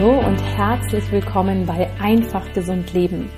[0.00, 3.28] Hallo und herzlich willkommen bei Einfach Gesund Leben,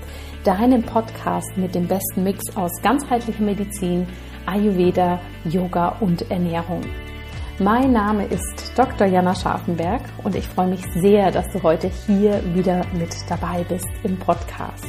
[0.45, 4.07] deinem Podcast mit dem besten Mix aus ganzheitlicher Medizin,
[4.47, 6.83] Ayurveda, Yoga und Ernährung.
[7.59, 9.09] Mein Name ist Dr.
[9.09, 13.89] Jana Scharfenberg und ich freue mich sehr, dass du heute hier wieder mit dabei bist
[14.05, 14.87] im Podcast.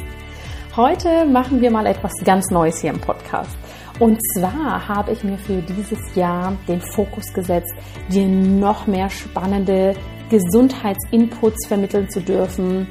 [0.76, 3.58] Heute machen wir mal etwas ganz Neues hier im Podcast.
[3.98, 7.74] Und zwar habe ich mir für dieses Jahr den Fokus gesetzt,
[8.10, 9.96] dir noch mehr spannende
[10.34, 12.88] Gesundheitsinputs vermitteln zu dürfen,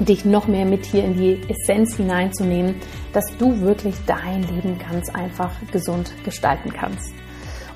[0.00, 2.74] dich noch mehr mit hier in die Essenz hineinzunehmen,
[3.12, 7.14] dass du wirklich dein Leben ganz einfach gesund gestalten kannst.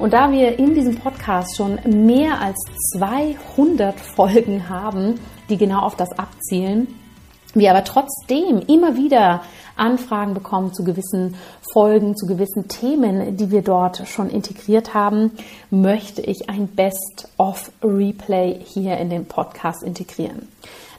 [0.01, 2.57] Und da wir in diesem Podcast schon mehr als
[2.99, 6.89] 200 Folgen haben, die genau auf das abzielen,
[7.55, 9.43] wir aber trotzdem immer wieder
[9.77, 11.37] Anfragen bekommen zu gewissen
[11.73, 15.33] Folgen, zu gewissen Themen, die wir dort schon integriert haben,
[15.71, 20.49] möchte ich ein Best-of-Replay hier in den Podcast integrieren.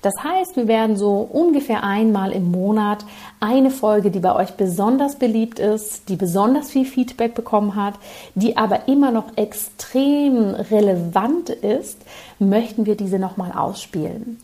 [0.01, 3.03] Das heißt, wir werden so ungefähr einmal im Monat
[3.39, 7.95] eine Folge, die bei euch besonders beliebt ist, die besonders viel Feedback bekommen hat,
[8.35, 11.99] die aber immer noch extrem relevant ist,
[12.39, 14.37] möchten wir diese nochmal ausspielen.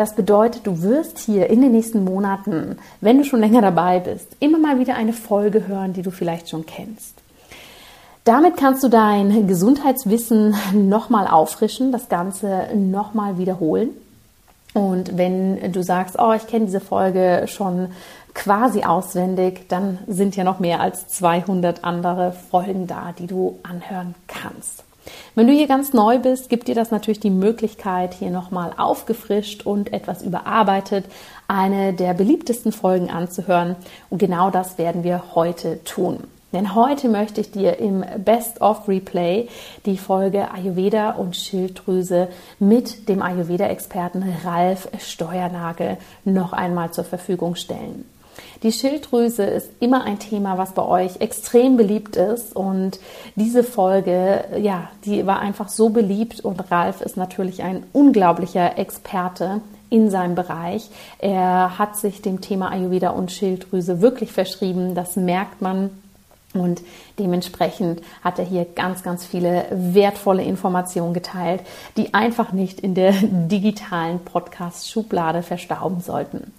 [0.00, 4.34] Das bedeutet, du wirst hier in den nächsten Monaten, wenn du schon länger dabei bist,
[4.40, 7.16] immer mal wieder eine Folge hören, die du vielleicht schon kennst.
[8.24, 13.90] Damit kannst du dein Gesundheitswissen nochmal auffrischen, das Ganze nochmal wiederholen.
[14.72, 17.88] Und wenn du sagst, oh, ich kenne diese Folge schon
[18.32, 24.14] quasi auswendig, dann sind ja noch mehr als 200 andere Folgen da, die du anhören
[24.28, 24.82] kannst.
[25.34, 29.64] Wenn du hier ganz neu bist, gibt dir das natürlich die Möglichkeit, hier nochmal aufgefrischt
[29.64, 31.04] und etwas überarbeitet
[31.46, 33.76] eine der beliebtesten Folgen anzuhören.
[34.08, 36.24] Und genau das werden wir heute tun.
[36.52, 39.48] Denn heute möchte ich dir im Best of Replay
[39.86, 42.26] die Folge Ayurveda und Schilddrüse
[42.58, 48.04] mit dem Ayurveda-Experten Ralf Steuernagel noch einmal zur Verfügung stellen.
[48.62, 53.00] Die Schilddrüse ist immer ein Thema, was bei euch extrem beliebt ist und
[53.34, 59.62] diese Folge, ja, die war einfach so beliebt und Ralf ist natürlich ein unglaublicher Experte
[59.88, 60.90] in seinem Bereich.
[61.18, 64.94] Er hat sich dem Thema Ayurveda und Schilddrüse wirklich verschrieben.
[64.94, 65.90] Das merkt man
[66.52, 66.82] und
[67.18, 71.62] dementsprechend hat er hier ganz, ganz viele wertvolle Informationen geteilt,
[71.96, 76.52] die einfach nicht in der digitalen Podcast-Schublade verstauben sollten.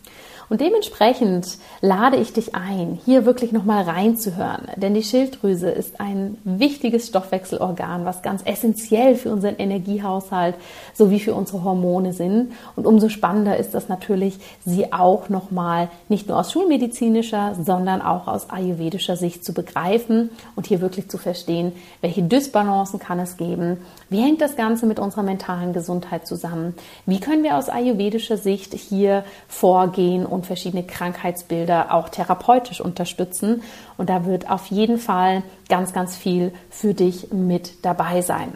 [0.52, 4.68] Und dementsprechend lade ich dich ein, hier wirklich nochmal reinzuhören.
[4.76, 10.56] Denn die Schilddrüse ist ein wichtiges Stoffwechselorgan, was ganz essentiell für unseren Energiehaushalt
[10.94, 12.52] sowie für unsere Hormone sind.
[12.76, 18.28] Und umso spannender ist das natürlich, sie auch nochmal nicht nur aus schulmedizinischer, sondern auch
[18.28, 23.78] aus ayurvedischer Sicht zu begreifen und hier wirklich zu verstehen, welche Dysbalancen kann es geben,
[24.10, 26.76] wie hängt das Ganze mit unserer mentalen Gesundheit zusammen,
[27.06, 33.62] wie können wir aus ayurvedischer Sicht hier vorgehen und und verschiedene Krankheitsbilder auch therapeutisch unterstützen.
[33.98, 38.56] Und da wird auf jeden Fall ganz, ganz viel für dich mit dabei sein.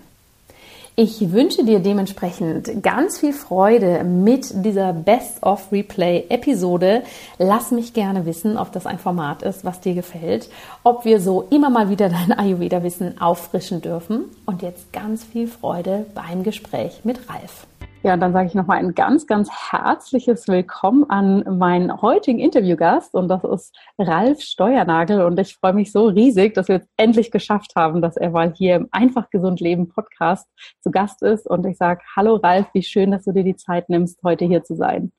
[0.96, 7.03] Ich wünsche dir dementsprechend ganz viel Freude mit dieser Best of Replay Episode.
[7.38, 10.50] Lass mich gerne wissen, ob das ein Format ist, was dir gefällt,
[10.84, 14.23] ob wir so immer mal wieder dein Ayurveda Wissen auffrischen dürfen.
[14.46, 17.67] Und jetzt ganz viel Freude beim Gespräch mit Ralf.
[18.06, 23.16] Ja, und dann sage ich nochmal ein ganz, ganz herzliches Willkommen an meinen heutigen Interviewgast
[23.16, 27.32] und das ist Ralf Steuernagel und ich freue mich so riesig, dass wir es endlich
[27.32, 30.48] geschafft haben, dass er mal hier im Einfach Gesund Leben Podcast
[30.82, 33.90] zu Gast ist und ich sage, hallo Ralf, wie schön, dass du dir die Zeit
[33.90, 35.12] nimmst, heute hier zu sein.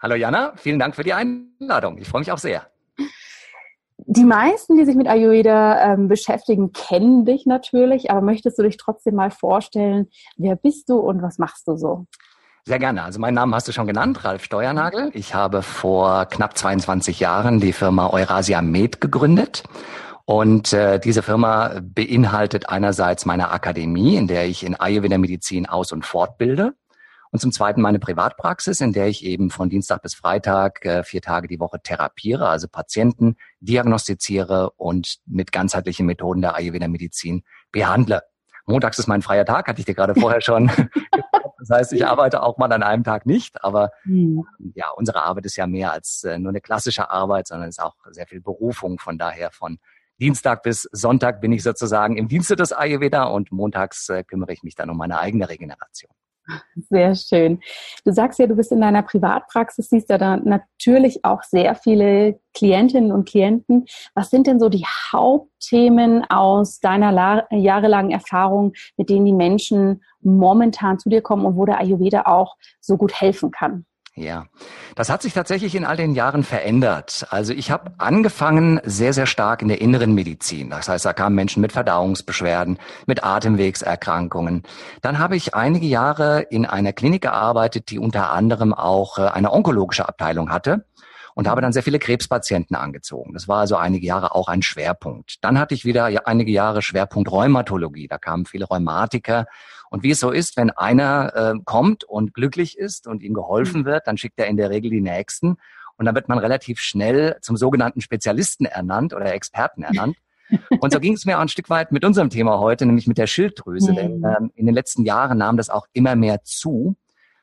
[0.00, 1.98] Hallo Jana, vielen Dank für die Einladung.
[1.98, 2.66] Ich freue mich auch sehr.
[3.98, 8.78] Die meisten, die sich mit Ayurveda ähm, beschäftigen, kennen dich natürlich, aber möchtest du dich
[8.78, 12.06] trotzdem mal vorstellen, wer bist du und was machst du so?
[12.64, 13.02] Sehr gerne.
[13.02, 15.10] Also meinen Namen hast du schon genannt, Ralf Steuernagel.
[15.14, 19.64] Ich habe vor knapp 22 Jahren die Firma Eurasia Med gegründet.
[20.26, 25.90] Und äh, diese Firma beinhaltet einerseits meine Akademie, in der ich in Ayurveda Medizin aus-
[25.90, 26.74] und fortbilde.
[27.32, 31.22] Und zum Zweiten meine Privatpraxis, in der ich eben von Dienstag bis Freitag äh, vier
[31.22, 37.42] Tage die Woche therapiere, also Patienten diagnostiziere und mit ganzheitlichen Methoden der Ayurveda Medizin
[37.72, 38.22] behandle.
[38.66, 40.70] Montags ist mein freier Tag, hatte ich dir gerade vorher schon
[41.62, 44.44] Das heißt, ich arbeite auch mal an einem Tag nicht, aber mhm.
[44.74, 47.84] ja, unsere Arbeit ist ja mehr als äh, nur eine klassische Arbeit, sondern es ist
[47.84, 48.98] auch sehr viel Berufung.
[48.98, 49.78] Von daher von
[50.20, 54.64] Dienstag bis Sonntag bin ich sozusagen im Dienste des Ayurveda und montags äh, kümmere ich
[54.64, 56.12] mich dann um meine eigene Regeneration.
[56.88, 57.60] Sehr schön.
[58.04, 62.40] Du sagst ja, du bist in deiner Privatpraxis, siehst ja da natürlich auch sehr viele
[62.54, 63.86] Klientinnen und Klienten.
[64.14, 70.98] Was sind denn so die Hauptthemen aus deiner jahrelangen Erfahrung, mit denen die Menschen momentan
[70.98, 73.86] zu dir kommen und wo der Ayurveda auch so gut helfen kann?
[74.14, 74.44] Ja,
[74.94, 77.26] das hat sich tatsächlich in all den Jahren verändert.
[77.30, 80.68] Also ich habe angefangen sehr, sehr stark in der inneren Medizin.
[80.68, 84.64] Das heißt, da kamen Menschen mit Verdauungsbeschwerden, mit Atemwegserkrankungen.
[85.00, 89.50] Dann habe ich einige Jahre in einer Klinik gearbeitet, die unter anderem auch äh, eine
[89.50, 90.84] onkologische Abteilung hatte
[91.34, 93.32] und habe dann sehr viele Krebspatienten angezogen.
[93.32, 95.42] Das war also einige Jahre auch ein Schwerpunkt.
[95.42, 98.08] Dann hatte ich wieder einige Jahre Schwerpunkt Rheumatologie.
[98.08, 99.46] Da kamen viele Rheumatiker
[99.92, 103.82] und wie es so ist, wenn einer äh, kommt und glücklich ist und ihm geholfen
[103.82, 103.84] mhm.
[103.84, 105.58] wird, dann schickt er in der Regel die Nächsten.
[105.98, 110.16] Und dann wird man relativ schnell zum sogenannten Spezialisten ernannt oder Experten ernannt.
[110.80, 113.18] Und so ging es mir auch ein Stück weit mit unserem Thema heute, nämlich mit
[113.18, 113.92] der Schilddrüse.
[113.92, 113.96] Mhm.
[113.96, 116.96] Denn ähm, in den letzten Jahren nahm das auch immer mehr zu.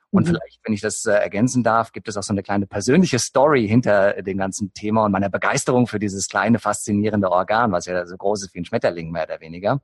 [0.09, 0.29] Und mhm.
[0.29, 3.67] vielleicht, wenn ich das äh, ergänzen darf, gibt es auch so eine kleine persönliche Story
[3.67, 8.17] hinter dem ganzen Thema und meiner Begeisterung für dieses kleine, faszinierende Organ, was ja so
[8.17, 9.81] groß ist wie ein Schmetterling mehr oder weniger.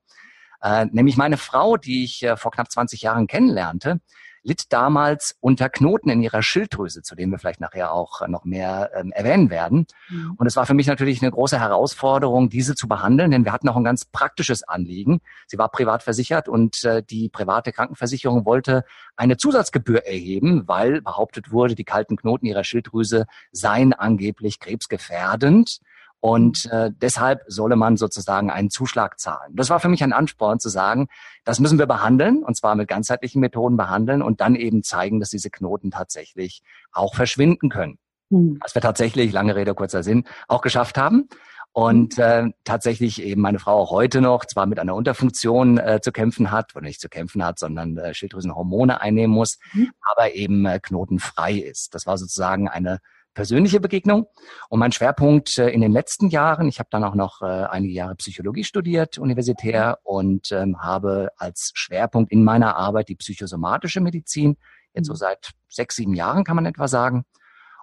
[0.65, 3.99] Äh, nämlich meine Frau, die ich äh, vor knapp 20 Jahren kennenlernte,
[4.41, 8.89] litt damals unter Knoten in ihrer Schilddrüse, zu dem wir vielleicht nachher auch noch mehr
[8.95, 9.85] ähm, erwähnen werden.
[10.09, 10.33] Mhm.
[10.37, 13.69] Und es war für mich natürlich eine große Herausforderung, diese zu behandeln, denn wir hatten
[13.69, 15.19] auch ein ganz praktisches Anliegen.
[15.45, 18.85] Sie war privat versichert und äh, die private Krankenversicherung wollte
[19.15, 25.79] eine Zusatzgebühr erheben, weil behauptet wurde, die kalten Knoten ihrer Schilddrüse seien angeblich krebsgefährdend.
[26.25, 29.55] Und äh, deshalb solle man sozusagen einen Zuschlag zahlen.
[29.55, 31.05] Das war für mich ein Ansporn zu sagen,
[31.43, 35.29] das müssen wir behandeln, und zwar mit ganzheitlichen Methoden behandeln und dann eben zeigen, dass
[35.29, 37.99] diese Knoten tatsächlich auch verschwinden können.
[38.31, 38.57] Mhm.
[38.59, 41.29] Was wir tatsächlich, lange Rede, kurzer Sinn, auch geschafft haben.
[41.73, 46.11] Und äh, tatsächlich eben meine Frau auch heute noch zwar mit einer Unterfunktion äh, zu
[46.11, 49.91] kämpfen hat, oder nicht zu kämpfen hat, sondern äh, Schilddrüsenhormone einnehmen muss, mhm.
[50.01, 51.93] aber eben äh, knotenfrei ist.
[51.93, 52.97] Das war sozusagen eine
[53.35, 54.25] persönliche Begegnung.
[54.69, 57.93] Und mein Schwerpunkt äh, in den letzten Jahren, ich habe dann auch noch äh, einige
[57.93, 64.57] Jahre Psychologie studiert, universitär, und ähm, habe als Schwerpunkt in meiner Arbeit die psychosomatische Medizin,
[64.93, 65.17] jetzt so mhm.
[65.17, 67.25] seit sechs, sieben Jahren kann man etwa sagen.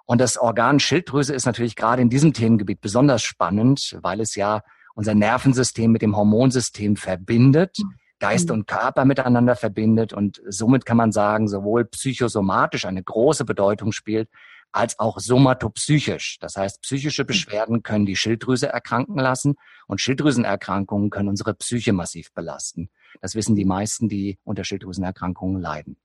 [0.05, 4.61] Und das Organ Schilddrüse ist natürlich gerade in diesem Themengebiet besonders spannend, weil es ja
[4.95, 7.77] unser Nervensystem mit dem Hormonsystem verbindet.
[7.79, 7.93] Mhm.
[8.19, 13.91] Geist und Körper miteinander verbindet und somit kann man sagen, sowohl psychosomatisch eine große Bedeutung
[13.91, 14.29] spielt,
[14.73, 16.39] als auch somatopsychisch.
[16.39, 19.55] Das heißt, psychische Beschwerden können die Schilddrüse erkranken lassen
[19.87, 22.89] und Schilddrüsenerkrankungen können unsere Psyche massiv belasten.
[23.21, 25.97] Das wissen die meisten, die unter Schilddrüsenerkrankungen leiden.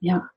[0.00, 0.28] Ja,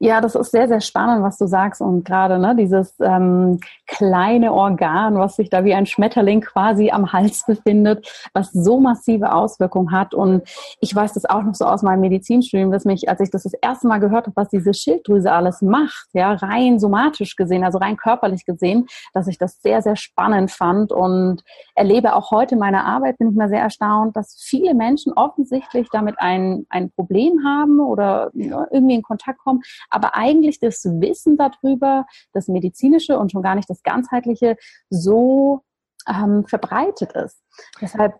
[0.00, 1.80] ja, das ist sehr, sehr spannend, was du sagst.
[1.80, 7.12] Und gerade ne, dieses ähm, kleine Organ, was sich da wie ein Schmetterling quasi am
[7.12, 10.14] Hals befindet, was so massive Auswirkungen hat.
[10.14, 10.42] Und
[10.80, 13.54] ich weiß das auch noch so aus meinem Medizinstudium, dass mich, als ich das das
[13.54, 17.96] erste Mal gehört habe, was diese Schilddrüse alles macht, ja, rein somatisch gesehen, also rein
[17.96, 21.42] körperlich gesehen, dass ich das sehr, sehr spannend fand und
[21.74, 25.88] erlebe auch heute in meiner Arbeit, bin ich mal sehr erstaunt, dass viele Menschen offensichtlich
[25.90, 30.84] damit ein, ein Problem haben oder ja, irgendwie in Kontakt kommen kommen, aber eigentlich das
[30.84, 34.56] Wissen darüber, das medizinische und schon gar nicht das ganzheitliche
[34.90, 35.62] so
[36.08, 37.40] ähm, verbreitet ist.
[37.80, 38.14] Deshalb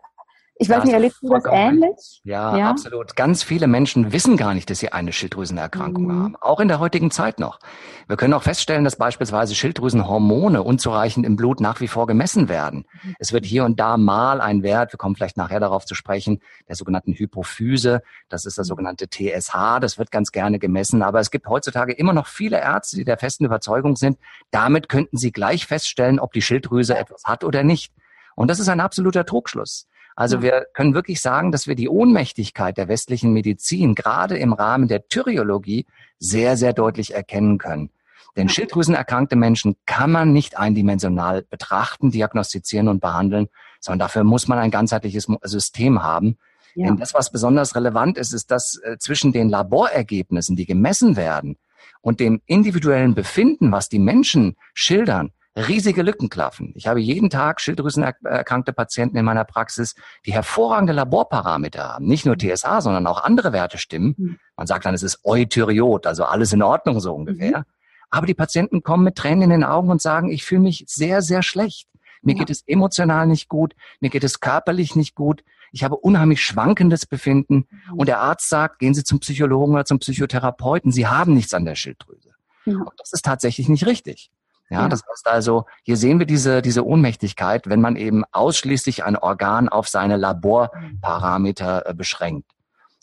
[0.63, 2.21] ich weiß nicht, erlebst du das ähnlich?
[2.23, 3.15] Ja, ja, absolut.
[3.15, 6.23] Ganz viele Menschen wissen gar nicht, dass sie eine Schilddrüsenerkrankung mhm.
[6.23, 6.35] haben.
[6.41, 7.59] Auch in der heutigen Zeit noch.
[8.07, 12.85] Wir können auch feststellen, dass beispielsweise Schilddrüsenhormone unzureichend im Blut nach wie vor gemessen werden.
[13.03, 13.15] Mhm.
[13.19, 16.39] Es wird hier und da mal ein Wert, wir kommen vielleicht nachher darauf zu sprechen,
[16.67, 18.01] der sogenannten Hypophyse.
[18.29, 18.69] Das ist das mhm.
[18.69, 19.79] sogenannte TSH.
[19.81, 21.03] Das wird ganz gerne gemessen.
[21.03, 24.17] Aber es gibt heutzutage immer noch viele Ärzte, die der festen Überzeugung sind,
[24.51, 27.93] damit könnten sie gleich feststellen, ob die Schilddrüse etwas hat oder nicht.
[28.35, 29.87] Und das ist ein absoluter Trugschluss.
[30.15, 34.87] Also wir können wirklich sagen, dass wir die Ohnmächtigkeit der westlichen Medizin gerade im Rahmen
[34.87, 35.85] der Thyreologie
[36.19, 37.89] sehr, sehr deutlich erkennen können.
[38.35, 43.47] Denn Schilddrüsenerkrankte Menschen kann man nicht eindimensional betrachten, diagnostizieren und behandeln,
[43.79, 46.37] sondern dafür muss man ein ganzheitliches System haben.
[46.75, 46.87] Ja.
[46.87, 51.57] Denn das, was besonders relevant ist, ist, dass äh, zwischen den Laborergebnissen, die gemessen werden,
[52.01, 56.73] und dem individuellen Befinden, was die Menschen schildern, riesige Lücken klaffen.
[56.75, 59.95] Ich habe jeden Tag schilddrüsenerkrankte Patienten in meiner Praxis,
[60.25, 62.05] die hervorragende Laborparameter haben.
[62.05, 64.15] Nicht nur TSA, sondern auch andere Werte stimmen.
[64.17, 64.39] Mhm.
[64.57, 67.59] Man sagt dann, es ist Eutyriot, also alles in Ordnung so ungefähr.
[67.59, 67.65] Mhm.
[68.09, 71.21] Aber die Patienten kommen mit Tränen in den Augen und sagen, ich fühle mich sehr,
[71.21, 71.87] sehr schlecht.
[72.21, 72.39] Mir ja.
[72.39, 75.43] geht es emotional nicht gut, mir geht es körperlich nicht gut.
[75.71, 77.67] Ich habe unheimlich schwankendes Befinden.
[77.69, 77.99] Mhm.
[77.99, 80.91] Und der Arzt sagt, gehen Sie zum Psychologen oder zum Psychotherapeuten.
[80.91, 82.29] Sie haben nichts an der Schilddrüse.
[82.65, 82.77] Ja.
[82.77, 84.31] Und das ist tatsächlich nicht richtig.
[84.73, 89.03] Ja, ja, das heißt also, hier sehen wir diese, diese Ohnmächtigkeit, wenn man eben ausschließlich
[89.03, 92.49] ein Organ auf seine Laborparameter äh, beschränkt.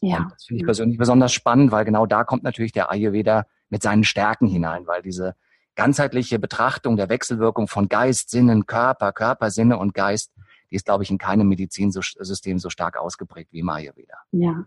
[0.00, 0.19] Ja.
[0.19, 3.83] Und das finde ich persönlich besonders spannend, weil genau da kommt natürlich der Ayurveda mit
[3.83, 5.37] seinen Stärken hinein, weil diese
[5.77, 10.33] ganzheitliche Betrachtung der Wechselwirkung von Geist, Sinnen, Körper, Körper, Sinne und Geist,
[10.71, 14.17] die ist, glaube ich, in keinem Medizinsystem so stark ausgeprägt wie im Ayurveda.
[14.33, 14.65] Ja.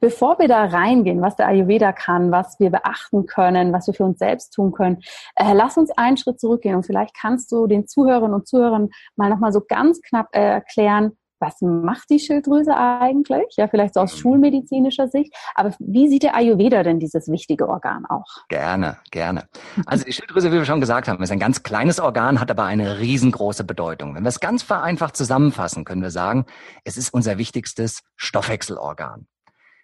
[0.00, 4.04] Bevor wir da reingehen, was der Ayurveda kann, was wir beachten können, was wir für
[4.04, 4.98] uns selbst tun können,
[5.36, 9.30] äh, lass uns einen Schritt zurückgehen und vielleicht kannst du den Zuhörerinnen und Zuhörern mal
[9.30, 13.54] nochmal so ganz knapp äh, erklären, was macht die Schilddrüse eigentlich?
[13.56, 14.18] Ja, vielleicht so aus mhm.
[14.18, 15.34] schulmedizinischer Sicht.
[15.54, 18.46] Aber wie sieht der Ayurveda denn dieses wichtige Organ auch?
[18.48, 19.48] Gerne, gerne.
[19.86, 22.64] Also die Schilddrüse, wie wir schon gesagt haben, ist ein ganz kleines Organ, hat aber
[22.64, 24.14] eine riesengroße Bedeutung.
[24.14, 26.46] Wenn wir es ganz vereinfacht zusammenfassen, können wir sagen,
[26.84, 29.26] es ist unser wichtigstes Stoffwechselorgan.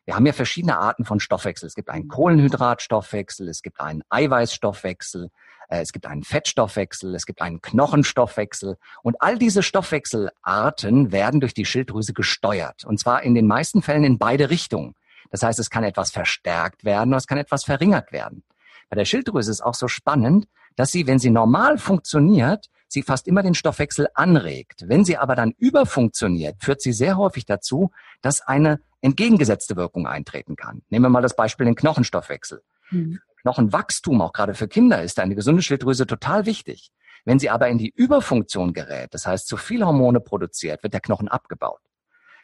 [0.04, 1.66] Wir haben ja verschiedene Arten von Stoffwechsel.
[1.66, 5.30] Es gibt einen Kohlenhydratstoffwechsel, es gibt einen Eiweißstoffwechsel,
[5.68, 11.54] äh, es gibt einen Fettstoffwechsel, es gibt einen Knochenstoffwechsel und all diese Stoffwechselarten werden durch
[11.54, 14.94] die Schilddrüse gesteuert und zwar in den meisten Fällen in beide Richtungen.
[15.30, 18.44] Das heißt, es kann etwas verstärkt werden oder es kann etwas verringert werden.
[18.90, 20.46] Bei der Schilddrüse ist auch so spannend,
[20.76, 24.84] dass sie, wenn sie normal funktioniert, sie fast immer den Stoffwechsel anregt.
[24.86, 27.90] Wenn sie aber dann überfunktioniert, führt sie sehr häufig dazu,
[28.22, 30.82] dass eine entgegengesetzte Wirkung eintreten kann.
[30.88, 32.62] Nehmen wir mal das Beispiel den Knochenstoffwechsel.
[32.90, 33.20] Mhm.
[33.42, 36.90] Knochenwachstum, auch gerade für Kinder, ist eine gesunde Schilddrüse total wichtig.
[37.26, 41.00] Wenn sie aber in die Überfunktion gerät, das heißt zu viel Hormone produziert, wird der
[41.00, 41.80] Knochen abgebaut.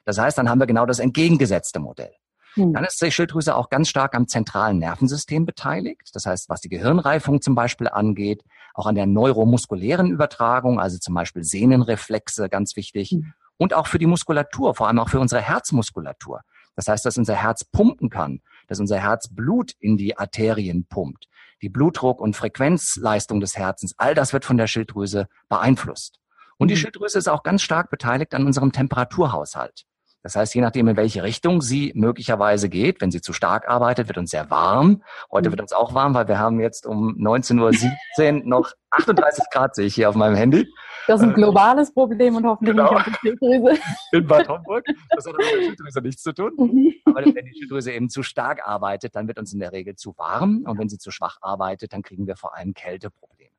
[0.04, 2.12] Das heißt, dann haben wir genau das entgegengesetzte Modell.
[2.54, 2.72] Hm.
[2.72, 6.10] Dann ist die Schilddrüse auch ganz stark am zentralen Nervensystem beteiligt.
[6.14, 8.42] Das heißt, was die Gehirnreifung zum Beispiel angeht,
[8.74, 13.10] auch an der neuromuskulären Übertragung, also zum Beispiel Sehnenreflexe, ganz wichtig.
[13.10, 13.32] Hm.
[13.56, 16.40] Und auch für die Muskulatur, vor allem auch für unsere Herzmuskulatur.
[16.76, 21.26] Das heißt, dass unser Herz pumpen kann, dass unser Herz Blut in die Arterien pumpt.
[21.60, 26.20] Die Blutdruck- und Frequenzleistung des Herzens, all das wird von der Schilddrüse beeinflusst.
[26.56, 26.80] Und die hm.
[26.80, 29.84] Schilddrüse ist auch ganz stark beteiligt an unserem Temperaturhaushalt.
[30.22, 34.08] Das heißt, je nachdem, in welche Richtung sie möglicherweise geht, wenn sie zu stark arbeitet,
[34.08, 35.02] wird uns sehr warm.
[35.30, 35.52] Heute mhm.
[35.52, 39.86] wird uns auch warm, weil wir haben jetzt um 19.17 Uhr noch 38 Grad, sehe
[39.86, 40.68] ich hier auf meinem Handy.
[41.06, 42.92] Das ist ein äh, globales Problem und hoffentlich genau.
[42.92, 43.80] nicht auf die Schilddrüse.
[44.12, 44.84] In Bad Homburg.
[45.10, 46.52] Das hat mit der Schilddrüse nichts zu tun.
[46.56, 46.94] Mhm.
[47.06, 50.16] Aber wenn die Schilddrüse eben zu stark arbeitet, dann wird uns in der Regel zu
[50.18, 50.64] warm.
[50.66, 53.50] Und wenn sie zu schwach arbeitet, dann kriegen wir vor allem Kälteprobleme.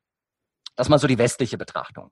[0.76, 2.12] Das ist mal so die westliche Betrachtung.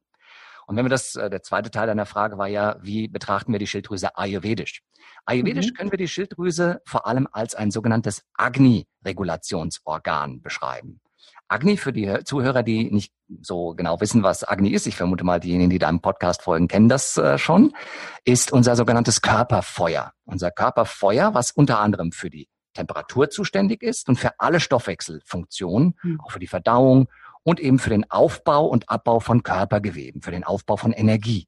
[0.69, 3.57] Und wenn wir das, äh, der zweite Teil deiner Frage war ja, wie betrachten wir
[3.57, 4.83] die Schilddrüse ayurvedisch?
[5.25, 5.73] Ayurvedisch mhm.
[5.73, 11.01] können wir die Schilddrüse vor allem als ein sogenanntes Agni-Regulationsorgan beschreiben.
[11.47, 13.11] Agni für die Zuhörer, die nicht
[13.41, 16.87] so genau wissen, was Agni ist, ich vermute mal, diejenigen, die deinem Podcast folgen, kennen
[16.87, 17.73] das äh, schon,
[18.23, 20.13] ist unser sogenanntes Körperfeuer.
[20.25, 26.21] Unser Körperfeuer, was unter anderem für die Temperatur zuständig ist und für alle Stoffwechselfunktionen, mhm.
[26.21, 27.07] auch für die Verdauung
[27.49, 31.47] und eben für den Aufbau und Abbau von Körpergeweben, für den Aufbau von Energie.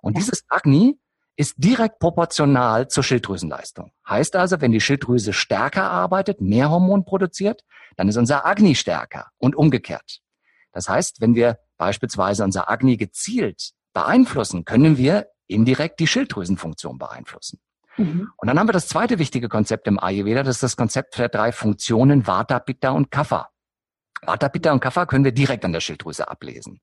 [0.00, 0.96] Und dieses Agni
[1.34, 3.90] ist direkt proportional zur Schilddrüsenleistung.
[4.08, 7.62] Heißt also, wenn die Schilddrüse stärker arbeitet, mehr Hormon produziert,
[7.96, 10.20] dann ist unser Agni stärker und umgekehrt.
[10.70, 17.58] Das heißt, wenn wir beispielsweise unser Agni gezielt beeinflussen, können wir indirekt die Schilddrüsenfunktion beeinflussen.
[17.96, 18.30] Mhm.
[18.36, 21.28] Und dann haben wir das zweite wichtige Konzept im Ayurveda, das ist das Konzept der
[21.28, 23.48] drei Funktionen Vata, Pitta und Kapha.
[24.26, 26.80] Vata, Pitta und Kapha können wir direkt an der Schilddrüse ablesen.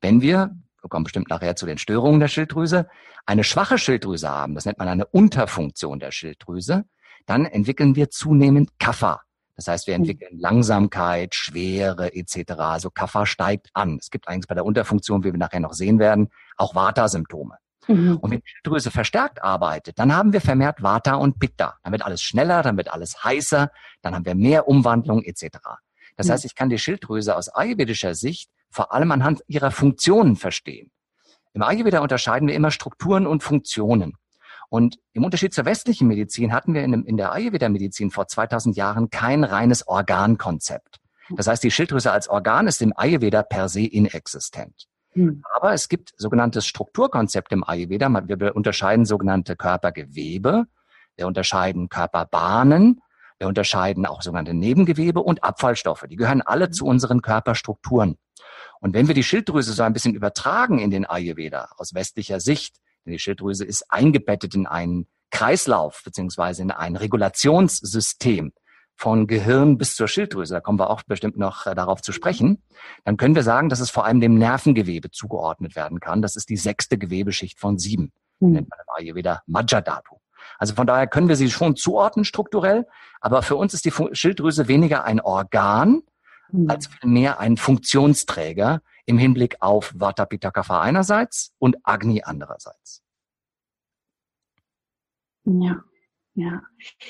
[0.00, 2.88] Wenn wir, wir kommen bestimmt nachher zu den Störungen der Schilddrüse,
[3.26, 6.84] eine schwache Schilddrüse haben, das nennt man eine Unterfunktion der Schilddrüse,
[7.26, 9.20] dann entwickeln wir zunehmend Kapha.
[9.56, 10.02] Das heißt, wir hm.
[10.02, 12.52] entwickeln Langsamkeit, Schwere etc.
[12.58, 13.98] Also Kapha steigt an.
[14.00, 17.56] Es gibt eigentlich bei der Unterfunktion, wie wir nachher noch sehen werden, auch Vata-Symptome.
[17.88, 18.18] Mhm.
[18.18, 21.76] Und wenn die Schilddrüse verstärkt arbeitet, dann haben wir vermehrt Vata und Pitta.
[21.82, 23.70] Dann wird alles schneller, dann wird alles heißer,
[24.02, 25.58] dann haben wir mehr Umwandlung etc.
[26.18, 26.32] Das mhm.
[26.32, 30.90] heißt, ich kann die Schilddrüse aus ayurvedischer Sicht vor allem anhand ihrer Funktionen verstehen.
[31.54, 34.14] Im Ayurveda unterscheiden wir immer Strukturen und Funktionen.
[34.68, 39.44] Und im Unterschied zur westlichen Medizin hatten wir in, der Ayurveda-Medizin vor 2000 Jahren kein
[39.44, 40.98] reines Organkonzept.
[41.30, 44.86] Das heißt, die Schilddrüse als Organ ist im Ayurveda per se inexistent.
[45.12, 45.42] Hm.
[45.54, 48.08] Aber es gibt sogenanntes Strukturkonzept im Ayurveda.
[48.26, 50.66] Wir unterscheiden sogenannte Körpergewebe,
[51.16, 53.00] wir unterscheiden Körperbahnen
[53.38, 56.04] wir unterscheiden auch sogenannte Nebengewebe und Abfallstoffe.
[56.08, 58.18] Die gehören alle zu unseren Körperstrukturen.
[58.80, 62.76] Und wenn wir die Schilddrüse so ein bisschen übertragen in den Ayurveda aus westlicher Sicht,
[63.04, 68.52] denn die Schilddrüse ist eingebettet in einen Kreislauf beziehungsweise in ein Regulationssystem
[68.94, 72.62] von Gehirn bis zur Schilddrüse, da kommen wir auch bestimmt noch äh, darauf zu sprechen,
[73.04, 76.20] dann können wir sagen, dass es vor allem dem Nervengewebe zugeordnet werden kann.
[76.20, 78.52] Das ist die sechste Gewebeschicht von sieben, mhm.
[78.52, 80.16] nennt man im Ayurveda Majjadhatu.
[80.58, 82.86] Also von daher können wir sie schon zuordnen strukturell,
[83.20, 86.02] aber für uns ist die Schilddrüse weniger ein Organ
[86.50, 86.70] mhm.
[86.70, 93.02] als vielmehr ein Funktionsträger im Hinblick auf Vata Pitta Kapha einerseits und Agni andererseits.
[95.44, 95.82] Ja.
[96.34, 96.62] Ja.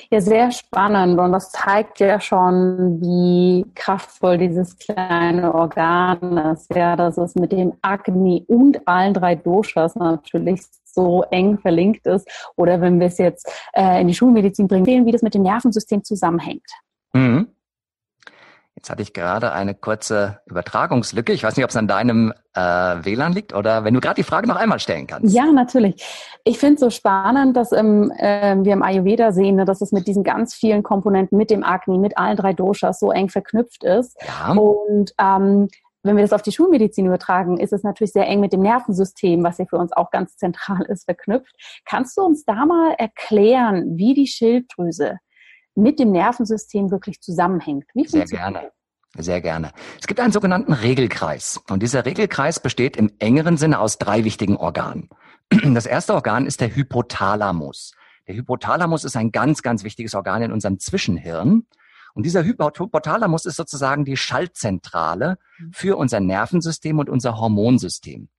[0.09, 6.73] ja, sehr spannend und das zeigt ja schon, wie kraftvoll dieses kleine Organ ist.
[6.73, 10.63] Ja, dass es mit dem Agni und allen drei Doshas natürlich
[10.99, 12.27] so eng verlinkt ist.
[12.55, 16.03] Oder wenn wir es jetzt äh, in die Schulmedizin bringen, wie das mit dem Nervensystem
[16.03, 16.65] zusammenhängt.
[17.13, 17.47] Mhm.
[18.79, 21.33] Jetzt hatte ich gerade eine kurze Übertragungslücke.
[21.33, 24.23] Ich weiß nicht, ob es an deinem äh, WLAN liegt oder wenn du gerade die
[24.23, 25.35] Frage noch einmal stellen kannst.
[25.35, 26.01] Ja, natürlich.
[26.45, 29.91] Ich finde es so spannend, dass ähm, äh, wir im Ayurveda sehen, ne, dass es
[29.91, 33.83] mit diesen ganz vielen Komponenten, mit dem Agni, mit allen drei Doshas so eng verknüpft
[33.83, 34.17] ist.
[34.25, 34.53] Ja.
[34.53, 35.67] Und ähm,
[36.03, 39.43] wenn wir das auf die Schulmedizin übertragen, ist es natürlich sehr eng mit dem Nervensystem,
[39.43, 41.53] was ja für uns auch ganz zentral ist, verknüpft.
[41.85, 45.17] Kannst du uns da mal erklären, wie die Schilddrüse
[45.75, 47.85] mit dem Nervensystem wirklich zusammenhängt.
[47.93, 48.71] Wie Sehr gerne.
[49.17, 49.71] Sehr gerne.
[49.99, 51.59] Es gibt einen sogenannten Regelkreis.
[51.69, 55.09] Und dieser Regelkreis besteht im engeren Sinne aus drei wichtigen Organen.
[55.73, 57.95] Das erste Organ ist der Hypothalamus.
[58.27, 61.65] Der Hypothalamus ist ein ganz, ganz wichtiges Organ in unserem Zwischenhirn.
[62.13, 65.37] Und dieser Hypothalamus ist sozusagen die Schaltzentrale
[65.71, 68.29] für unser Nervensystem und unser Hormonsystem.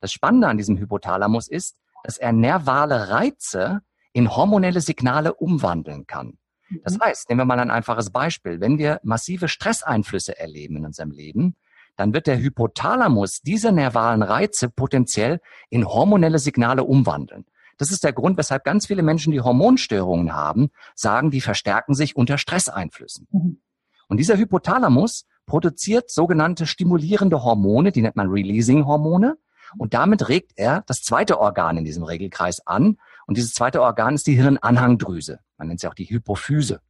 [0.00, 3.82] Das Spannende an diesem Hypothalamus ist, dass er nervale Reize
[4.12, 6.38] in hormonelle Signale umwandeln kann.
[6.84, 7.00] Das mhm.
[7.02, 8.60] heißt, nehmen wir mal ein einfaches Beispiel.
[8.60, 11.56] Wenn wir massive Stresseinflüsse erleben in unserem Leben,
[11.96, 17.44] dann wird der Hypothalamus diese nervalen Reize potenziell in hormonelle Signale umwandeln.
[17.80, 22.14] Das ist der Grund, weshalb ganz viele Menschen, die Hormonstörungen haben, sagen, die verstärken sich
[22.14, 23.26] unter Stresseinflüssen.
[23.30, 23.62] Mhm.
[24.06, 29.38] Und dieser Hypothalamus produziert sogenannte stimulierende Hormone, die nennt man Releasing-Hormone.
[29.78, 32.98] Und damit regt er das zweite Organ in diesem Regelkreis an.
[33.26, 35.38] Und dieses zweite Organ ist die Hirnanhangdrüse.
[35.56, 36.82] Man nennt sie auch die Hypophyse.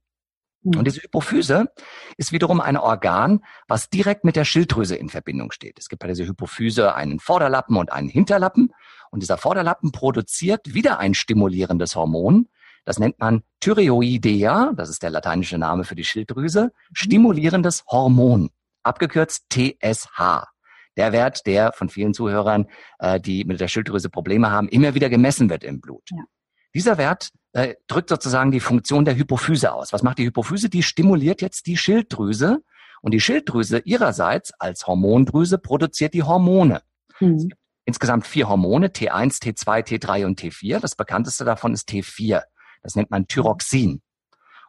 [0.63, 1.73] Und diese Hypophyse
[2.19, 5.79] ist wiederum ein Organ, was direkt mit der Schilddrüse in Verbindung steht.
[5.79, 8.73] Es gibt bei dieser Hypophyse einen Vorderlappen und einen Hinterlappen.
[9.11, 12.49] Und dieser Vorderlappen produziert wieder ein stimulierendes Hormon.
[12.85, 16.71] Das nennt man Thyreoidea, das ist der lateinische Name für die Schilddrüse, mhm.
[16.93, 18.51] stimulierendes Hormon,
[18.83, 20.47] abgekürzt TSH.
[20.97, 22.67] Der Wert, der von vielen Zuhörern,
[22.99, 26.03] äh, die mit der Schilddrüse Probleme haben, immer wieder gemessen wird im Blut.
[26.11, 26.25] Ja.
[26.75, 29.93] Dieser Wert äh, drückt sozusagen die Funktion der Hypophyse aus.
[29.93, 30.69] Was macht die Hypophyse?
[30.69, 32.63] Die stimuliert jetzt die Schilddrüse
[33.03, 36.83] und die Schilddrüse ihrerseits als Hormondrüse produziert die Hormone.
[37.19, 37.51] Mhm.
[37.85, 40.79] Insgesamt vier Hormone, T1, T2, T3 und T4.
[40.79, 42.43] Das bekannteste davon ist T4.
[42.83, 44.03] Das nennt man Thyroxin.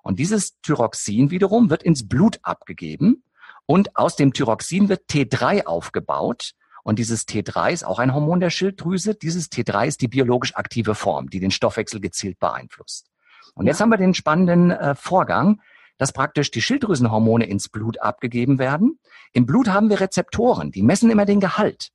[0.02, 3.24] Und dieses Thyroxin wiederum wird ins Blut abgegeben
[3.66, 6.54] und aus dem Thyroxin wird T3 aufgebaut.
[6.84, 9.16] Und dieses T3 ist auch ein Hormon der Schilddrüse.
[9.16, 13.12] Dieses T3 ist die biologisch aktive Form, die den Stoffwechsel gezielt beeinflusst.
[13.54, 13.72] Und ja.
[13.72, 15.62] jetzt haben wir den spannenden äh, Vorgang,
[15.98, 19.00] dass praktisch die Schilddrüsenhormone ins Blut abgegeben werden.
[19.34, 21.90] Im Blut haben wir Rezeptoren, die messen immer den Gehalt.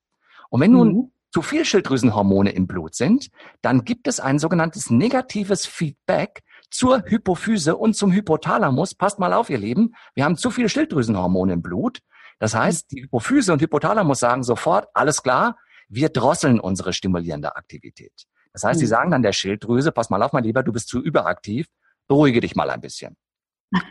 [0.49, 1.13] Und wenn nun mhm.
[1.33, 3.31] zu viel Schilddrüsenhormone im Blut sind,
[3.63, 8.95] dann gibt es ein sogenanntes negatives Feedback zur Hypophyse und zum Hypothalamus.
[8.95, 12.01] Passt mal auf, ihr Lieben, wir haben zu viele Schilddrüsenhormone im Blut
[12.39, 15.57] das heißt, die Hypophyse und Hypothalamus sagen sofort, alles klar,
[15.89, 18.13] wir drosseln unsere stimulierende Aktivität.
[18.53, 18.91] Das heißt, sie mhm.
[18.91, 21.67] sagen dann der Schilddrüse, pass mal auf, mein Lieber, du bist zu überaktiv,
[22.09, 23.17] beruhige dich mal ein bisschen.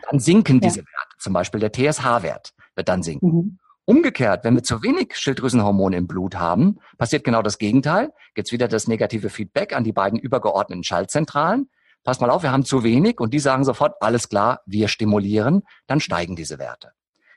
[0.09, 0.79] Dann sinken diese.
[0.79, 3.27] Werte, zum Beispiel der TSH-Wert wird dann sinken.
[3.27, 3.59] Mhm.
[3.85, 8.11] Umgekehrt, wenn wir zu wenig Schilddrüsenhormone im Blut haben, passiert genau das Gegenteil.
[8.35, 11.69] Jetzt wieder das negative Feedback an die beiden übergeordneten Schaltzentralen.
[12.03, 15.63] Pass mal auf, wir haben zu wenig und die sagen sofort, alles klar, wir stimulieren,
[15.85, 16.93] dann steigen diese Werte.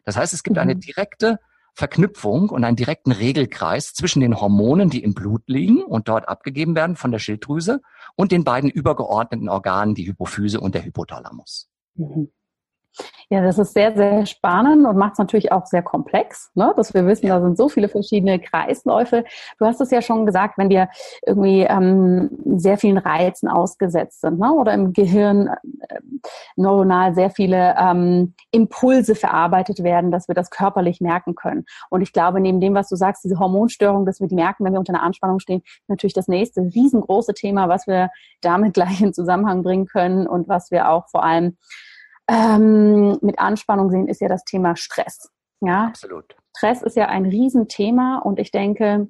[0.08, 0.80] Das heißt, es gibt eine mhm.
[0.80, 1.38] direkte
[1.74, 6.74] Verknüpfung und einen direkten Regelkreis zwischen den Hormonen, die im Blut liegen und dort abgegeben
[6.74, 7.82] werden von der Schilddrüse
[8.16, 11.68] und den beiden übergeordneten Organen, die Hypophyse und der Hypothalamus.
[11.94, 12.30] Mhm.
[13.30, 16.72] Ja, das ist sehr, sehr spannend und macht es natürlich auch sehr komplex, ne?
[16.76, 19.24] dass wir wissen, da sind so viele verschiedene Kreisläufe.
[19.58, 20.88] Du hast es ja schon gesagt, wenn wir
[21.26, 24.50] irgendwie ähm, sehr vielen Reizen ausgesetzt sind ne?
[24.52, 26.00] oder im Gehirn äh,
[26.56, 31.66] neuronal sehr viele ähm, Impulse verarbeitet werden, dass wir das körperlich merken können.
[31.90, 34.72] Und ich glaube, neben dem, was du sagst, diese Hormonstörung, dass wir die merken, wenn
[34.72, 38.08] wir unter einer Anspannung stehen, natürlich das nächste riesengroße Thema, was wir
[38.40, 41.58] damit gleich in Zusammenhang bringen können und was wir auch vor allem
[42.28, 45.30] ähm, mit Anspannung sehen, ist ja das Thema Stress.
[45.60, 46.36] Ja, absolut.
[46.56, 49.08] Stress ist ja ein Riesenthema und ich denke,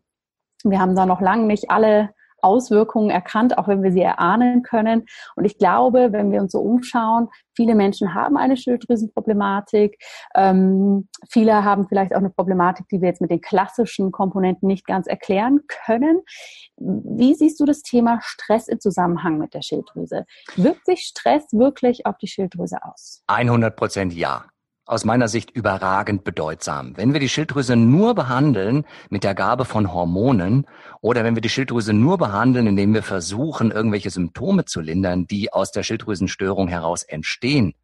[0.65, 2.11] wir haben da noch lange nicht alle
[2.43, 5.07] Auswirkungen erkannt, auch wenn wir sie erahnen können.
[5.37, 9.99] Und ich glaube, wenn wir uns so umschauen, viele Menschen haben eine Schilddrüsenproblematik.
[10.35, 14.87] Ähm, viele haben vielleicht auch eine Problematik, die wir jetzt mit den klassischen Komponenten nicht
[14.87, 16.21] ganz erklären können.
[16.77, 20.25] Wie siehst du das Thema Stress im Zusammenhang mit der Schilddrüse?
[20.57, 23.23] Wirkt sich Stress wirklich auf die Schilddrüse aus?
[23.27, 24.45] 100 Prozent ja.
[24.89, 26.97] Aus meiner Sicht überragend bedeutsam.
[26.97, 30.67] Wenn wir die Schilddrüse nur behandeln mit der Gabe von Hormonen
[31.01, 35.53] oder wenn wir die Schilddrüse nur behandeln, indem wir versuchen, irgendwelche Symptome zu lindern, die
[35.53, 37.75] aus der Schilddrüsenstörung heraus entstehen,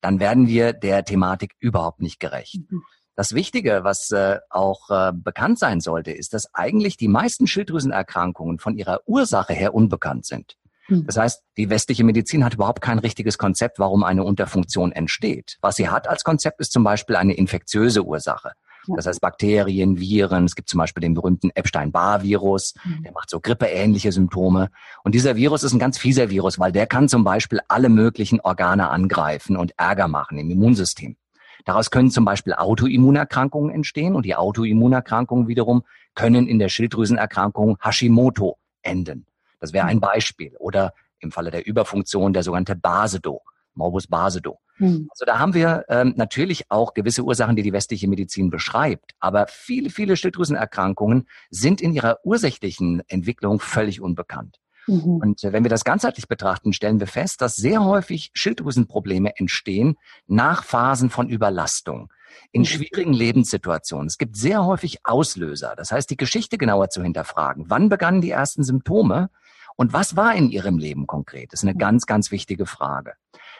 [0.00, 2.60] dann werden wir der Thematik überhaupt nicht gerecht.
[2.70, 2.82] Mhm.
[3.16, 8.58] Das Wichtige, was äh, auch äh, bekannt sein sollte, ist, dass eigentlich die meisten Schilddrüsenerkrankungen
[8.58, 10.56] von ihrer Ursache her unbekannt sind.
[10.86, 11.06] Hm.
[11.06, 15.58] Das heißt, die westliche Medizin hat überhaupt kein richtiges Konzept, warum eine Unterfunktion entsteht.
[15.60, 18.52] Was sie hat als Konzept ist zum Beispiel eine infektiöse Ursache.
[18.96, 20.44] Das heißt Bakterien, Viren.
[20.44, 22.74] Es gibt zum Beispiel den berühmten Epstein-Barr-Virus.
[22.84, 23.02] Mhm.
[23.04, 24.68] Der macht so grippeähnliche Symptome.
[25.02, 28.40] Und dieser Virus ist ein ganz fieser Virus, weil der kann zum Beispiel alle möglichen
[28.40, 31.16] Organe angreifen und Ärger machen im Immunsystem.
[31.64, 38.58] Daraus können zum Beispiel Autoimmunerkrankungen entstehen und die Autoimmunerkrankungen wiederum können in der Schilddrüsenerkrankung Hashimoto
[38.82, 39.26] enden.
[39.64, 40.54] Das wäre ein Beispiel.
[40.58, 43.40] Oder im Falle der Überfunktion der sogenannte Basedo,
[43.74, 44.60] Morbus Basedo.
[44.76, 45.08] Hm.
[45.10, 49.12] Also da haben wir ähm, natürlich auch gewisse Ursachen, die die westliche Medizin beschreibt.
[49.20, 54.58] Aber viele, viele Schilddrüsenerkrankungen sind in ihrer ursächlichen Entwicklung völlig unbekannt.
[54.86, 55.16] Mhm.
[55.16, 59.96] Und äh, wenn wir das ganzheitlich betrachten, stellen wir fest, dass sehr häufig Schilddrüsenprobleme entstehen
[60.26, 62.12] nach Phasen von Überlastung
[62.52, 62.66] in mhm.
[62.66, 64.08] schwierigen Lebenssituationen.
[64.08, 65.74] Es gibt sehr häufig Auslöser.
[65.76, 67.66] Das heißt, die Geschichte genauer zu hinterfragen.
[67.68, 69.30] Wann begannen die ersten Symptome?
[69.76, 71.52] Und was war in Ihrem Leben konkret?
[71.52, 73.14] Das ist eine ganz, ganz wichtige Frage.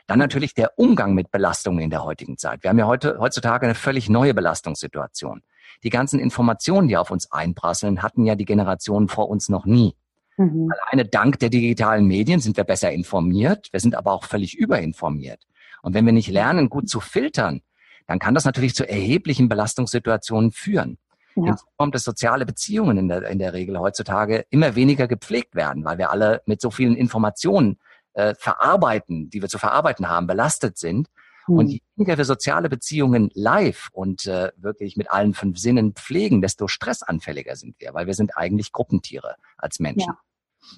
[0.06, 2.62] Dann natürlich der Umgang mit Belastungen in der heutigen Zeit.
[2.62, 5.42] Wir haben ja heute, heutzutage eine völlig neue Belastungssituation.
[5.82, 9.94] Die ganzen Informationen, die auf uns einprasseln, hatten ja die Generationen vor uns noch nie.
[10.36, 10.72] Mhm.
[10.86, 13.68] Alleine dank der digitalen Medien sind wir besser informiert.
[13.72, 15.40] Wir sind aber auch völlig überinformiert.
[15.82, 17.60] Und wenn wir nicht lernen, gut zu filtern,
[18.06, 20.98] dann kann das natürlich zu erheblichen Belastungssituationen führen.
[21.36, 21.44] Ja.
[21.44, 25.84] Hinzu kommt, dass soziale Beziehungen in der, in der Regel heutzutage immer weniger gepflegt werden,
[25.84, 27.78] weil wir alle mit so vielen Informationen
[28.14, 31.08] äh, verarbeiten, die wir zu verarbeiten haben, belastet sind.
[31.46, 31.58] Mhm.
[31.58, 36.40] Und je weniger wir soziale Beziehungen live und äh, wirklich mit allen fünf Sinnen pflegen,
[36.40, 40.12] desto stressanfälliger sind wir, weil wir sind eigentlich Gruppentiere als Menschen.
[40.12, 40.18] Ja.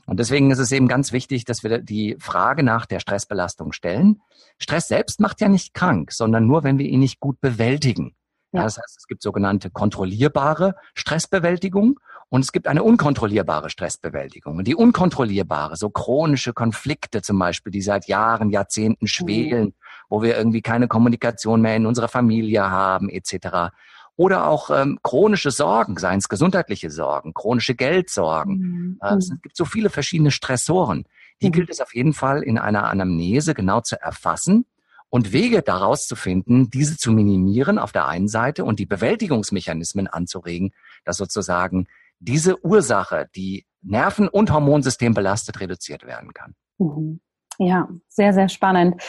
[0.06, 4.20] Und deswegen ist es eben ganz wichtig, dass wir die Frage nach der Stressbelastung stellen.
[4.58, 8.16] Stress selbst macht ja nicht krank, sondern nur, wenn wir ihn nicht gut bewältigen.
[8.52, 8.62] Ja.
[8.62, 14.56] Das heißt, es gibt sogenannte kontrollierbare Stressbewältigung und es gibt eine unkontrollierbare Stressbewältigung.
[14.56, 19.08] Und die unkontrollierbare, so chronische Konflikte zum Beispiel, die seit Jahren, Jahrzehnten mhm.
[19.08, 19.74] schwelen, mhm.
[20.08, 23.72] wo wir irgendwie keine Kommunikation mehr in unserer Familie haben, etc.
[24.16, 28.56] Oder auch ähm, chronische Sorgen, seien es gesundheitliche Sorgen, chronische Geldsorgen.
[28.56, 28.98] Mhm.
[29.02, 31.04] Äh, es gibt so viele verschiedene Stressoren.
[31.42, 31.52] Die mhm.
[31.52, 34.66] gilt es auf jeden Fall in einer Anamnese genau zu erfassen
[35.10, 40.08] und Wege daraus zu finden, diese zu minimieren auf der einen Seite und die Bewältigungsmechanismen
[40.08, 40.72] anzuregen,
[41.04, 41.86] dass sozusagen
[42.18, 46.54] diese Ursache, die Nerven- und Hormonsystem belastet, reduziert werden kann.
[46.78, 47.20] Mhm.
[47.58, 49.00] Ja, sehr, sehr spannend.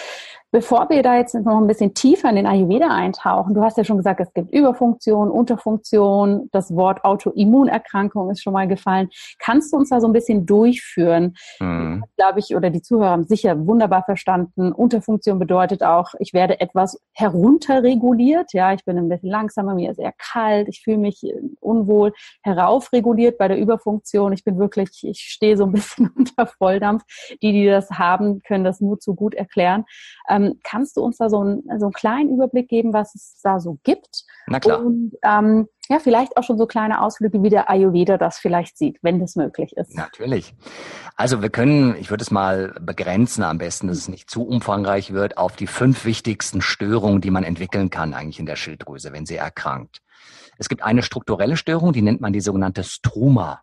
[0.51, 3.83] Bevor wir da jetzt noch ein bisschen tiefer in den Ayurveda eintauchen, du hast ja
[3.83, 9.09] schon gesagt, es gibt Überfunktion, Unterfunktion, das Wort Autoimmunerkrankung ist schon mal gefallen.
[9.39, 11.35] Kannst du uns da so ein bisschen durchführen?
[11.59, 12.05] Mhm.
[12.15, 14.71] Glaube ich, oder die Zuhörer haben sicher wunderbar verstanden.
[14.71, 18.53] Unterfunktion bedeutet auch, ich werde etwas herunterreguliert.
[18.53, 21.23] Ja, ich bin ein bisschen langsamer, mir ist eher kalt, ich fühle mich
[21.59, 22.13] unwohl.
[22.41, 24.31] Heraufreguliert bei der Überfunktion.
[24.31, 27.03] Ich bin wirklich, ich stehe so ein bisschen unter Volldampf.
[27.41, 29.85] Die, die das haben, können das nur zu gut erklären.
[30.29, 33.59] Ähm, kannst du uns da so, ein, so einen kleinen Überblick geben, was es da
[33.59, 34.23] so gibt?
[34.47, 34.83] Na klar.
[34.83, 38.97] Und ähm, ja, vielleicht auch schon so kleine Ausflüge, wie der Ayurveda das vielleicht sieht,
[39.01, 39.95] wenn das möglich ist.
[39.95, 40.53] Natürlich.
[41.15, 45.13] Also wir können, ich würde es mal begrenzen am besten, dass es nicht zu umfangreich
[45.13, 49.25] wird, auf die fünf wichtigsten Störungen, die man entwickeln kann eigentlich in der Schilddrüse, wenn
[49.25, 50.01] sie erkrankt.
[50.57, 53.61] Es gibt eine strukturelle Störung, die nennt man die sogenannte Struma.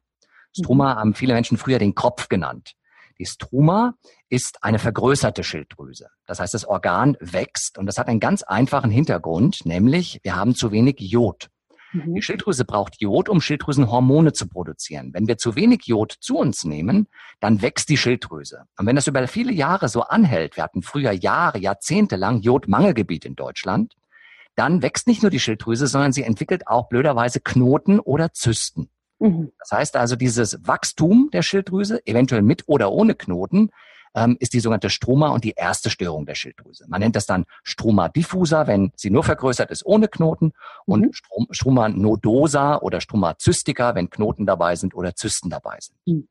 [0.56, 0.98] Struma mhm.
[0.98, 2.74] haben viele Menschen früher den Kopf genannt.
[3.18, 3.94] Die Struma
[4.28, 6.08] ist eine vergrößerte Schilddrüse.
[6.26, 10.54] Das heißt, das Organ wächst und das hat einen ganz einfachen Hintergrund, nämlich wir haben
[10.54, 11.48] zu wenig Jod.
[11.94, 12.14] Mhm.
[12.14, 15.10] Die Schilddrüse braucht Jod, um Schilddrüsenhormone zu produzieren.
[15.12, 17.06] Wenn wir zu wenig Jod zu uns nehmen,
[17.40, 18.64] dann wächst die Schilddrüse.
[18.76, 23.24] Und wenn das über viele Jahre so anhält, wir hatten früher Jahre, Jahrzehnte lang Jodmangelgebiet
[23.24, 23.94] in Deutschland,
[24.56, 28.88] dann wächst nicht nur die Schilddrüse, sondern sie entwickelt auch blöderweise Knoten oder Zysten.
[29.18, 29.52] Mhm.
[29.58, 33.70] Das heißt also, dieses Wachstum der Schilddrüse, eventuell mit oder ohne Knoten,
[34.14, 36.84] ähm, ist die sogenannte Struma und die erste Störung der Schilddrüse.
[36.88, 40.52] Man nennt das dann Struma diffusa, wenn sie nur vergrößert ist ohne Knoten
[40.86, 41.12] und mhm.
[41.12, 45.96] Strum, Struma nodosa oder Struma cystica, wenn Knoten dabei sind oder Zysten dabei sind.
[46.06, 46.28] Mhm.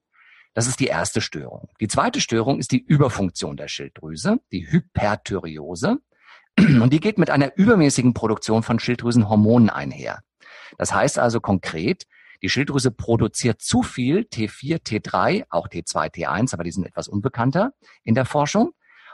[0.54, 1.70] Das ist die erste Störung.
[1.80, 5.98] Die zweite Störung ist die Überfunktion der Schilddrüse, die Hyperthyreose.
[6.60, 10.20] Und die geht mit einer übermäßigen Produktion von Schilddrüsenhormonen einher.
[10.78, 12.06] Das heißt also konkret,
[12.44, 17.72] die Schilddrüse produziert zu viel T4, T3, auch T2, T1, aber die sind etwas unbekannter
[18.04, 18.74] in der Forschung.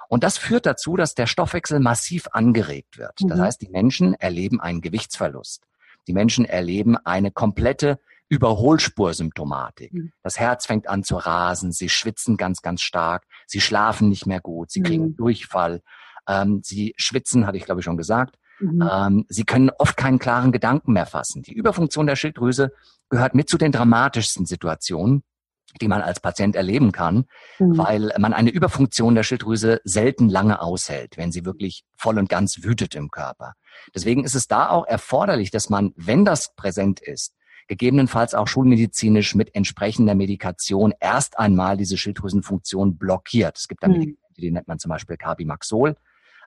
[0.09, 3.13] Und das führt dazu, dass der Stoffwechsel massiv angeregt wird.
[3.19, 3.43] Das mhm.
[3.43, 5.63] heißt, die Menschen erleben einen Gewichtsverlust.
[6.07, 9.93] Die Menschen erleben eine komplette Überholspursymptomatik.
[9.93, 10.11] Mhm.
[10.23, 14.41] Das Herz fängt an zu rasen, sie schwitzen ganz, ganz stark, sie schlafen nicht mehr
[14.41, 15.15] gut, sie kriegen mhm.
[15.15, 15.81] Durchfall,
[16.27, 18.37] ähm, sie schwitzen, hatte ich glaube ich schon gesagt.
[18.59, 18.89] Mhm.
[18.91, 21.43] Ähm, sie können oft keinen klaren Gedanken mehr fassen.
[21.43, 22.71] Die Überfunktion der Schilddrüse
[23.09, 25.23] gehört mit zu den dramatischsten Situationen,
[25.81, 27.25] die man als Patient erleben kann,
[27.59, 27.77] mhm.
[27.77, 32.63] weil man eine Überfunktion der Schilddrüse selten lange aushält, wenn sie wirklich voll und ganz
[32.63, 33.53] wütet im Körper.
[33.93, 37.35] Deswegen ist es da auch erforderlich, dass man, wenn das präsent ist,
[37.67, 43.57] gegebenenfalls auch schulmedizinisch mit entsprechender Medikation erst einmal diese Schilddrüsenfunktion blockiert.
[43.59, 43.93] Es gibt da mhm.
[43.93, 45.95] Medikamente, die nennt man zum Beispiel Carbimaxol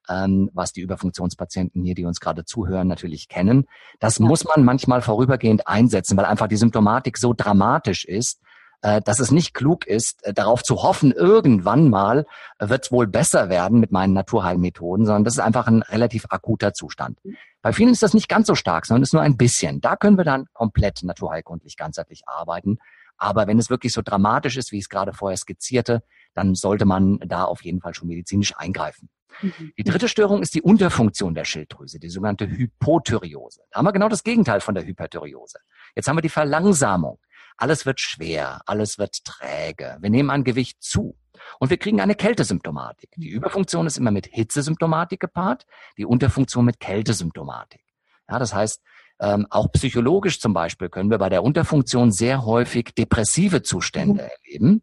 [0.08, 3.66] ähm, was die Überfunktionspatienten hier, die uns gerade zuhören, natürlich kennen.
[4.00, 4.26] Das ja.
[4.26, 8.40] muss man manchmal vorübergehend einsetzen, weil einfach die Symptomatik so dramatisch ist,
[8.82, 12.26] äh, dass es nicht klug ist, äh, darauf zu hoffen, irgendwann mal
[12.58, 16.26] äh, wird es wohl besser werden mit meinen Naturheilmethoden, sondern das ist einfach ein relativ
[16.30, 17.18] akuter Zustand.
[17.62, 19.80] Bei vielen ist das nicht ganz so stark, sondern ist nur ein bisschen.
[19.80, 22.78] Da können wir dann komplett naturheilkundlich ganzheitlich arbeiten.
[23.16, 26.02] Aber wenn es wirklich so dramatisch ist, wie ich es gerade vorher skizzierte,
[26.34, 29.08] dann sollte man da auf jeden Fall schon medizinisch eingreifen.
[29.40, 29.72] Mhm.
[29.78, 33.62] Die dritte Störung ist die Unterfunktion der Schilddrüse, die sogenannte Hypothyreose.
[33.70, 35.58] Da haben wir genau das Gegenteil von der Hyperthyreose.
[35.96, 37.18] Jetzt haben wir die Verlangsamung.
[37.56, 39.98] Alles wird schwer, alles wird träge.
[40.00, 41.16] Wir nehmen an Gewicht zu.
[41.58, 43.10] Und wir kriegen eine Kältesymptomatik.
[43.16, 45.66] Die Überfunktion ist immer mit Hitzesymptomatik gepaart,
[45.98, 47.82] die Unterfunktion mit Kältesymptomatik.
[48.30, 48.82] Ja, das heißt,
[49.20, 54.30] ähm, auch psychologisch zum Beispiel können wir bei der Unterfunktion sehr häufig depressive Zustände mhm.
[54.30, 54.82] erleben.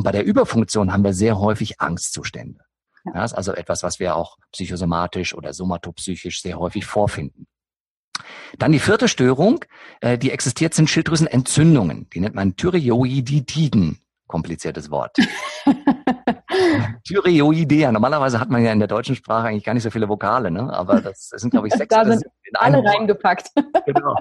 [0.00, 2.60] Und bei der Überfunktion haben wir sehr häufig Angstzustände.
[3.04, 3.12] Ja.
[3.12, 7.46] Das ist also etwas, was wir auch psychosomatisch oder somatopsychisch sehr häufig vorfinden.
[8.56, 9.62] Dann die vierte Störung,
[10.00, 12.08] äh, die existiert, sind Schilddrüsenentzündungen.
[12.14, 13.98] Die nennt man Thyreoiditiden.
[14.26, 15.18] Kompliziertes Wort.
[17.04, 17.92] Thyreoidea.
[17.92, 20.72] Normalerweise hat man ja in der deutschen Sprache eigentlich gar nicht so viele Vokale, ne?
[20.72, 21.88] aber das sind, glaube ich, sechs.
[21.88, 23.50] da sind alle reingepackt.
[23.86, 24.16] genau.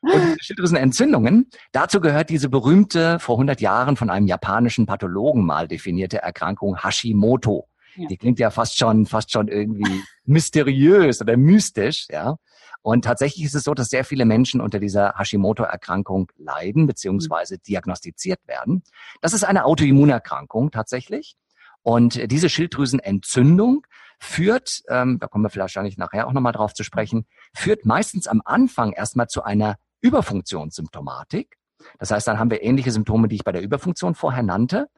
[0.00, 6.18] Und Schilddrüsenentzündungen, dazu gehört diese berühmte, vor 100 Jahren von einem japanischen Pathologen mal definierte
[6.18, 7.68] Erkrankung Hashimoto.
[7.96, 8.08] Ja.
[8.08, 12.36] Die klingt ja fast schon, fast schon irgendwie mysteriös oder mystisch, ja.
[12.82, 18.40] Und tatsächlich ist es so, dass sehr viele Menschen unter dieser Hashimoto-Erkrankung leiden beziehungsweise diagnostiziert
[18.46, 18.82] werden.
[19.22, 21.36] Das ist eine Autoimmunerkrankung tatsächlich.
[21.80, 23.86] Und diese Schilddrüsenentzündung
[24.18, 28.26] führt, ähm, da kommen wir vielleicht wahrscheinlich nachher auch nochmal drauf zu sprechen, führt meistens
[28.26, 31.56] am Anfang erstmal zu einer Überfunktionssymptomatik.
[31.98, 34.88] Das heißt, dann haben wir ähnliche Symptome, die ich bei der Überfunktion vorher nannte.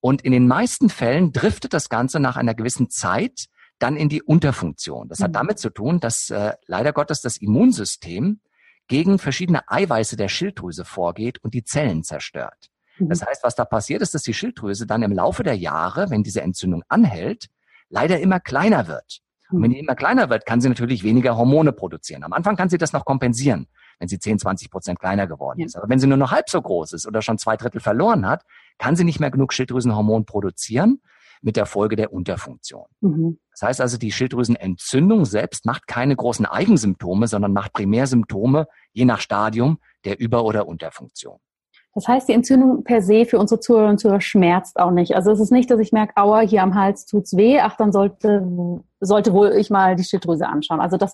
[0.00, 3.46] Und in den meisten Fällen driftet das Ganze nach einer gewissen Zeit
[3.78, 5.08] dann in die Unterfunktion.
[5.08, 5.34] Das hat mhm.
[5.34, 8.40] damit zu tun, dass äh, leider Gottes das Immunsystem
[8.86, 12.70] gegen verschiedene Eiweiße der Schilddrüse vorgeht und die Zellen zerstört.
[12.98, 13.08] Mhm.
[13.08, 16.22] Das heißt, was da passiert ist, dass die Schilddrüse dann im Laufe der Jahre, wenn
[16.22, 17.46] diese Entzündung anhält,
[17.94, 19.20] leider immer kleiner wird.
[19.50, 22.24] Und wenn die immer kleiner wird, kann sie natürlich weniger Hormone produzieren.
[22.24, 25.66] Am Anfang kann sie das noch kompensieren wenn sie 10, 20 Prozent kleiner geworden ja.
[25.66, 25.76] ist.
[25.76, 28.44] Aber wenn sie nur noch halb so groß ist oder schon zwei Drittel verloren hat,
[28.78, 31.00] kann sie nicht mehr genug Schilddrüsenhormon produzieren
[31.42, 32.86] mit der Folge der Unterfunktion.
[33.00, 33.38] Mhm.
[33.50, 39.20] Das heißt also, die Schilddrüsenentzündung selbst macht keine großen Eigensymptome, sondern macht Primärsymptome je nach
[39.20, 41.38] Stadium der Über- oder Unterfunktion.
[41.94, 45.14] Das heißt, die Entzündung per se für unsere Zuhörer und Zuhörer schmerzt auch nicht.
[45.14, 47.92] Also es ist nicht, dass ich merke, aua, hier am Hals tut's weh, ach, dann
[47.92, 48.44] sollte,
[49.00, 50.80] sollte wohl ich mal die Schilddrüse anschauen.
[50.80, 51.12] Also das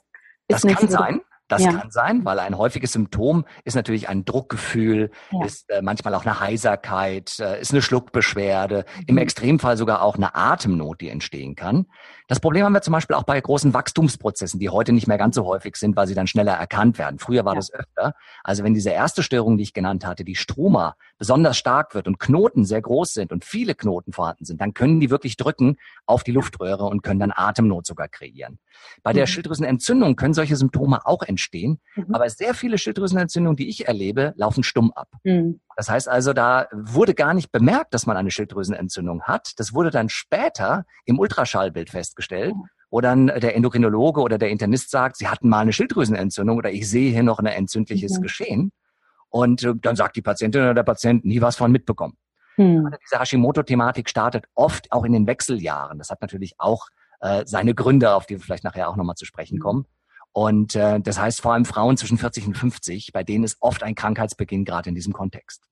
[0.49, 1.21] ist das nicht kann so sein.
[1.51, 1.73] Das ja.
[1.73, 5.45] kann sein, weil ein häufiges Symptom ist natürlich ein Druckgefühl, ja.
[5.45, 9.05] ist äh, manchmal auch eine Heiserkeit, äh, ist eine Schluckbeschwerde, mhm.
[9.09, 11.87] im Extremfall sogar auch eine Atemnot, die entstehen kann.
[12.29, 15.35] Das Problem haben wir zum Beispiel auch bei großen Wachstumsprozessen, die heute nicht mehr ganz
[15.35, 17.19] so häufig sind, weil sie dann schneller erkannt werden.
[17.19, 17.59] Früher war ja.
[17.59, 18.15] das öfter.
[18.45, 22.19] Also wenn diese erste Störung, die ich genannt hatte, die Struma, besonders stark wird und
[22.19, 26.25] Knoten sehr groß sind und viele Knoten vorhanden sind, dann können die wirklich drücken auf
[26.25, 28.59] die Luftröhre und können dann Atemnot sogar kreieren.
[29.03, 29.27] Bei der mhm.
[29.29, 32.15] Schilddrüsenentzündung können solche Symptome auch entstehen, mhm.
[32.15, 35.09] aber sehr viele Schilddrüsenentzündungen, die ich erlebe, laufen stumm ab.
[35.23, 35.61] Mhm.
[35.77, 39.53] Das heißt also, da wurde gar nicht bemerkt, dass man eine Schilddrüsenentzündung hat.
[39.59, 42.55] Das wurde dann später im Ultraschallbild festgestellt,
[42.91, 46.89] wo dann der Endokrinologe oder der Internist sagt, sie hatten mal eine Schilddrüsenentzündung oder ich
[46.89, 48.23] sehe hier noch ein entzündliches mhm.
[48.23, 48.73] Geschehen.
[49.31, 52.17] Und äh, dann sagt die Patientin oder der Patient nie was von mitbekommen.
[52.57, 52.91] Mhm.
[53.05, 55.99] Diese Hashimoto-Thematik startet oft auch in den Wechseljahren.
[55.99, 56.89] Das hat natürlich auch
[57.21, 59.63] äh, seine Gründe, auf die wir vielleicht nachher auch nochmal zu sprechen mhm.
[59.63, 59.87] kommen.
[60.33, 63.83] Und äh, das heißt vor allem Frauen zwischen 40 und 50, bei denen ist oft
[63.83, 65.65] ein Krankheitsbeginn gerade in diesem Kontext.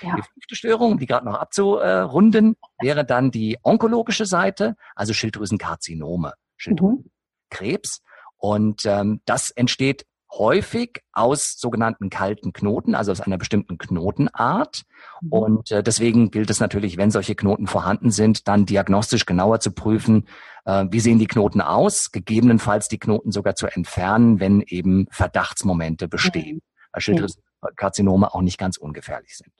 [0.00, 0.14] Ja.
[0.16, 6.34] Die fünfte Störung, um die gerade noch abzurunden, wäre dann die onkologische Seite, also Schilddrüsenkarzinome,
[6.56, 8.00] Schilddrüsenkrebs.
[8.00, 8.14] Mhm.
[8.36, 10.04] Und ähm, das entsteht
[10.38, 14.82] häufig aus sogenannten kalten Knoten, also aus einer bestimmten Knotenart.
[15.20, 15.32] Mhm.
[15.32, 19.72] Und äh, deswegen gilt es natürlich, wenn solche Knoten vorhanden sind, dann diagnostisch genauer zu
[19.72, 20.26] prüfen,
[20.64, 26.08] äh, wie sehen die Knoten aus, gegebenenfalls die Knoten sogar zu entfernen, wenn eben Verdachtsmomente
[26.08, 26.60] bestehen, mhm.
[26.92, 29.52] weil Schilddrüsenkarzinome auch nicht ganz ungefährlich sind.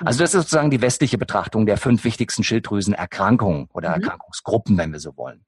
[0.00, 4.02] Also das ist sozusagen die westliche Betrachtung der fünf wichtigsten Schilddrüsenerkrankungen oder mhm.
[4.02, 5.44] Erkrankungsgruppen, wenn wir so wollen.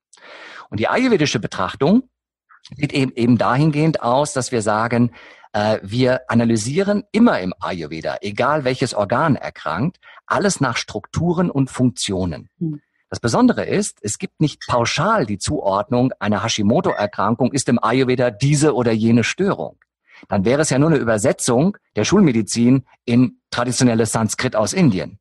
[0.71, 2.11] Und die ayurvedische Betrachtung
[2.77, 5.13] sieht eben, eben dahingehend aus, dass wir sagen,
[5.53, 12.49] äh, wir analysieren immer im Ayurveda, egal welches Organ erkrankt, alles nach Strukturen und Funktionen.
[12.59, 12.81] Mhm.
[13.11, 18.75] Das Besondere ist, es gibt nicht pauschal die Zuordnung, eine Hashimoto-Erkrankung ist im Ayurveda diese
[18.75, 19.79] oder jene Störung.
[20.29, 25.19] Dann wäre es ja nur eine Übersetzung der Schulmedizin in traditionelles Sanskrit aus Indien.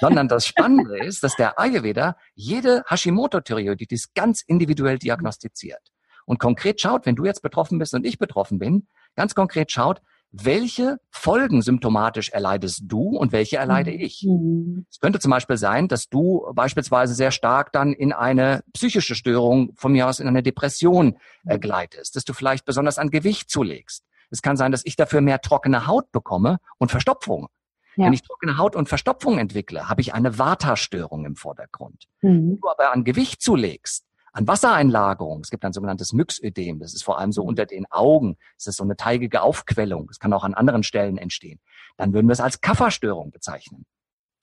[0.00, 5.89] Sondern das Spannende ist, dass der Ayurveda jede Hashimoto-Thyreoiditis ganz individuell diagnostiziert.
[6.30, 10.00] Und konkret schaut, wenn du jetzt betroffen bist und ich betroffen bin, ganz konkret schaut,
[10.30, 14.24] welche Folgen symptomatisch erleidest du und welche erleide ich?
[14.24, 14.86] Mhm.
[14.88, 19.72] Es könnte zum Beispiel sein, dass du beispielsweise sehr stark dann in eine psychische Störung,
[19.74, 24.04] von mir aus in eine Depression äh, gleitest, dass du vielleicht besonders an Gewicht zulegst.
[24.30, 27.48] Es kann sein, dass ich dafür mehr trockene Haut bekomme und Verstopfung.
[27.96, 28.06] Ja.
[28.06, 32.04] Wenn ich trockene Haut und Verstopfung entwickle, habe ich eine Vata-Störung im Vordergrund.
[32.22, 32.50] Mhm.
[32.50, 35.40] Wenn du aber an Gewicht zulegst, an Wassereinlagerung.
[35.40, 36.78] Es gibt ein sogenanntes Myxödem.
[36.78, 38.36] Das ist vor allem so unter den Augen.
[38.56, 40.06] Das ist so eine teigige Aufquellung.
[40.08, 41.60] Das kann auch an anderen Stellen entstehen.
[41.96, 43.86] Dann würden wir es als Kafferstörung bezeichnen.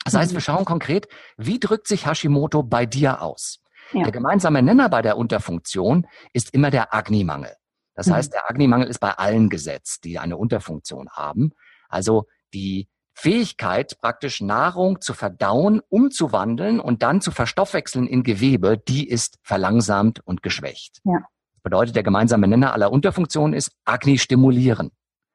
[0.03, 3.61] Das heißt, wir schauen konkret, wie drückt sich Hashimoto bei dir aus?
[3.91, 4.03] Ja.
[4.03, 7.53] Der gemeinsame Nenner bei der Unterfunktion ist immer der Agni-Mangel.
[7.93, 11.51] Das heißt, der Agni-Mangel ist bei allen gesetzt, die eine Unterfunktion haben.
[11.89, 12.87] Also die
[13.19, 20.19] Fähigkeit, praktisch Nahrung zu verdauen, umzuwandeln und dann zu verstoffwechseln in Gewebe, die ist verlangsamt
[20.23, 20.99] und geschwächt.
[21.03, 21.21] Ja.
[21.55, 24.91] Das bedeutet, der gemeinsame Nenner aller Unterfunktionen ist Agni stimulieren.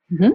[0.06, 0.34] Mhm.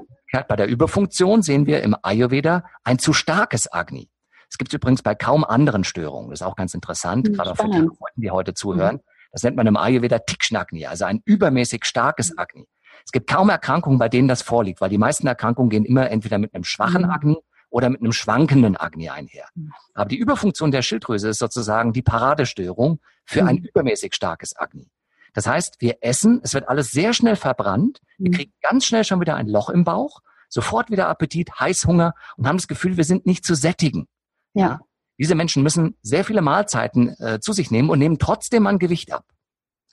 [0.50, 4.10] Bei der Überfunktion sehen wir im Ayurveda ein zu starkes Agni.
[4.50, 6.32] Es gibt übrigens bei kaum anderen Störungen.
[6.32, 8.96] Das ist auch ganz interessant, mhm, gerade auch für die Leute, die heute zuhören.
[8.98, 9.02] Mhm.
[9.32, 12.68] Das nennt man im Ayurveda Tikschnagni, also ein übermäßig starkes Agni.
[13.08, 16.40] Es gibt kaum Erkrankungen, bei denen das vorliegt, weil die meisten Erkrankungen gehen immer entweder
[16.40, 17.10] mit einem schwachen mhm.
[17.10, 17.38] Agni
[17.70, 19.46] oder mit einem schwankenden Agni einher.
[19.56, 19.72] Mhm.
[19.94, 23.64] Aber die Überfunktion der Schilddrüse ist sozusagen die Paradestörung für ein mhm.
[23.64, 24.90] übermäßig starkes Agni.
[25.34, 29.22] Das heißt, wir essen, es wird alles sehr schnell verbrannt, wir kriegen ganz schnell schon
[29.22, 33.26] wieder ein Loch im Bauch, sofort wieder Appetit, Heißhunger und haben das Gefühl, wir sind
[33.26, 34.10] nicht zu sättigen.
[34.54, 34.82] Ja.
[35.18, 39.14] Diese Menschen müssen sehr viele Mahlzeiten äh, zu sich nehmen und nehmen trotzdem an Gewicht
[39.14, 39.24] ab.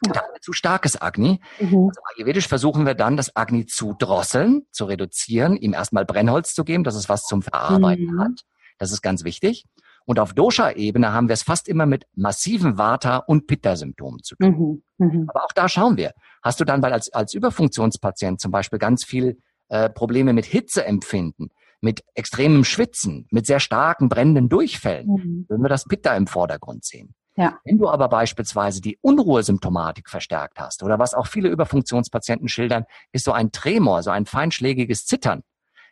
[0.07, 0.23] Ja.
[0.41, 1.41] zu starkes Agni.
[1.61, 1.89] Mhm.
[1.89, 6.65] Also ayurvedisch versuchen wir dann, das Agni zu drosseln, zu reduzieren, ihm erstmal Brennholz zu
[6.65, 8.21] geben, dass es was zum Verarbeiten mhm.
[8.21, 8.41] hat.
[8.79, 9.67] Das ist ganz wichtig.
[10.07, 14.83] Und auf Dosha-Ebene haben wir es fast immer mit massiven Vata- und Pitta-Symptomen zu tun.
[14.99, 15.07] Mhm.
[15.07, 15.25] mhm.
[15.29, 16.13] Aber auch da schauen wir.
[16.43, 21.51] Hast du dann, weil als, als Überfunktionspatient zum Beispiel ganz viel äh, Probleme mit Hitzeempfinden,
[21.81, 25.47] mit extremem Schwitzen, mit sehr starken brennenden Durchfällen, mhm.
[25.49, 27.15] würden wir das Pitta im Vordergrund sehen.
[27.37, 27.59] Ja.
[27.65, 33.25] Wenn du aber beispielsweise die Unruhesymptomatik verstärkt hast oder was auch viele Überfunktionspatienten schildern, ist
[33.25, 35.43] so ein Tremor, so ein feinschlägiges Zittern,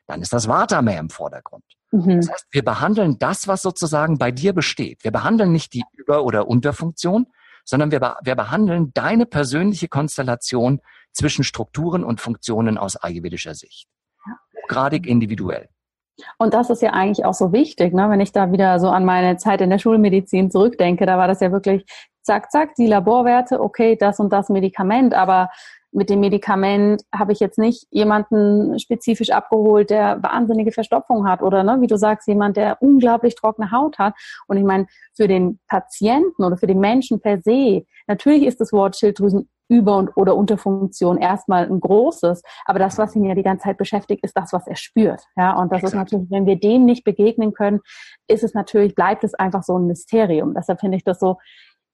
[0.06, 1.64] dann ist das Vata mehr im Vordergrund.
[1.90, 2.16] Mhm.
[2.20, 5.02] Das heißt, wir behandeln das, was sozusagen bei dir besteht.
[5.04, 7.26] Wir behandeln nicht die Über- oder Unterfunktion,
[7.64, 10.80] sondern wir, wir behandeln deine persönliche Konstellation
[11.12, 13.88] zwischen Strukturen und Funktionen aus ayurvedischer Sicht.
[14.68, 15.68] Gradig individuell.
[16.38, 18.08] Und das ist ja eigentlich auch so wichtig, ne?
[18.10, 21.40] wenn ich da wieder so an meine Zeit in der Schulmedizin zurückdenke, da war das
[21.40, 21.84] ja wirklich
[22.22, 25.50] zack, zack, die Laborwerte, okay, das und das Medikament, aber
[25.92, 31.62] mit dem Medikament habe ich jetzt nicht jemanden spezifisch abgeholt, der wahnsinnige Verstopfung hat oder,
[31.62, 34.14] ne, wie du sagst, jemand, der unglaublich trockene Haut hat.
[34.46, 38.72] Und ich meine, für den Patienten oder für den Menschen per se, natürlich ist das
[38.72, 43.42] Wort Schilddrüsen über- und oder Unterfunktion erstmal ein großes, aber das, was ihn ja die
[43.42, 45.22] ganze Zeit beschäftigt, ist das, was er spürt.
[45.36, 45.92] Ja, und das Exakt.
[45.92, 47.80] ist natürlich, wenn wir dem nicht begegnen können,
[48.28, 50.54] ist es natürlich, bleibt es einfach so ein Mysterium.
[50.54, 51.38] Deshalb finde ich das so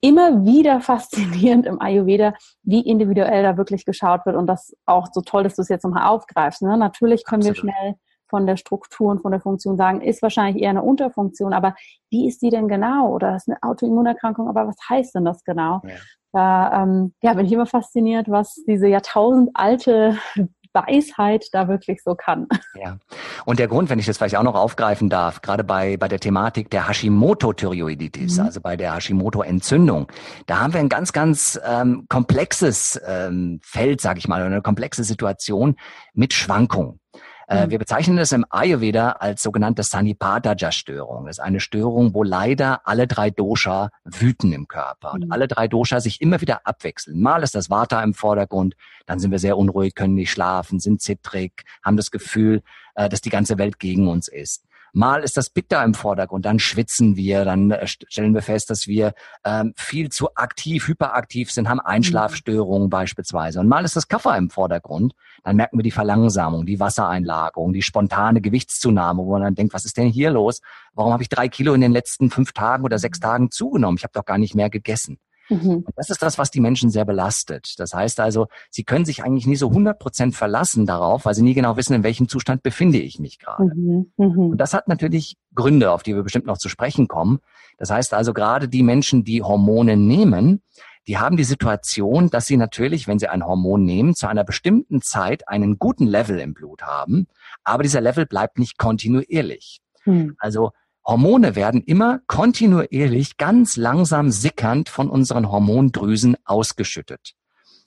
[0.01, 5.21] immer wieder faszinierend im Ayurveda, wie individuell da wirklich geschaut wird und das auch so
[5.21, 6.63] toll, dass du es jetzt nochmal aufgreifst.
[6.63, 6.77] Ne?
[6.77, 7.65] Natürlich können Absolut.
[7.65, 7.95] wir schnell
[8.29, 11.75] von der Struktur und von der Funktion sagen, ist wahrscheinlich eher eine Unterfunktion, aber
[12.11, 13.13] wie ist die denn genau?
[13.13, 15.81] Oder ist eine Autoimmunerkrankung, aber was heißt denn das genau?
[15.85, 15.95] Ja.
[16.33, 20.19] Da ähm, ja, bin ich immer fasziniert, was diese jahrtausendalte
[20.75, 22.47] Weisheit da wirklich so kann.
[22.75, 22.99] Ja.
[23.45, 26.21] Und der Grund, wenn ich das vielleicht auch noch aufgreifen darf, gerade bei, bei der
[26.21, 28.45] Thematik der Hashimoto-Thyreoiditis, mhm.
[28.45, 30.09] also bei der Hashimoto-Entzündung,
[30.47, 35.05] da haben wir ein ganz, ganz ähm, komplexes ähm, Feld, sage ich mal, eine komplexe
[35.05, 35.77] Situation
[36.15, 37.01] mit Schwankungen.
[37.49, 37.71] Äh, mhm.
[37.71, 41.27] Wir bezeichnen es im Ayurveda als sogenannte Sanipadaja-Störung.
[41.27, 45.33] Das ist eine Störung, wo leider alle drei Dosha wüten im Körper und mhm.
[45.33, 47.21] alle drei Dosha sich immer wieder abwechseln.
[47.21, 48.75] Mal ist das Vata im Vordergrund,
[49.07, 52.63] dann sind wir sehr unruhig, können nicht schlafen, sind zittrig, haben das Gefühl,
[52.95, 54.65] äh, dass die ganze Welt gegen uns ist.
[54.93, 58.87] Mal ist das Pitta im Vordergrund, dann schwitzen wir, dann äh, stellen wir fest, dass
[58.87, 59.15] wir
[59.45, 62.91] ähm, viel zu aktiv, hyperaktiv sind, haben Einschlafstörungen mhm.
[62.91, 63.61] beispielsweise.
[63.61, 65.15] Und mal ist das Kaffer im Vordergrund,
[65.45, 69.85] dann merken wir die Verlangsamung, die Wassereinlagerung, die spontane Gewichtszunahme, wo man dann denkt, was
[69.85, 70.61] ist denn hier los?
[70.95, 73.97] Warum habe ich drei Kilo in den letzten fünf Tagen oder sechs Tagen zugenommen?
[73.99, 75.19] Ich habe doch gar nicht mehr gegessen.
[75.49, 75.85] Mhm.
[75.97, 77.75] Das ist das, was die Menschen sehr belastet.
[77.79, 81.43] Das heißt also, sie können sich eigentlich nie so 100 Prozent verlassen darauf, weil sie
[81.43, 83.75] nie genau wissen, in welchem Zustand befinde ich mich gerade.
[83.75, 84.13] Mhm.
[84.17, 84.39] Mhm.
[84.51, 87.39] Und das hat natürlich Gründe, auf die wir bestimmt noch zu sprechen kommen.
[87.79, 90.63] Das heißt also, gerade die Menschen, die Hormone nehmen,
[91.07, 95.01] die haben die Situation, dass sie natürlich, wenn sie ein Hormon nehmen, zu einer bestimmten
[95.01, 97.29] Zeit einen guten Level im Blut haben,
[97.65, 99.81] aber dieser Level bleibt nicht kontinuierlich.
[100.05, 100.37] Mhm.
[100.39, 100.73] Also
[101.09, 107.33] Hormone werden immer kontinuierlich ganz langsam sickernd von unseren Hormondrüsen ausgeschüttet.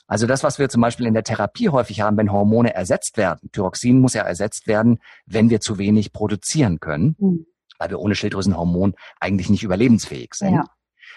[0.08, 3.52] Also das, was wir zum Beispiel in der Therapie häufig haben, wenn Hormone ersetzt werden.
[3.52, 4.98] Thyroxin muss ja ersetzt werden,
[5.28, 7.46] wenn wir zu wenig produzieren können, mhm.
[7.78, 10.56] weil wir ohne Schilddrüsenhormon eigentlich nicht überlebensfähig sind.
[10.56, 10.66] Ja.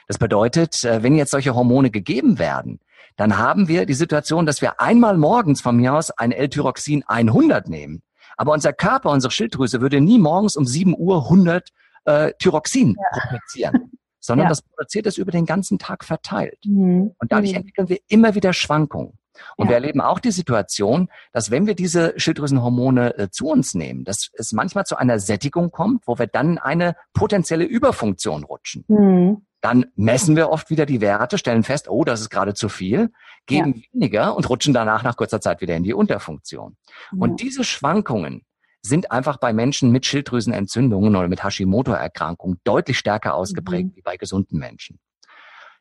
[0.07, 2.81] Das bedeutet, äh, wenn jetzt solche Hormone gegeben werden,
[3.17, 7.67] dann haben wir die Situation, dass wir einmal morgens von mir aus ein L-Tyroxin 100
[7.67, 8.03] nehmen.
[8.37, 11.71] Aber unser Körper, unsere Schilddrüse würde nie morgens um 7 Uhr 100
[12.05, 13.21] äh, Thyroxin ja.
[13.21, 14.49] produzieren, sondern ja.
[14.51, 16.59] das produziert es über den ganzen Tag verteilt.
[16.65, 17.15] Mhm.
[17.19, 17.59] Und dadurch mhm.
[17.59, 19.19] entwickeln wir immer wieder Schwankungen.
[19.57, 19.71] Und ja.
[19.71, 24.31] wir erleben auch die Situation, dass wenn wir diese Schilddrüsenhormone äh, zu uns nehmen, dass
[24.35, 28.85] es manchmal zu einer Sättigung kommt, wo wir dann eine potenzielle Überfunktion rutschen.
[28.89, 29.47] Mhm.
[29.61, 33.11] Dann messen wir oft wieder die Werte, stellen fest, oh, das ist gerade zu viel,
[33.47, 33.83] geben ja.
[33.93, 36.77] weniger und rutschen danach nach kurzer Zeit wieder in die Unterfunktion.
[36.87, 37.19] Ja.
[37.19, 38.45] Und diese Schwankungen,
[38.87, 43.97] sind einfach bei Menschen mit Schilddrüsenentzündungen oder mit Hashimoto-Erkrankungen deutlich stärker ausgeprägt mhm.
[43.97, 44.99] wie bei gesunden Menschen.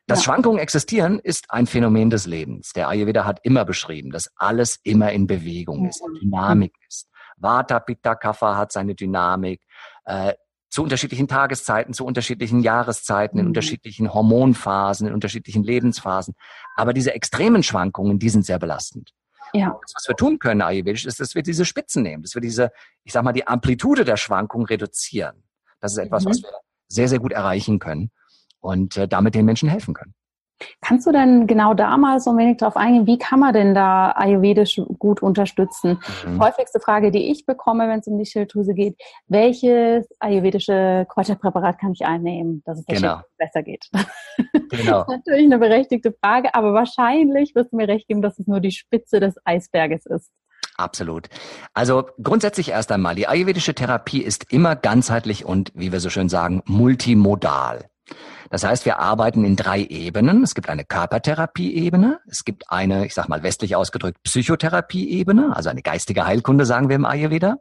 [0.06, 0.24] Dass ja.
[0.24, 2.72] Schwankungen existieren, ist ein Phänomen des Lebens.
[2.72, 5.88] Der Ayurveda hat immer beschrieben, dass alles immer in Bewegung mhm.
[5.88, 7.08] ist, in Dynamik ist.
[7.36, 9.62] Vata, Pitta, Kapha hat seine Dynamik.
[10.04, 10.34] Äh,
[10.70, 13.50] zu unterschiedlichen Tageszeiten, zu unterschiedlichen Jahreszeiten, in mhm.
[13.50, 16.34] unterschiedlichen Hormonphasen, in unterschiedlichen Lebensphasen.
[16.74, 19.12] Aber diese extremen Schwankungen, die sind sehr belastend.
[19.54, 19.78] Ja.
[19.94, 22.72] Was wir tun können ayurvedisch, ist, dass wir diese Spitzen nehmen, dass wir diese,
[23.04, 25.44] ich sag mal, die Amplitude der Schwankung reduzieren.
[25.80, 26.30] Das ist etwas, mhm.
[26.30, 26.50] was wir
[26.88, 28.10] sehr, sehr gut erreichen können
[28.58, 30.14] und äh, damit den Menschen helfen können.
[30.80, 33.74] Kannst du denn genau da mal so ein wenig drauf eingehen, wie kann man denn
[33.74, 36.00] da ayurvedisch gut unterstützen?
[36.26, 36.40] Mhm.
[36.40, 38.96] Häufigste Frage, die ich bekomme, wenn es um die Schilddrüse geht,
[39.26, 43.20] welches ayurvedische Kräuterpräparat kann ich einnehmen, dass es der genau.
[43.38, 43.88] Besser geht?
[44.70, 45.04] Genau.
[45.04, 48.48] das ist natürlich eine berechtigte Frage, aber wahrscheinlich wirst du mir recht geben, dass es
[48.48, 50.32] nur die Spitze des Eisberges ist.
[50.76, 51.28] Absolut.
[51.72, 56.28] Also grundsätzlich erst einmal, die ayurvedische Therapie ist immer ganzheitlich und, wie wir so schön
[56.28, 57.88] sagen, multimodal.
[58.50, 60.42] Das heißt, wir arbeiten in drei Ebenen.
[60.42, 65.82] Es gibt eine Körpertherapie-Ebene, es gibt eine, ich sag mal westlich ausgedrückt, Psychotherapie-Ebene, also eine
[65.82, 67.56] geistige Heilkunde, sagen wir im Ayurveda.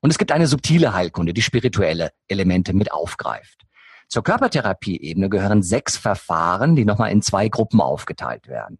[0.00, 3.62] Und es gibt eine subtile Heilkunde, die spirituelle Elemente mit aufgreift.
[4.08, 8.78] Zur Körpertherapie-Ebene gehören sechs Verfahren, die nochmal in zwei Gruppen aufgeteilt werden.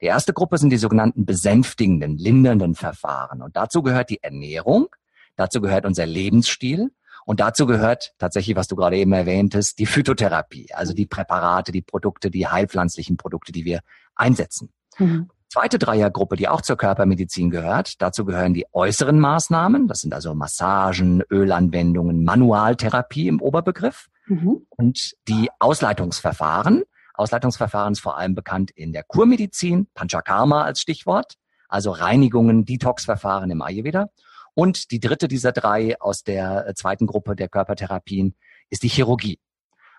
[0.00, 3.42] Die erste Gruppe sind die sogenannten besänftigenden, lindernden Verfahren.
[3.42, 4.88] Und dazu gehört die Ernährung,
[5.36, 6.90] dazu gehört unser Lebensstil
[7.24, 11.82] und dazu gehört tatsächlich, was du gerade eben erwähntest, die Phytotherapie, also die Präparate, die
[11.82, 13.80] Produkte, die heilpflanzlichen Produkte, die wir
[14.14, 14.72] einsetzen.
[14.98, 15.30] Mhm.
[15.48, 20.34] Zweite Dreiergruppe, die auch zur Körpermedizin gehört, dazu gehören die äußeren Maßnahmen, das sind also
[20.34, 24.66] Massagen, Ölanwendungen, Manualtherapie im Oberbegriff mhm.
[24.70, 26.82] und die Ausleitungsverfahren.
[27.14, 31.34] Ausleitungsverfahren ist vor allem bekannt in der Kurmedizin, Panchakarma als Stichwort,
[31.68, 34.08] also Reinigungen, Detoxverfahren im Ayurveda
[34.54, 38.34] und die dritte dieser drei aus der äh, zweiten Gruppe der Körpertherapien
[38.70, 39.38] ist die Chirurgie.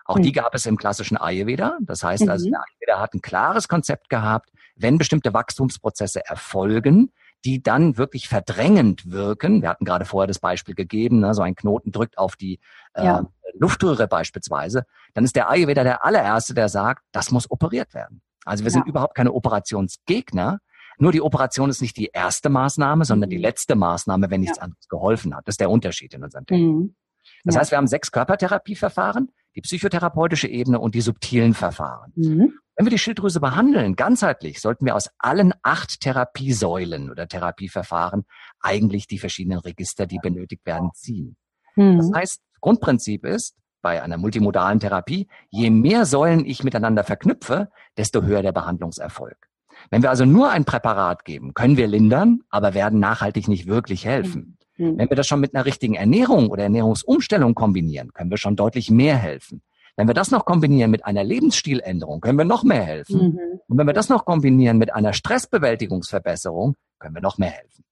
[0.04, 0.22] Auch mhm.
[0.22, 0.34] die hm.
[0.34, 1.78] gab es im klassischen Ayurveda.
[1.82, 2.30] Das heißt mhm.
[2.30, 7.12] also, der Ayurveda hat ein klares Konzept gehabt, wenn bestimmte Wachstumsprozesse erfolgen,
[7.44, 9.62] die dann wirklich verdrängend wirken.
[9.62, 12.60] Wir hatten gerade vorher das Beispiel gegeben, ne, so ein Knoten drückt auf die
[12.94, 13.26] äh, ja.
[13.54, 14.84] Luftröhre beispielsweise.
[15.14, 18.22] Dann ist der Ayurveda der allererste, der sagt, das muss operiert werden.
[18.44, 18.74] Also wir ja.
[18.74, 20.60] sind überhaupt keine Operationsgegner,
[20.98, 23.42] nur die Operation ist nicht die erste Maßnahme, sondern die mhm.
[23.42, 24.64] letzte Maßnahme, wenn nichts ja.
[24.64, 25.46] anderes geholfen hat.
[25.46, 26.72] Das ist der Unterschied in unserem Thema.
[26.72, 26.96] Mhm.
[27.44, 27.60] Das ja.
[27.60, 32.12] heißt, wir haben sechs Körpertherapieverfahren, die psychotherapeutische Ebene und die subtilen Verfahren.
[32.16, 32.52] Mhm.
[32.76, 38.26] Wenn wir die Schilddrüse behandeln, ganzheitlich, sollten wir aus allen acht Therapiesäulen oder Therapieverfahren
[38.60, 41.36] eigentlich die verschiedenen Register, die benötigt werden, ziehen.
[41.74, 41.98] Mhm.
[41.98, 48.22] Das heißt, Grundprinzip ist, bei einer multimodalen Therapie, je mehr Säulen ich miteinander verknüpfe, desto
[48.22, 49.45] höher der Behandlungserfolg.
[49.90, 54.04] Wenn wir also nur ein Präparat geben, können wir lindern, aber werden nachhaltig nicht wirklich
[54.04, 54.56] helfen.
[54.76, 54.98] Mhm.
[54.98, 58.90] Wenn wir das schon mit einer richtigen Ernährung oder Ernährungsumstellung kombinieren, können wir schon deutlich
[58.90, 59.62] mehr helfen.
[59.96, 63.28] Wenn wir das noch kombinieren mit einer Lebensstiländerung, können wir noch mehr helfen.
[63.28, 63.60] Mhm.
[63.66, 67.84] Und wenn wir das noch kombinieren mit einer Stressbewältigungsverbesserung, können wir noch mehr helfen.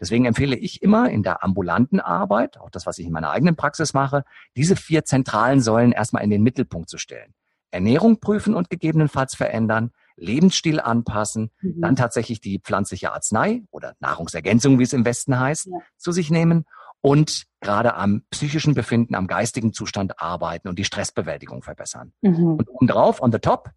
[0.00, 3.54] Deswegen empfehle ich immer in der ambulanten Arbeit, auch das, was ich in meiner eigenen
[3.54, 4.24] Praxis mache,
[4.56, 7.34] diese vier zentralen Säulen erstmal in den Mittelpunkt zu stellen.
[7.70, 11.80] Ernährung prüfen und gegebenenfalls verändern, Lebensstil anpassen, mhm.
[11.80, 15.78] dann tatsächlich die pflanzliche Arznei oder Nahrungsergänzung, wie es im Westen heißt, ja.
[15.96, 16.64] zu sich nehmen
[17.00, 22.12] und gerade am psychischen Befinden, am geistigen Zustand arbeiten und die Stressbewältigung verbessern.
[22.22, 22.54] Mhm.
[22.54, 23.70] Und obendrauf, on the top,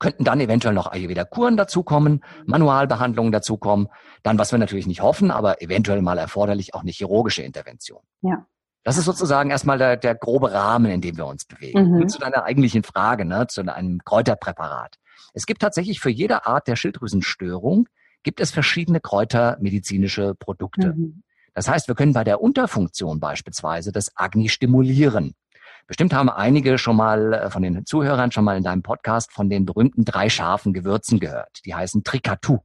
[0.00, 3.88] könnten dann eventuell noch Ayurveda-Kuren dazukommen, Manualbehandlungen dazukommen,
[4.22, 8.02] dann, was wir natürlich nicht hoffen, aber eventuell mal erforderlich, auch eine chirurgische Intervention.
[8.22, 8.46] Ja.
[8.82, 11.98] Das ist sozusagen erstmal der, der grobe Rahmen, in dem wir uns bewegen.
[11.98, 12.08] Mhm.
[12.08, 14.96] Zu deiner eigentlichen Frage, ne, zu einem Kräuterpräparat.
[15.32, 17.88] Es gibt tatsächlich für jede Art der Schilddrüsenstörung
[18.22, 20.94] gibt es verschiedene kräutermedizinische Produkte.
[20.94, 21.22] Mhm.
[21.52, 25.34] Das heißt, wir können bei der Unterfunktion beispielsweise das Agni stimulieren.
[25.86, 29.50] Bestimmt haben einige schon mal äh, von den Zuhörern schon mal in deinem Podcast von
[29.50, 31.60] den berühmten drei scharfen Gewürzen gehört.
[31.66, 32.58] Die heißen Trikatu.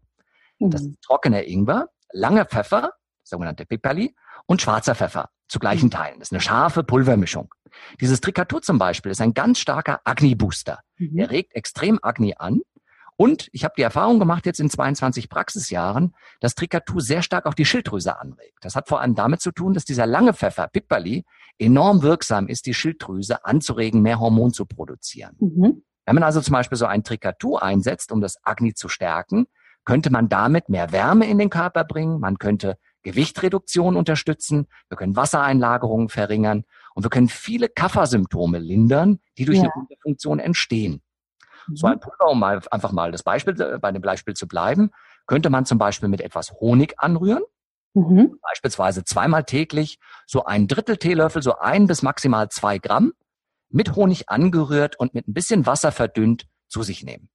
[0.60, 0.70] Mhm.
[0.72, 2.94] Das ist trockener Ingwer, langer Pfeffer,
[3.24, 5.92] sogenannte Piperli, und schwarzer Pfeffer zu gleichen mhm.
[5.92, 6.20] Teilen.
[6.20, 7.54] Das ist eine scharfe Pulvermischung.
[8.00, 10.80] Dieses Trikatu zum Beispiel ist ein ganz starker Agni-Booster.
[10.98, 11.18] Mhm.
[11.18, 12.62] Er regt extrem Agni an.
[13.18, 17.54] Und ich habe die Erfahrung gemacht jetzt in 22 Praxisjahren, dass Trikatu sehr stark auch
[17.54, 18.60] die Schilddrüse anregt.
[18.62, 21.26] Das hat vor allem damit zu tun, dass dieser lange Pfeffer, Pipperli,
[21.58, 25.36] enorm wirksam ist, die Schilddrüse anzuregen, mehr Hormon zu produzieren.
[25.40, 25.84] Mhm.
[26.06, 29.48] Wenn man also zum Beispiel so ein Trikatu einsetzt, um das Agni zu stärken,
[29.84, 35.16] könnte man damit mehr Wärme in den Körper bringen, man könnte Gewichtreduktion unterstützen, wir können
[35.16, 39.64] Wassereinlagerungen verringern und wir können viele Kaffersymptome lindern, die durch ja.
[39.64, 41.02] eine gute Funktion entstehen.
[41.68, 41.76] Mhm.
[41.76, 44.92] So ein Pulver, um mal einfach mal das Beispiel, äh, bei dem Beispiel zu bleiben,
[45.28, 47.44] könnte man zum Beispiel mit etwas Honig anrühren.
[47.94, 48.38] Mhm.
[48.42, 53.14] Beispielsweise zweimal täglich so ein Drittel Teelöffel, so ein bis maximal zwei Gramm
[53.70, 57.30] mit Honig angerührt und mit ein bisschen Wasser verdünnt zu sich nehmen.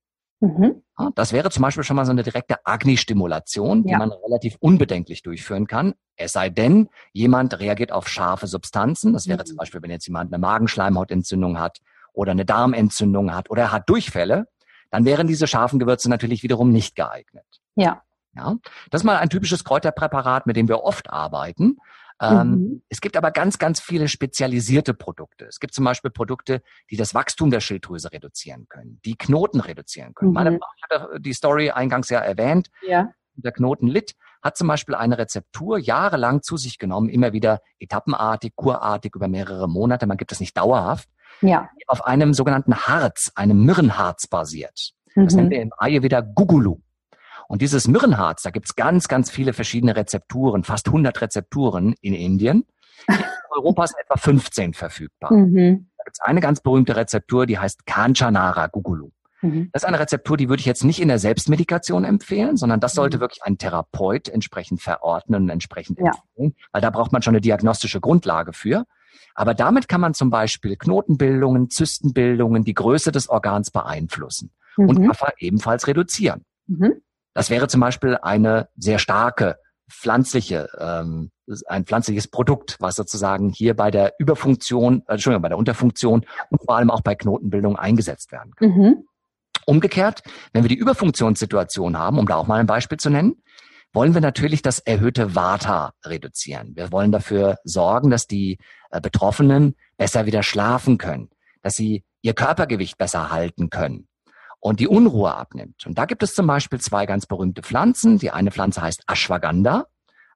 [0.45, 0.82] Mhm.
[1.14, 3.99] Das wäre zum Beispiel schon mal so eine direkte Agni-Stimulation, die ja.
[3.99, 5.95] man relativ unbedenklich durchführen kann.
[6.16, 9.12] Es sei denn, jemand reagiert auf scharfe Substanzen.
[9.12, 9.47] Das wäre mhm.
[9.47, 11.80] zum Beispiel, wenn jetzt jemand eine Magenschleimhautentzündung hat
[12.12, 14.47] oder eine Darmentzündung hat oder er hat Durchfälle,
[14.90, 17.47] dann wären diese scharfen Gewürze natürlich wiederum nicht geeignet.
[17.74, 18.03] Ja.
[18.36, 18.57] Ja,
[18.90, 21.76] das ist mal ein typisches Kräuterpräparat, mit dem wir oft arbeiten.
[22.21, 22.83] Ähm, mhm.
[22.89, 25.47] Es gibt aber ganz, ganz viele spezialisierte Produkte.
[25.47, 30.15] Es gibt zum Beispiel Produkte, die das Wachstum der Schilddrüse reduzieren können, die Knoten reduzieren
[30.15, 30.31] können.
[30.31, 30.35] Mhm.
[30.35, 32.71] Meine Frau hatte die Story eingangs ja erwähnt.
[32.87, 33.11] Ja.
[33.37, 38.53] Der Knoten litt, hat zum Beispiel eine Rezeptur jahrelang zu sich genommen, immer wieder etappenartig,
[38.55, 40.07] kurartig über mehrere Monate.
[40.07, 41.09] Man gibt es nicht dauerhaft.
[41.41, 41.69] Ja.
[41.89, 44.93] Auf einem sogenannten Harz, einem Myrrenharz basiert.
[45.17, 45.41] Das mhm.
[45.41, 46.79] nennen wir im Ayurveda Gugulu.
[47.55, 52.65] Und dieses Myrrenharz, da gibt's ganz, ganz viele verschiedene Rezepturen, fast 100 Rezepturen in Indien.
[53.07, 53.17] In
[53.53, 55.33] Europa sind etwa 15 verfügbar.
[55.33, 55.87] Mhm.
[55.97, 59.13] Da gibt's eine ganz berühmte Rezeptur, die heißt Kanchanara Gugulu.
[59.41, 59.71] Mhm.
[59.73, 62.95] Das ist eine Rezeptur, die würde ich jetzt nicht in der Selbstmedikation empfehlen, sondern das
[62.95, 63.21] sollte mhm.
[63.21, 66.07] wirklich ein Therapeut entsprechend verordnen und entsprechend ja.
[66.07, 68.85] empfehlen, weil da braucht man schon eine diagnostische Grundlage für.
[69.37, 74.89] Aber damit kann man zum Beispiel Knotenbildungen, Zystenbildungen, die Größe des Organs beeinflussen mhm.
[74.89, 76.45] und Kaffer ebenfalls reduzieren.
[76.67, 76.95] Mhm.
[77.35, 79.57] Das wäre zum Beispiel eine sehr starke
[79.91, 81.30] pflanzliche, ähm,
[81.66, 86.64] ein pflanzliches Produkt, was sozusagen hier bei der Überfunktion, äh, Entschuldigung, bei der Unterfunktion und
[86.64, 88.68] vor allem auch bei Knotenbildung eingesetzt werden kann.
[88.68, 89.05] Mhm.
[89.66, 90.22] Umgekehrt,
[90.53, 93.43] wenn wir die Überfunktionssituation haben, um da auch mal ein Beispiel zu nennen,
[93.93, 96.72] wollen wir natürlich das erhöhte Vata reduzieren.
[96.74, 98.59] Wir wollen dafür sorgen, dass die
[98.91, 101.30] äh, Betroffenen besser wieder schlafen können,
[101.62, 104.09] dass sie ihr Körpergewicht besser halten können
[104.65, 105.87] und die Unruhe abnimmt.
[105.87, 108.19] Und da gibt es zum Beispiel zwei ganz berühmte Pflanzen.
[108.19, 109.89] Die eine Pflanze heißt Ashwagandha.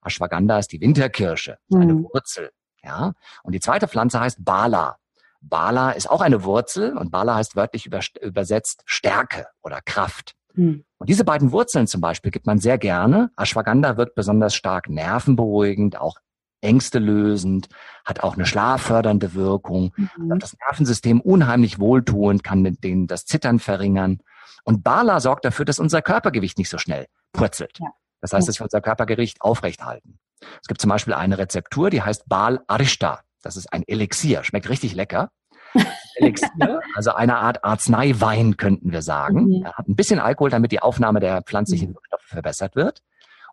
[0.03, 1.81] Ashwagandha ist die Winterkirsche, mhm.
[1.81, 2.51] eine Wurzel.
[2.83, 3.15] Ja.
[3.43, 4.99] Und die zweite Pflanze heißt Bala.
[5.41, 7.89] Bala ist auch eine Wurzel und Bala heißt wörtlich
[8.21, 10.35] übersetzt Stärke oder Kraft.
[10.53, 10.85] Mhm.
[10.99, 13.31] Und diese beiden Wurzeln zum Beispiel gibt man sehr gerne.
[13.39, 16.19] Ashwagandha wird besonders stark nervenberuhigend, auch
[16.61, 17.69] Ängste lösend,
[18.05, 20.39] hat auch eine schlaffördernde Wirkung, mhm.
[20.39, 24.19] das Nervensystem unheimlich wohltuend, kann den, das Zittern verringern.
[24.65, 27.79] Und Bala sorgt dafür, dass unser Körpergewicht nicht so schnell purzelt.
[27.81, 27.89] Ja.
[28.21, 30.19] Das heißt, dass wir unser Körpergewicht aufrechthalten.
[30.61, 33.21] Es gibt zum Beispiel eine Rezeptur, die heißt Bal Arishta.
[33.43, 35.31] Das ist ein Elixier, schmeckt richtig lecker.
[36.17, 39.45] Elixier, also eine Art Arzneiwein könnten wir sagen.
[39.45, 39.65] Mhm.
[39.65, 41.95] Er hat ein bisschen Alkohol, damit die Aufnahme der pflanzlichen mhm.
[41.95, 43.03] Wirkstoffe verbessert wird.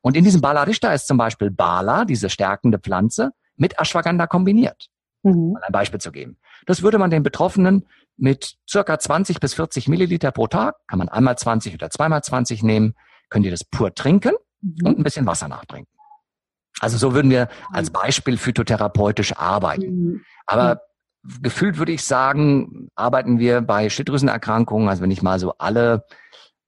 [0.05, 4.89] Und in diesem Balarishta ist zum Beispiel Bala, diese stärkende Pflanze, mit Ashwagandha kombiniert.
[5.23, 5.31] Mhm.
[5.31, 6.37] Um ein Beispiel zu geben.
[6.67, 11.09] Das würde man den Betroffenen mit circa 20 bis 40 Milliliter pro Tag, kann man
[11.09, 12.93] einmal 20 oder zweimal 20 nehmen,
[13.31, 14.75] können die das pur trinken mhm.
[14.85, 15.91] und ein bisschen Wasser nachtrinken.
[16.81, 19.87] Also so würden wir als Beispiel phytotherapeutisch arbeiten.
[19.87, 20.21] Mhm.
[20.45, 20.81] Aber
[21.41, 26.05] gefühlt würde ich sagen, arbeiten wir bei Schilddrüsenerkrankungen, also wenn ich mal so alle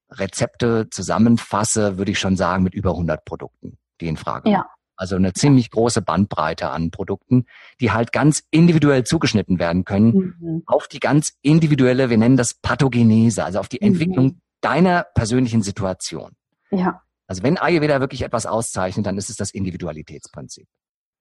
[0.09, 4.55] Rezepte zusammenfasse, würde ich schon sagen, mit über 100 Produkten, die in Frage kommen.
[4.55, 4.69] Ja.
[4.95, 7.45] Also eine ziemlich große Bandbreite an Produkten,
[7.79, 10.63] die halt ganz individuell zugeschnitten werden können mhm.
[10.65, 13.87] auf die ganz individuelle, wir nennen das Pathogenese, also auf die mhm.
[13.89, 16.31] Entwicklung deiner persönlichen Situation.
[16.71, 17.03] Ja.
[17.27, 20.67] Also wenn Ayurveda wirklich etwas auszeichnet, dann ist es das Individualitätsprinzip.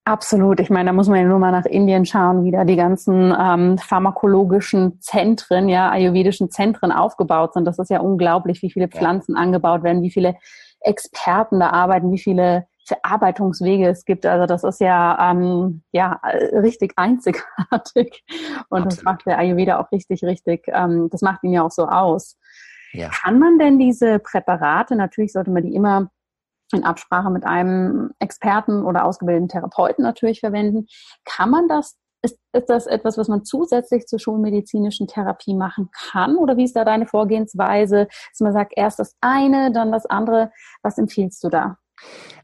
[0.07, 0.61] Absolut.
[0.61, 3.34] Ich meine, da muss man ja nur mal nach Indien schauen, wie da die ganzen
[3.36, 7.64] ähm, pharmakologischen Zentren, ja, ayurvedischen Zentren aufgebaut sind.
[7.64, 9.42] Das ist ja unglaublich, wie viele Pflanzen ja.
[9.42, 10.36] angebaut werden, wie viele
[10.78, 14.26] Experten da arbeiten, wie viele Verarbeitungswege es gibt.
[14.26, 16.20] Also das ist ja ähm, ja
[16.52, 18.22] richtig einzigartig
[18.68, 18.86] und Absolut.
[18.86, 20.68] das macht der Ayurveda auch richtig, richtig.
[20.68, 22.38] Ähm, das macht ihn ja auch so aus.
[22.92, 23.09] Ja.
[23.09, 24.94] Kann man denn diese Präparate?
[24.94, 26.11] Natürlich sollte man die immer
[26.72, 30.86] in Absprache mit einem Experten oder ausgebildeten Therapeuten natürlich verwenden.
[31.24, 36.36] Kann man das, ist, ist das etwas, was man zusätzlich zur schulmedizinischen Therapie machen kann?
[36.36, 40.50] Oder wie ist da deine Vorgehensweise, dass man sagt, erst das eine, dann das andere?
[40.82, 41.78] Was empfiehlst du da?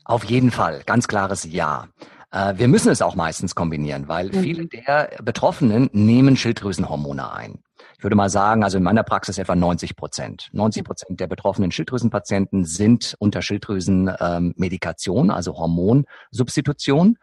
[0.04, 1.88] Auf jeden Fall, ganz klares Ja.
[2.30, 4.40] Äh, wir müssen es auch meistens kombinieren, weil mhm.
[4.40, 7.62] viele der Betroffenen nehmen Schilddrüsenhormone ein.
[8.03, 10.48] Ich würde mal sagen, also in meiner Praxis etwa 90 Prozent.
[10.50, 17.16] 90 Prozent der betroffenen Schilddrüsenpatienten sind unter Schilddrüsenmedikation, ähm, also Hormonsubstitution.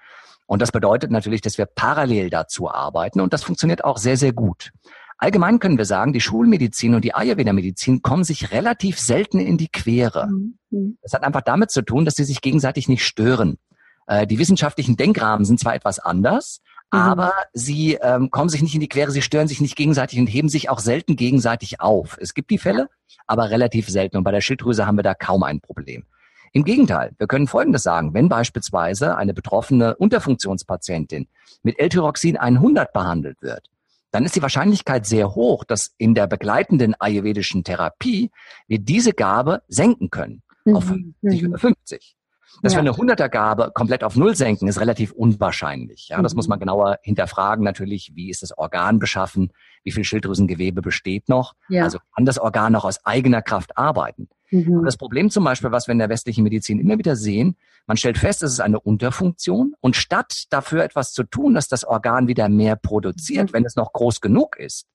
[0.45, 4.31] Und das bedeutet natürlich, dass wir parallel dazu arbeiten und das funktioniert auch sehr, sehr
[4.31, 4.71] gut.
[5.17, 9.67] Allgemein können wir sagen, die Schulmedizin und die Ayurveda-Medizin kommen sich relativ selten in die
[9.67, 10.27] Quere.
[10.27, 10.97] Mhm.
[11.01, 13.57] Das hat einfach damit zu tun, dass sie sich gegenseitig nicht stören.
[14.07, 16.68] Äh, die wissenschaftlichen Denkrahmen sind zwar etwas anders, mhm.
[16.89, 20.27] Aber sie ähm, kommen sich nicht in die Quere, sie stören sich nicht gegenseitig und
[20.27, 22.17] heben sich auch selten gegenseitig auf.
[22.19, 22.89] Es gibt die Fälle,
[23.27, 24.17] aber relativ selten.
[24.17, 26.05] Und bei der Schilddrüse haben wir da kaum ein Problem.
[26.51, 28.13] Im Gegenteil, wir können Folgendes sagen.
[28.13, 31.27] Wenn beispielsweise eine betroffene Unterfunktionspatientin
[31.61, 33.69] mit L-Tyroxin 100 behandelt wird,
[34.11, 38.31] dann ist die Wahrscheinlichkeit sehr hoch, dass in der begleitenden ayurvedischen Therapie
[38.67, 40.75] wir diese Gabe senken können mhm.
[40.75, 42.15] auf 50 oder 50.
[42.61, 42.83] Dass ja.
[42.83, 46.09] wir eine 100er Gabe komplett auf Null senken, ist relativ unwahrscheinlich.
[46.09, 46.37] Ja, das mhm.
[46.37, 47.63] muss man genauer hinterfragen.
[47.63, 49.51] Natürlich, wie ist das Organ beschaffen?
[49.83, 51.53] Wie viel Schilddrüsengewebe besteht noch?
[51.69, 51.83] Ja.
[51.83, 54.29] Also kann das Organ noch aus eigener Kraft arbeiten?
[54.51, 54.83] Mhm.
[54.83, 57.55] Das Problem zum Beispiel, was wir in der westlichen Medizin immer wieder sehen,
[57.87, 61.85] man stellt fest, es ist eine Unterfunktion und statt dafür etwas zu tun, dass das
[61.85, 63.53] Organ wieder mehr produziert, mhm.
[63.53, 64.85] wenn es noch groß genug ist,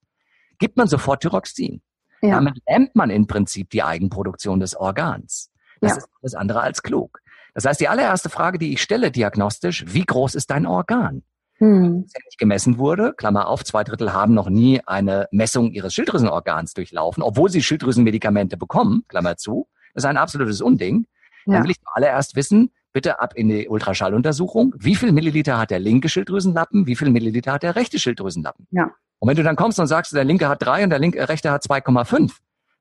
[0.59, 1.81] gibt man sofort Thyroxin.
[2.21, 2.35] Ja.
[2.35, 5.51] Damit lähmt man im Prinzip die Eigenproduktion des Organs.
[5.81, 5.97] Das ja.
[5.97, 7.19] ist alles andere als klug.
[7.55, 11.23] Das heißt, die allererste Frage, die ich stelle diagnostisch, wie groß ist dein Organ?
[11.57, 12.03] Hm.
[12.03, 16.73] Das nicht gemessen wurde, Klammer auf, zwei Drittel haben noch nie eine Messung ihres Schilddrüsenorgans
[16.73, 19.67] durchlaufen, obwohl sie Schilddrüsenmedikamente bekommen, Klammer zu.
[19.93, 21.07] Das ist ein absolutes Unding.
[21.45, 21.53] Ja.
[21.53, 25.79] Dann will ich zuallererst wissen, bitte ab in die Ultraschalluntersuchung, wie viel Milliliter hat der
[25.79, 28.67] linke Schilddrüsenlappen, wie viel Milliliter hat der rechte Schilddrüsenlappen.
[28.71, 28.91] Ja.
[29.19, 31.51] Und wenn du dann kommst und sagst, der linke hat drei und der linke, rechte
[31.51, 32.31] hat 2,5,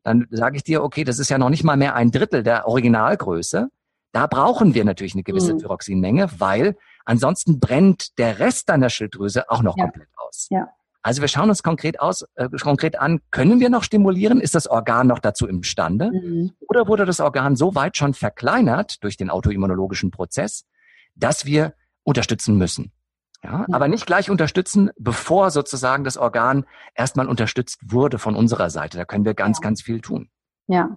[0.03, 2.67] dann sage ich dir, okay, das ist ja noch nicht mal mehr ein Drittel der
[2.67, 3.71] Originalgröße.
[4.15, 5.59] Da brauchen wir natürlich eine gewisse mhm.
[5.59, 9.87] Thyroxinmenge, weil ansonsten brennt der Rest deiner Schilddrüse auch noch ja.
[9.87, 10.47] komplett aus.
[10.51, 10.69] Ja.
[11.03, 14.41] Also wir schauen uns konkret aus, äh, konkret an, können wir noch stimulieren?
[14.41, 16.13] Ist das Organ noch dazu imstande?
[16.13, 16.53] Mhm.
[16.69, 20.65] Oder wurde das Organ so weit schon verkleinert durch den autoimmunologischen Prozess,
[21.17, 22.93] dass wir unterstützen müssen?
[23.43, 28.97] Ja, aber nicht gleich unterstützen, bevor sozusagen das Organ erstmal unterstützt wurde von unserer Seite.
[28.97, 29.63] Da können wir ganz, ja.
[29.63, 30.31] ganz viel tun.
[30.69, 30.97] Ja,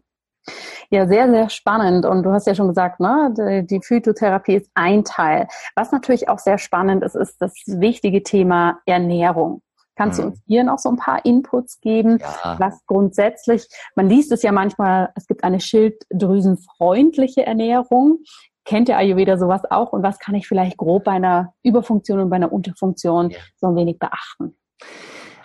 [0.89, 2.05] ja, sehr, sehr spannend.
[2.05, 5.47] Und du hast ja schon gesagt, ne, die Phytotherapie ist ein Teil.
[5.75, 9.61] Was natürlich auch sehr spannend ist, ist das wichtige Thema Ernährung.
[9.95, 10.23] Kannst mhm.
[10.23, 12.55] du uns hier noch so ein paar Inputs geben, ja.
[12.59, 18.19] was grundsätzlich, man liest es ja manchmal, es gibt eine schilddrüsenfreundliche Ernährung.
[18.63, 19.93] Kennt der Ayurveda sowas auch?
[19.93, 23.37] Und was kann ich vielleicht grob bei einer Überfunktion und bei einer Unterfunktion ja.
[23.55, 24.57] so ein wenig beachten?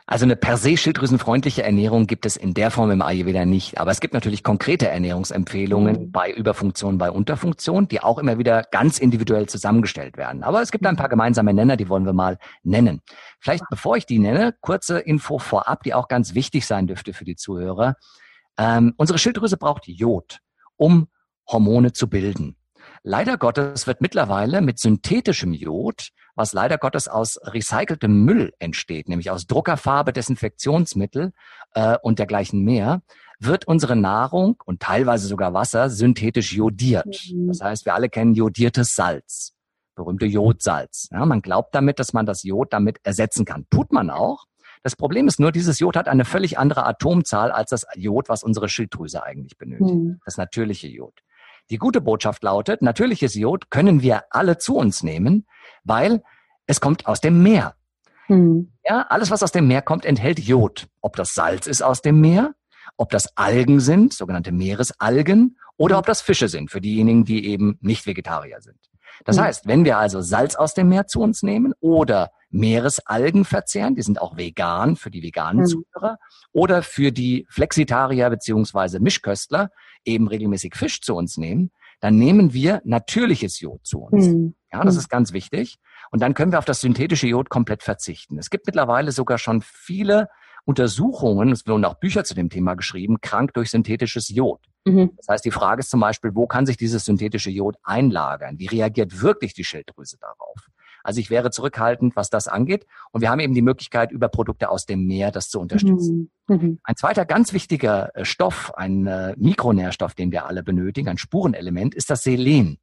[0.06, 3.78] Also eine per se schilddrüsenfreundliche Ernährung gibt es in der Form im Ayurveda nicht.
[3.78, 6.12] Aber es gibt natürlich konkrete Ernährungsempfehlungen mhm.
[6.12, 10.42] bei Überfunktion, bei Unterfunktion, die auch immer wieder ganz individuell zusammengestellt werden.
[10.42, 13.00] Aber es gibt ein paar gemeinsame Nenner, die wollen wir mal nennen.
[13.38, 17.24] Vielleicht bevor ich die nenne, kurze Info vorab, die auch ganz wichtig sein dürfte für
[17.24, 17.94] die Zuhörer.
[18.58, 20.40] Ähm, unsere Schilddrüse braucht Jod,
[20.76, 21.08] um
[21.48, 22.56] Hormone zu bilden.
[23.02, 29.30] Leider Gottes wird mittlerweile mit synthetischem Jod was leider Gottes aus recyceltem Müll entsteht, nämlich
[29.30, 31.32] aus Druckerfarbe, Desinfektionsmittel
[31.74, 33.02] äh, und dergleichen mehr,
[33.38, 37.30] wird unsere Nahrung und teilweise sogar Wasser synthetisch jodiert.
[37.32, 37.48] Mhm.
[37.48, 39.54] Das heißt, wir alle kennen jodiertes Salz,
[39.94, 41.08] berühmte Jodsalz.
[41.10, 43.66] Ja, man glaubt damit, dass man das Jod damit ersetzen kann.
[43.70, 44.44] Tut man auch.
[44.82, 48.42] Das Problem ist nur, dieses Jod hat eine völlig andere Atomzahl als das Jod, was
[48.42, 49.94] unsere Schilddrüse eigentlich benötigt.
[49.94, 50.20] Mhm.
[50.24, 51.14] Das natürliche Jod.
[51.72, 55.46] Die gute Botschaft lautet, natürliches Jod können wir alle zu uns nehmen,
[55.84, 56.22] weil
[56.66, 57.76] es kommt aus dem Meer.
[58.28, 58.74] Mhm.
[58.84, 60.88] Ja, alles, was aus dem Meer kommt, enthält Jod.
[61.00, 62.52] Ob das Salz ist aus dem Meer,
[62.98, 67.78] ob das Algen sind, sogenannte Meeresalgen, oder ob das Fische sind, für diejenigen, die eben
[67.80, 68.76] nicht Vegetarier sind.
[69.24, 69.40] Das mhm.
[69.40, 74.02] heißt, wenn wir also Salz aus dem Meer zu uns nehmen oder Meeresalgen verzehren, die
[74.02, 75.66] sind auch vegan für die veganen mhm.
[75.68, 76.18] Zuhörer,
[76.52, 79.70] oder für die Flexitarier beziehungsweise Mischköstler
[80.04, 84.26] eben regelmäßig Fisch zu uns nehmen, dann nehmen wir natürliches Jod zu uns.
[84.26, 84.54] Mhm.
[84.72, 85.00] Ja, das mhm.
[85.00, 85.78] ist ganz wichtig.
[86.10, 88.38] Und dann können wir auf das synthetische Jod komplett verzichten.
[88.38, 90.28] Es gibt mittlerweile sogar schon viele
[90.64, 94.60] Untersuchungen, es wurden auch Bücher zu dem Thema geschrieben, krank durch synthetisches Jod.
[94.84, 95.12] Mhm.
[95.16, 98.58] Das heißt, die Frage ist zum Beispiel, wo kann sich dieses synthetische Jod einlagern?
[98.58, 100.68] Wie reagiert wirklich die Schilddrüse darauf?
[101.04, 102.86] Also ich wäre zurückhaltend, was das angeht.
[103.10, 106.30] Und wir haben eben die Möglichkeit, über Produkte aus dem Meer das zu unterstützen.
[106.48, 106.56] Mhm.
[106.56, 106.78] mhm.
[106.84, 111.94] Ein zweiter ganz wichtiger äh, Stoff, ein äh, Mikronährstoff, den wir alle benötigen, ein Spurenelement,
[111.94, 112.78] ist das Selen.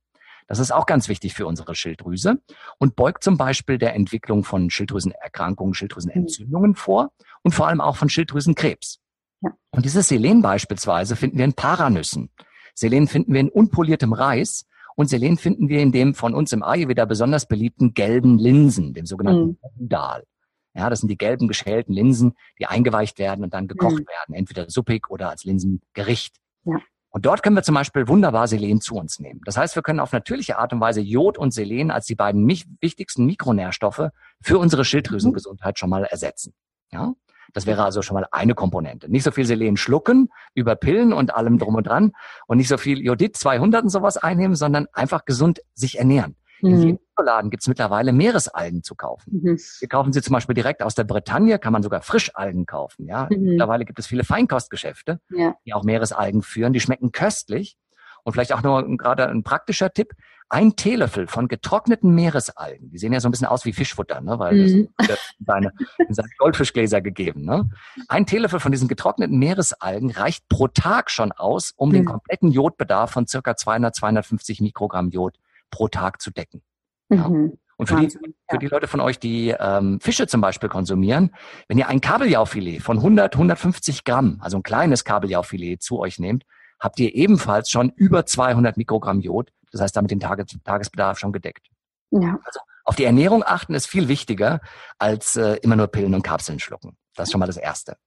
[0.48, 2.42] Das ist auch ganz wichtig für unsere Schilddrüse
[2.80, 7.12] und beugt zum Beispiel der Entwicklung von Schilddrüsenerkrankungen, Schilddrüsenentzündungen vor
[7.44, 9.00] und vor allem auch von Schilddrüsenkrebs.
[9.42, 9.52] Ja.
[9.70, 12.32] Und dieses Selen beispielsweise finden wir in Paranüssen.
[12.74, 14.66] Selen finden wir in unpoliertem Reis
[15.00, 19.06] und Selen finden wir in dem von uns im Ayurveda besonders beliebten gelben Linsen, dem
[19.06, 19.88] sogenannten mhm.
[19.88, 20.26] Dal.
[20.74, 24.08] Ja, das sind die gelben geschälten Linsen, die eingeweicht werden und dann gekocht mhm.
[24.08, 26.36] werden, entweder suppig oder als Linsengericht.
[26.66, 26.82] Ja.
[27.12, 29.40] Und dort können wir zum Beispiel wunderbar Selen zu uns nehmen.
[29.46, 32.46] Das heißt, wir können auf natürliche Art und Weise Jod und Selen als die beiden
[32.82, 34.10] wichtigsten Mikronährstoffe
[34.42, 36.54] für unsere Schilddrüsengesundheit schon mal ersetzen.
[36.92, 37.14] Ja?
[37.54, 39.10] Das wäre also schon mal eine Komponente.
[39.10, 42.12] Nicht so viel Selen schlucken über Pillen und allem drum und dran
[42.48, 46.36] und nicht so viel Jodid 200 und sowas einnehmen, sondern einfach gesund sich ernähren.
[46.62, 46.82] In mhm.
[46.82, 49.42] jedem Laden gibt es mittlerweile Meeresalgen zu kaufen.
[49.42, 49.58] Mhm.
[49.80, 53.08] Wir kaufen sie zum Beispiel direkt aus der Bretagne, kann man sogar Frischalgen kaufen.
[53.08, 53.52] Ja, mhm.
[53.52, 55.56] mittlerweile gibt es viele Feinkostgeschäfte, ja.
[55.66, 56.74] die auch Meeresalgen führen.
[56.74, 57.78] Die schmecken köstlich.
[58.24, 60.12] Und vielleicht auch nur gerade ein praktischer Tipp:
[60.50, 62.90] Ein Teelöffel von getrockneten Meeresalgen.
[62.90, 64.40] Die sehen ja so ein bisschen aus wie Fischfutter, ne?
[64.40, 64.90] weil mhm.
[64.98, 65.74] das in seine,
[66.08, 67.46] in seine Goldfischgläser gegeben.
[67.46, 67.70] Ne?
[68.08, 72.08] Ein Teelöffel von diesen getrockneten Meeresalgen reicht pro Tag schon aus, um den mhm.
[72.08, 75.38] kompletten Jodbedarf von circa 200, 250 Mikrogramm Jod
[75.70, 76.62] pro Tag zu decken.
[77.10, 77.30] Ja.
[77.30, 77.58] Mhm.
[77.80, 78.10] Und für die,
[78.50, 81.34] für die Leute von euch, die ähm, Fische zum Beispiel konsumieren,
[81.70, 86.44] wenn ihr ein Kabeljaufilet von 100, 150 Gramm, also ein kleines Kabeljaufilet zu euch nehmt,
[86.78, 89.54] habt ihr ebenfalls schon über 200 Mikrogramm Jod.
[89.72, 91.68] Das heißt, damit den Tages Tagesbedarf schon gedeckt.
[92.12, 92.40] Ja.
[92.44, 94.62] Also auf die Ernährung achten ist viel wichtiger,
[94.98, 96.98] als äh, immer nur Pillen und Kapseln schlucken.
[97.16, 97.98] Das ist schon mal das Erste.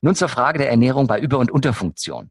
[0.00, 2.30] Nun zur Frage der Ernährung bei Über- und Unterfunktion.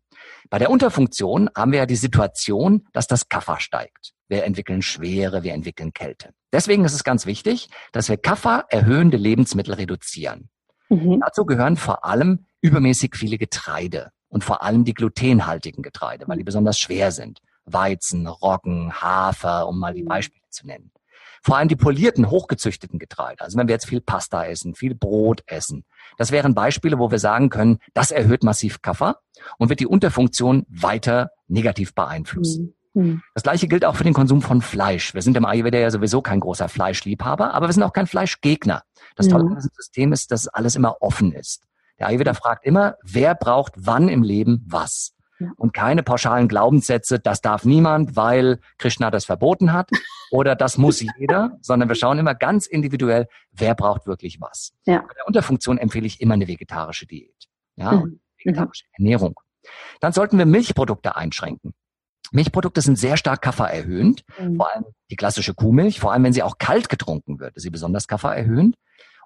[0.50, 4.14] Bei der Unterfunktion haben wir ja die Situation, dass das Kaffer steigt.
[4.28, 6.32] Wir entwickeln Schwere, wir entwickeln Kälte.
[6.52, 10.50] Deswegen ist es ganz wichtig, dass wir Kaffer erhöhende Lebensmittel reduzieren.
[10.90, 11.20] Mhm.
[11.20, 16.44] Dazu gehören vor allem übermäßig viele Getreide und vor allem die glutenhaltigen Getreide, weil die
[16.44, 17.40] besonders schwer sind.
[17.74, 20.08] Weizen, Roggen, Hafer, um mal die mhm.
[20.08, 20.92] Beispiele zu nennen.
[21.42, 23.42] Vor allem die polierten, hochgezüchteten Getreide.
[23.42, 25.86] Also wenn wir jetzt viel Pasta essen, viel Brot essen.
[26.18, 29.20] Das wären Beispiele, wo wir sagen können, das erhöht massiv Kaffer
[29.58, 32.76] und wird die Unterfunktion weiter negativ beeinflussen.
[32.94, 33.04] Mhm.
[33.04, 33.22] mhm.
[33.34, 35.14] Das gleiche gilt auch für den Konsum von Fleisch.
[35.14, 38.84] Wir sind im Ayurveda ja sowieso kein großer Fleischliebhaber, aber wir sind auch kein Fleischgegner.
[39.16, 41.64] Das Tolle an diesem System ist, dass alles immer offen ist.
[42.00, 45.14] Der Ayurveda fragt immer, wer braucht wann im Leben was?
[45.58, 49.90] Und keine pauschalen Glaubenssätze, das darf niemand, weil Krishna das verboten hat
[50.32, 54.74] oder das muss jeder, sondern wir schauen immer ganz individuell, wer braucht wirklich was.
[54.86, 55.00] Ja.
[55.00, 57.48] Bei der Unterfunktion empfehle ich immer eine vegetarische Diät.
[57.76, 58.02] Ja, mhm.
[58.02, 59.06] und vegetarische mhm.
[59.06, 59.40] Ernährung.
[60.00, 61.74] Dann sollten wir Milchprodukte einschränken.
[62.32, 64.58] Milchprodukte sind sehr stark kaffererhöhend, mhm.
[64.58, 67.70] vor allem die klassische Kuhmilch, vor allem wenn sie auch kalt getrunken wird, ist sie
[67.70, 68.76] besonders kaffererhöhend.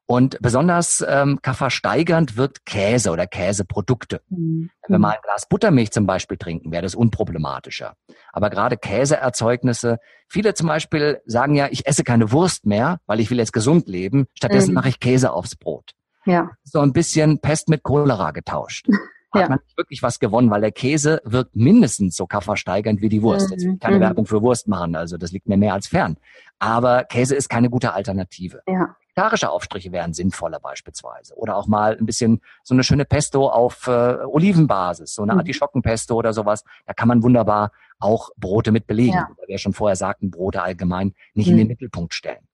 [0.06, 4.22] Und besonders ähm, kaffersteigernd wirkt Käse oder Käseprodukte.
[4.30, 4.70] Mhm.
[4.88, 7.96] Wenn wir mal ein Glas Buttermilch zum Beispiel trinken, wäre das unproblematischer.
[8.34, 13.32] Aber gerade Käseerzeugnisse, viele zum Beispiel sagen ja, ich esse keine Wurst mehr, weil ich
[13.32, 14.28] will jetzt gesund leben.
[14.36, 14.76] Stattdessen mhm.
[14.76, 15.92] mache ich Käse aufs Brot.
[16.26, 16.52] Ja.
[16.64, 18.88] So ein bisschen Pest mit Cholera getauscht.
[19.34, 19.50] Hat ja.
[19.50, 23.50] man nicht wirklich was gewonnen, weil der Käse wirkt mindestens so kaffersteigernd wie die Wurst.
[23.50, 24.02] Jetzt will ich keine mhm.
[24.02, 26.18] Werbung für Wurst machen, also das liegt mir mehr als fern.
[26.60, 28.62] Aber Käse ist keine gute Alternative.
[28.68, 28.96] Ja.
[29.16, 31.36] Vegetarische Aufstriche wären sinnvoller beispielsweise.
[31.36, 35.40] Oder auch mal ein bisschen so eine schöne Pesto auf äh, Olivenbasis, so eine mhm.
[35.40, 36.64] Artischockenpesto oder sowas.
[36.88, 39.14] Da kann man wunderbar auch Brote mit belegen.
[39.14, 39.30] Ja.
[39.38, 41.54] Oder wir schon vorher sagten, Brote allgemein nicht mhm.
[41.54, 42.48] in den Mittelpunkt stellen.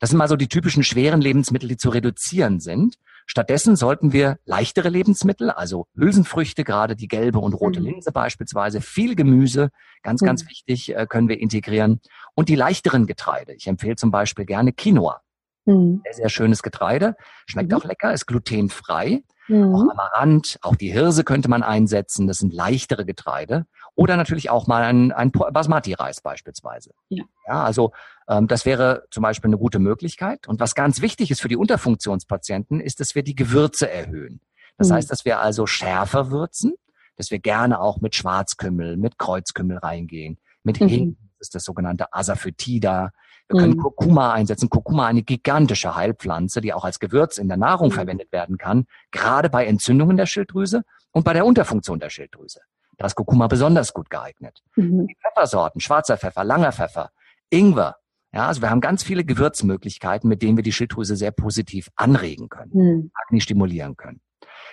[0.00, 2.96] Das sind mal so die typischen schweren Lebensmittel, die zu reduzieren sind.
[3.26, 7.86] Stattdessen sollten wir leichtere Lebensmittel, also Hülsenfrüchte, gerade die gelbe und rote mhm.
[7.86, 9.70] Linse beispielsweise, viel Gemüse,
[10.02, 10.48] ganz, ganz mhm.
[10.48, 12.00] wichtig, äh, können wir integrieren.
[12.34, 13.52] Und die leichteren Getreide.
[13.54, 15.22] Ich empfehle zum Beispiel gerne Quinoa.
[15.66, 16.02] Mhm.
[16.04, 17.16] Sehr, sehr schönes Getreide.
[17.46, 17.78] Schmeckt mhm.
[17.78, 19.22] auch lecker, ist glutenfrei.
[19.48, 19.74] mhm.
[19.74, 22.26] auch Amaranth, auch die Hirse könnte man einsetzen.
[22.26, 23.66] Das sind leichtere Getreide.
[23.94, 26.92] Oder natürlich auch mal ein, ein Basmati-Reis beispielsweise.
[27.08, 27.24] Ja.
[27.46, 27.92] ja also
[28.28, 30.48] ähm, das wäre zum Beispiel eine gute Möglichkeit.
[30.48, 34.40] Und was ganz wichtig ist für die Unterfunktionspatienten, ist, dass wir die Gewürze erhöhen.
[34.78, 34.94] Das mhm.
[34.94, 36.74] heißt, dass wir also schärfer würzen,
[37.16, 40.88] dass wir gerne auch mit Schwarzkümmel, mit Kreuzkümmel reingehen, mit mhm.
[40.88, 43.12] Hinken, das ist das sogenannte Asafoetida.
[43.50, 43.80] Wir können mhm.
[43.80, 44.70] Kurkuma einsetzen.
[44.70, 47.94] Kurkuma eine gigantische Heilpflanze, die auch als Gewürz in der Nahrung mhm.
[47.94, 52.60] verwendet werden kann, gerade bei Entzündungen der Schilddrüse und bei der Unterfunktion der Schilddrüse.
[52.96, 54.62] Da ist Kurkuma besonders gut geeignet.
[54.76, 55.08] Mhm.
[55.08, 57.10] Die Pfeffersorten, schwarzer Pfeffer, langer Pfeffer,
[57.50, 57.96] Ingwer.
[58.32, 62.48] Ja, also wir haben ganz viele Gewürzmöglichkeiten, mit denen wir die Schilddrüse sehr positiv anregen
[62.48, 63.10] können, mhm.
[63.14, 64.20] Agni stimulieren können.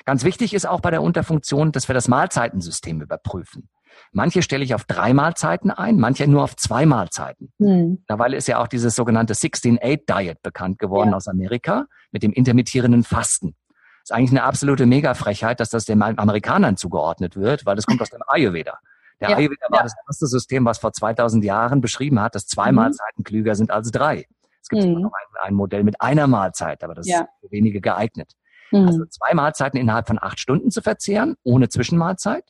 [0.05, 3.69] Ganz wichtig ist auch bei der Unterfunktion, dass wir das Mahlzeitensystem überprüfen.
[4.11, 7.51] Manche stelle ich auf drei Mahlzeiten ein, manche nur auf zwei Mahlzeiten.
[7.59, 7.97] Hm.
[7.99, 11.15] Mittlerweile ist ja auch dieses sogenannte 16-8-Diet bekannt geworden ja.
[11.15, 13.55] aus Amerika mit dem intermittierenden Fasten.
[14.03, 18.09] ist eigentlich eine absolute Mega-Frechheit, dass das den Amerikanern zugeordnet wird, weil das kommt aus
[18.09, 18.79] dem Ayurveda.
[19.19, 19.37] Der ja.
[19.37, 19.83] Ayurveda war ja.
[19.83, 22.75] das erste System, was vor 2000 Jahren beschrieben hat, dass zwei mhm.
[22.75, 24.25] Mahlzeiten klüger sind als drei.
[24.61, 25.01] Es gibt mhm.
[25.01, 28.33] noch ein, ein, Modell mit einer Mahlzeit, aber das ist für wenige geeignet.
[28.71, 28.87] Mhm.
[28.87, 32.43] Also zwei Mahlzeiten innerhalb von acht Stunden zu verzehren, ohne Zwischenmahlzeit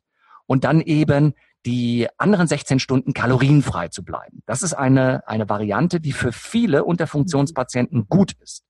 [0.47, 1.33] und dann eben
[1.65, 4.41] die anderen 16 Stunden kalorienfrei zu bleiben.
[4.45, 8.63] Das ist eine, eine Variante, die für viele Unterfunktionspatienten gut ist.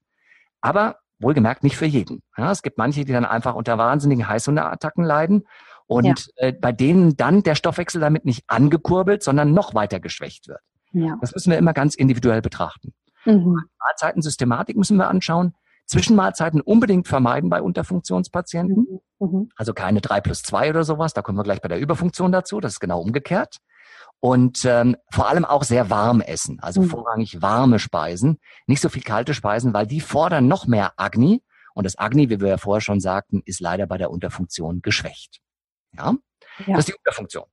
[0.62, 2.22] Aber wohlgemerkt nicht für jeden.
[2.38, 5.48] Ja, es gibt manche, die dann einfach unter wahnsinnigen Heißhungerattacken leiden
[5.86, 6.06] und
[6.38, 6.48] ja.
[6.48, 10.62] äh, bei denen dann der Stoffwechsel damit nicht angekurbelt, sondern noch weiter geschwächt wird.
[10.92, 11.18] Ja.
[11.22, 12.94] Das müssen wir immer ganz individuell betrachten.
[13.26, 13.62] Mhm.
[13.80, 15.54] Mahlzeitensystematik müssen wir anschauen.
[15.88, 19.02] Zwischenmahlzeiten unbedingt vermeiden bei Unterfunktionspatienten.
[19.20, 19.28] Mhm.
[19.28, 19.50] mhm.
[19.56, 21.14] Also keine drei plus zwei oder sowas.
[21.14, 22.60] Da kommen wir gleich bei der Überfunktion dazu.
[22.60, 23.58] Das ist genau umgekehrt.
[24.20, 26.90] Und ähm, vor allem auch sehr warm essen, also mhm.
[26.90, 31.44] vorrangig warme Speisen, nicht so viel kalte Speisen, weil die fordern noch mehr Agni.
[31.76, 35.40] Und das Agni, wie wir ja vorher schon sagten, ist leider bei der Unterfunktion geschwächt.
[35.92, 36.16] Ja,
[36.66, 36.76] ja.
[36.76, 37.46] das ist die Unterfunktion.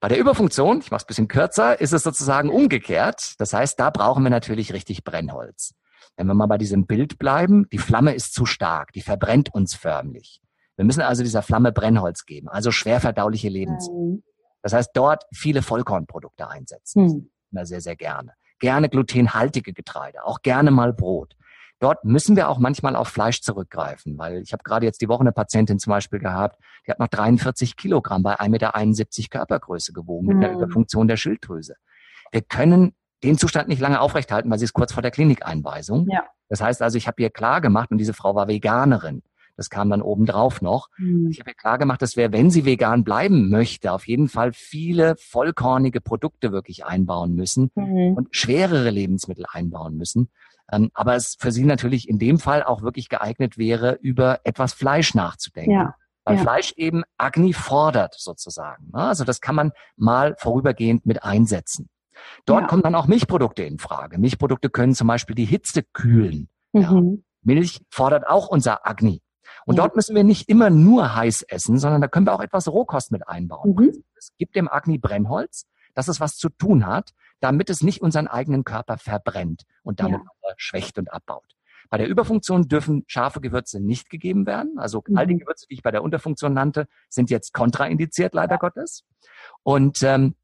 [0.00, 3.34] Bei der Überfunktion, ich mache es ein bisschen kürzer, ist es sozusagen umgekehrt.
[3.38, 5.74] Das heißt, da brauchen wir natürlich richtig Brennholz.
[6.16, 9.74] Wenn wir mal bei diesem Bild bleiben, die Flamme ist zu stark, die verbrennt uns
[9.74, 10.40] förmlich.
[10.76, 14.22] Wir müssen also dieser Flamme Brennholz geben, also schwer verdauliche Lebensmittel.
[14.62, 17.04] Das heißt, dort viele Vollkornprodukte einsetzen.
[17.04, 17.30] Mhm.
[17.52, 18.32] Immer sehr, sehr gerne.
[18.58, 21.36] Gerne glutenhaltige Getreide, auch gerne mal Brot.
[21.78, 25.20] Dort müssen wir auch manchmal auf Fleisch zurückgreifen, weil ich habe gerade jetzt die Woche
[25.20, 30.26] eine Patientin zum Beispiel gehabt, die hat noch 43 Kilogramm bei 1,71 Meter Körpergröße gewogen
[30.26, 30.44] mit mhm.
[30.44, 31.74] einer Überfunktion der Schilddrüse.
[32.32, 36.08] Wir können den Zustand nicht lange aufrechthalten, weil sie ist kurz vor der Klinikeinweisung.
[36.08, 36.24] Ja.
[36.48, 39.22] Das heißt also, ich habe ihr klar gemacht, und diese Frau war Veganerin.
[39.56, 40.88] Das kam dann obendrauf noch.
[40.98, 41.30] Mhm.
[41.30, 44.52] Ich habe ihr klar gemacht, dass wir, wenn sie vegan bleiben möchte, auf jeden Fall
[44.52, 48.14] viele vollkornige Produkte wirklich einbauen müssen mhm.
[48.14, 50.28] und schwerere Lebensmittel einbauen müssen.
[50.70, 54.74] Ähm, aber es für sie natürlich in dem Fall auch wirklich geeignet wäre, über etwas
[54.74, 55.72] Fleisch nachzudenken.
[55.72, 55.94] Ja.
[56.24, 56.42] Weil ja.
[56.42, 58.90] Fleisch eben Agni fordert sozusagen.
[58.92, 61.88] Also das kann man mal vorübergehend mit einsetzen.
[62.44, 62.66] Dort ja.
[62.66, 64.18] kommen dann auch Milchprodukte in Frage.
[64.18, 66.48] Milchprodukte können zum Beispiel die Hitze kühlen.
[66.72, 66.80] Mhm.
[66.82, 67.02] Ja.
[67.42, 69.22] Milch fordert auch unser Agni.
[69.64, 69.82] Und ja.
[69.82, 73.12] dort müssen wir nicht immer nur heiß essen, sondern da können wir auch etwas Rohkost
[73.12, 73.74] mit einbauen.
[73.74, 74.04] Mhm.
[74.16, 78.28] Es gibt dem Agni Brennholz, dass es was zu tun hat, damit es nicht unseren
[78.28, 80.54] eigenen Körper verbrennt und damit ja.
[80.56, 81.56] schwächt und abbaut.
[81.88, 84.78] Bei der Überfunktion dürfen scharfe Gewürze nicht gegeben werden.
[84.78, 85.16] Also mhm.
[85.16, 88.58] all die Gewürze, die ich bei der Unterfunktion nannte, sind jetzt kontraindiziert, leider ja.
[88.58, 89.04] Gottes.
[89.62, 90.34] Und ähm,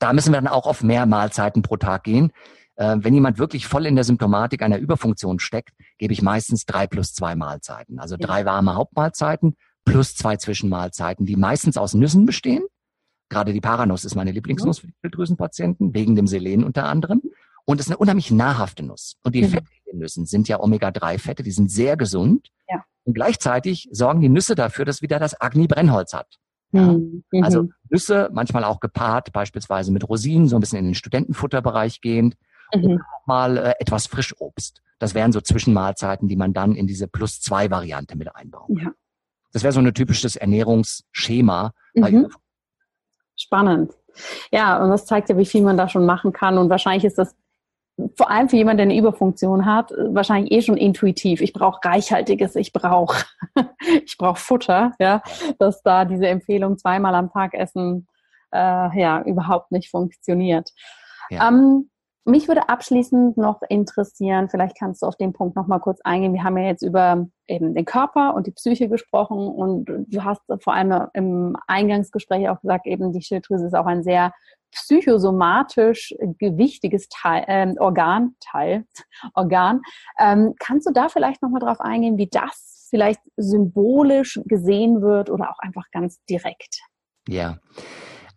[0.00, 2.32] da müssen wir dann auch auf mehr Mahlzeiten pro Tag gehen.
[2.76, 6.86] Äh, wenn jemand wirklich voll in der Symptomatik einer Überfunktion steckt, gebe ich meistens drei
[6.86, 7.98] plus zwei Mahlzeiten.
[7.98, 12.64] Also drei warme Hauptmahlzeiten plus zwei Zwischenmahlzeiten, die meistens aus Nüssen bestehen.
[13.30, 17.22] Gerade die Paranuss ist meine Lieblingsnuss für die Schilddrüsenpatienten, wegen dem Selen unter anderem.
[17.64, 19.16] Und es ist eine unheimlich nahrhafte Nuss.
[19.22, 19.48] Und die mhm.
[19.48, 22.48] Fette in den Nüssen sind ja Omega-3-Fette, die sind sehr gesund.
[22.70, 22.84] Ja.
[23.04, 26.38] Und gleichzeitig sorgen die Nüsse dafür, dass wieder das Agni-Brennholz hat.
[26.72, 26.92] Ja.
[26.92, 27.24] Mhm.
[27.42, 27.72] Also mhm.
[27.90, 32.36] Nüsse, manchmal auch gepaart, beispielsweise mit Rosinen, so ein bisschen in den Studentenfutterbereich gehend.
[32.74, 32.84] Mhm.
[32.84, 34.82] Und auch mal äh, etwas Frischobst.
[34.98, 38.86] Das wären so Zwischenmahlzeiten, die man dann in diese Plus-2-Variante mit einbauen kann.
[38.86, 38.92] Ja.
[39.52, 41.72] Das wäre so ein typisches Ernährungsschema.
[41.94, 42.28] Mhm.
[43.36, 43.92] Spannend.
[44.50, 46.58] Ja, und das zeigt ja, wie viel man da schon machen kann.
[46.58, 47.34] Und wahrscheinlich ist das
[48.16, 51.40] vor allem für jemanden, der eine Überfunktion hat, wahrscheinlich eh schon intuitiv.
[51.40, 53.24] Ich brauche reichhaltiges, ich brauche
[54.04, 55.22] ich brauche Futter, ja,
[55.58, 58.06] dass da diese Empfehlung zweimal am Tag essen
[58.52, 60.70] äh, ja überhaupt nicht funktioniert.
[61.30, 61.48] Ja.
[61.48, 61.90] Ähm,
[62.24, 66.34] mich würde abschließend noch interessieren, vielleicht kannst du auf den Punkt noch mal kurz eingehen.
[66.34, 70.42] Wir haben ja jetzt über eben den Körper und die Psyche gesprochen und du hast
[70.60, 74.34] vor allem im Eingangsgespräch auch gesagt, eben die Schilddrüse ist auch ein sehr
[74.72, 78.84] psychosomatisch gewichtiges Teil, äh, Organ, Teil,
[79.34, 79.80] Organ.
[80.18, 85.30] Ähm, kannst du da vielleicht noch mal drauf eingehen, wie das vielleicht symbolisch gesehen wird
[85.30, 86.80] oder auch einfach ganz direkt?
[87.28, 87.58] Ja.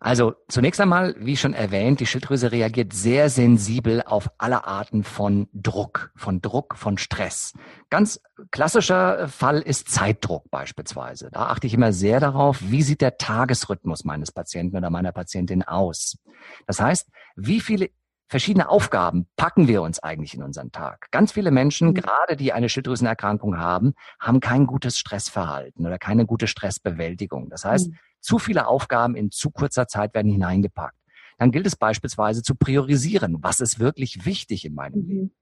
[0.04, 5.48] Also zunächst einmal, wie schon erwähnt, die Schilddrüse reagiert sehr sensibel auf alle Arten von
[5.54, 7.54] Druck, von Druck, von Stress.
[7.92, 11.30] Ganz klassischer Fall ist Zeitdruck beispielsweise.
[11.32, 15.62] Da achte ich immer sehr darauf, wie sieht der Tagesrhythmus meines Patienten oder meiner Patientin
[15.62, 16.18] aus.
[16.66, 17.92] Das heißt, wie viele
[18.28, 21.12] verschiedene Aufgaben packen wir uns eigentlich in unseren Tag.
[21.12, 21.94] Ganz viele Menschen, mhm.
[21.94, 27.50] gerade die eine Schilddrüsenerkrankung haben, haben kein gutes Stressverhalten oder keine gute Stressbewältigung.
[27.50, 27.98] Das heißt, mhm.
[28.22, 30.98] Zu viele Aufgaben in zu kurzer Zeit werden hineingepackt.
[31.38, 33.38] Dann gilt es beispielsweise zu priorisieren.
[33.42, 35.08] Was ist wirklich wichtig in meinem mhm.
[35.08, 35.36] Leben?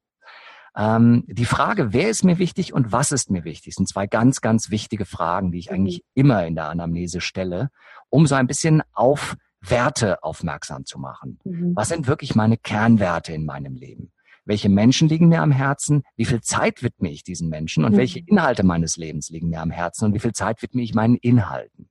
[0.77, 4.41] Ähm, die Frage, wer ist mir wichtig und was ist mir wichtig, sind zwei ganz,
[4.41, 6.21] ganz wichtige Fragen, die ich eigentlich mhm.
[6.21, 7.69] immer in der Anamnese stelle,
[8.09, 11.39] um so ein bisschen auf Werte aufmerksam zu machen.
[11.43, 11.73] Mhm.
[11.75, 14.11] Was sind wirklich meine Kernwerte in meinem Leben?
[14.45, 16.03] Welche Menschen liegen mir am Herzen?
[16.15, 17.83] Wie viel Zeit widme ich diesen Menschen?
[17.83, 17.97] Und mhm.
[17.97, 20.05] welche Inhalte meines Lebens liegen mir am Herzen?
[20.05, 21.89] Und wie viel Zeit widme ich meinen Inhalten?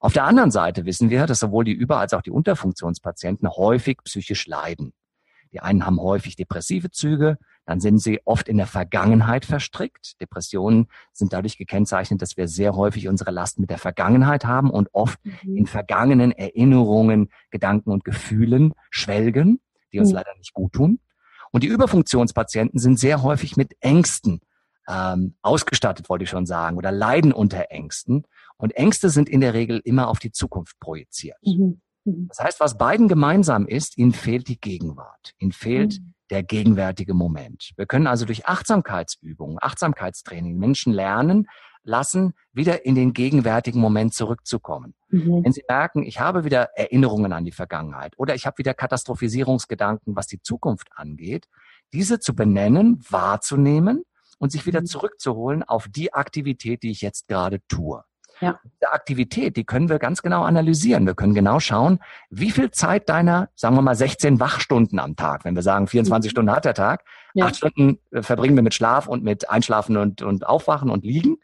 [0.00, 3.98] Auf der anderen Seite wissen wir, dass sowohl die Über- als auch die Unterfunktionspatienten häufig
[4.02, 4.94] psychisch leiden.
[5.52, 7.36] Die einen haben häufig depressive Züge,
[7.66, 10.20] dann sind sie oft in der Vergangenheit verstrickt.
[10.20, 14.88] Depressionen sind dadurch gekennzeichnet, dass wir sehr häufig unsere Last mit der Vergangenheit haben und
[14.92, 15.56] oft mhm.
[15.56, 19.60] in vergangenen Erinnerungen, Gedanken und Gefühlen schwelgen,
[19.92, 20.16] die uns mhm.
[20.16, 21.00] leider nicht gut tun.
[21.50, 24.40] Und die Überfunktionspatienten sind sehr häufig mit Ängsten
[24.90, 28.24] ähm, ausgestattet, wollte ich schon sagen, oder leiden unter Ängsten.
[28.56, 31.38] Und Ängste sind in der Regel immer auf die Zukunft projiziert.
[31.44, 31.80] Mhm.
[32.04, 32.26] Mhm.
[32.28, 35.32] Das heißt, was beiden gemeinsam ist, ihnen fehlt die Gegenwart.
[35.38, 36.14] Ihnen fehlt mhm.
[36.30, 37.72] der gegenwärtige Moment.
[37.76, 41.46] Wir können also durch Achtsamkeitsübungen, Achtsamkeitstraining Menschen lernen
[41.82, 44.94] lassen, wieder in den gegenwärtigen Moment zurückzukommen.
[45.08, 45.44] Mhm.
[45.44, 50.14] Wenn sie merken, ich habe wieder Erinnerungen an die Vergangenheit oder ich habe wieder Katastrophisierungsgedanken,
[50.14, 51.46] was die Zukunft angeht,
[51.92, 54.04] diese zu benennen, wahrzunehmen
[54.40, 54.86] und sich wieder mhm.
[54.86, 58.02] zurückzuholen auf die Aktivität, die ich jetzt gerade tue.
[58.40, 58.58] Ja.
[58.64, 61.06] Diese Aktivität, die können wir ganz genau analysieren.
[61.06, 61.98] Wir können genau schauen,
[62.30, 66.30] wie viel Zeit deiner, sagen wir mal, 16 Wachstunden am Tag, wenn wir sagen, 24
[66.30, 66.32] mhm.
[66.32, 67.46] Stunden hat der Tag, ja.
[67.46, 71.36] acht Stunden äh, verbringen wir mit Schlaf und mit Einschlafen und, und Aufwachen und Liegen,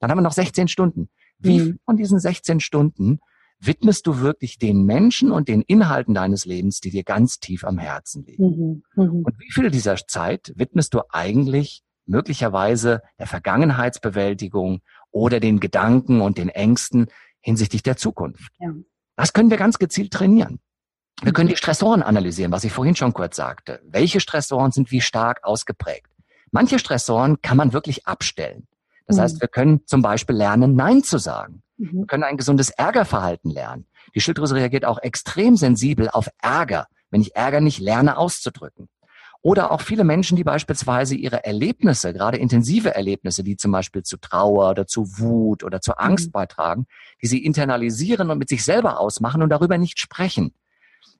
[0.00, 1.08] dann haben wir noch 16 Stunden.
[1.38, 1.78] Wie mhm.
[1.84, 3.20] von diesen 16 Stunden
[3.60, 7.78] widmest du wirklich den Menschen und den Inhalten deines Lebens, die dir ganz tief am
[7.78, 8.82] Herzen liegen?
[8.96, 9.04] Mhm.
[9.04, 9.22] Mhm.
[9.22, 16.36] Und wie viel dieser Zeit widmest du eigentlich möglicherweise der Vergangenheitsbewältigung oder den Gedanken und
[16.38, 17.06] den Ängsten
[17.40, 18.52] hinsichtlich der Zukunft.
[18.58, 18.72] Ja.
[19.16, 20.60] Das können wir ganz gezielt trainieren.
[21.22, 23.80] Wir können die Stressoren analysieren, was ich vorhin schon kurz sagte.
[23.84, 26.10] Welche Stressoren sind wie stark ausgeprägt?
[26.50, 28.66] Manche Stressoren kann man wirklich abstellen.
[29.06, 29.20] Das mhm.
[29.22, 31.62] heißt, wir können zum Beispiel lernen, Nein zu sagen.
[31.76, 32.00] Mhm.
[32.00, 33.86] Wir können ein gesundes Ärgerverhalten lernen.
[34.14, 38.88] Die Schilddrüse reagiert auch extrem sensibel auf Ärger, wenn ich Ärger nicht lerne auszudrücken.
[39.42, 44.18] Oder auch viele Menschen, die beispielsweise ihre Erlebnisse, gerade intensive Erlebnisse, die zum Beispiel zu
[44.18, 46.32] Trauer oder zu Wut oder zu Angst mhm.
[46.32, 46.86] beitragen,
[47.22, 50.52] die sie internalisieren und mit sich selber ausmachen und darüber nicht sprechen.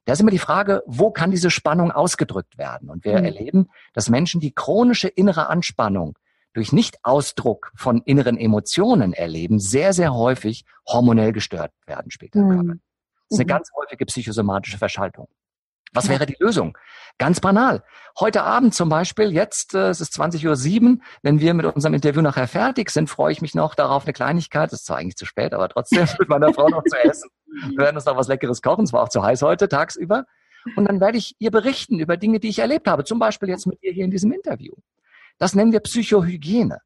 [0.04, 2.90] Da ist immer die Frage, wo kann diese Spannung ausgedrückt werden?
[2.90, 3.24] Und wir mhm.
[3.24, 6.18] erleben, dass Menschen, die chronische innere Anspannung
[6.52, 12.40] durch Nichtausdruck von inneren Emotionen erleben, sehr, sehr häufig hormonell gestört werden später.
[12.40, 12.80] Mhm.
[13.28, 13.48] Das ist eine mhm.
[13.48, 15.28] ganz häufige psychosomatische Verschaltung.
[15.92, 16.78] Was wäre die Lösung?
[17.18, 17.82] Ganz banal.
[18.18, 22.22] Heute Abend zum Beispiel, jetzt, äh, es ist 20.07 Uhr, wenn wir mit unserem Interview
[22.22, 25.26] nachher fertig sind, freue ich mich noch darauf, eine Kleinigkeit, das ist zwar eigentlich zu
[25.26, 27.30] spät, aber trotzdem mit meiner Frau noch zu essen.
[27.70, 30.24] Wir werden uns noch was Leckeres kochen, es war auch zu heiß heute, tagsüber.
[30.76, 33.66] Und dann werde ich ihr berichten über Dinge, die ich erlebt habe, zum Beispiel jetzt
[33.66, 34.74] mit ihr hier in diesem Interview.
[35.38, 36.78] Das nennen wir Psychohygiene.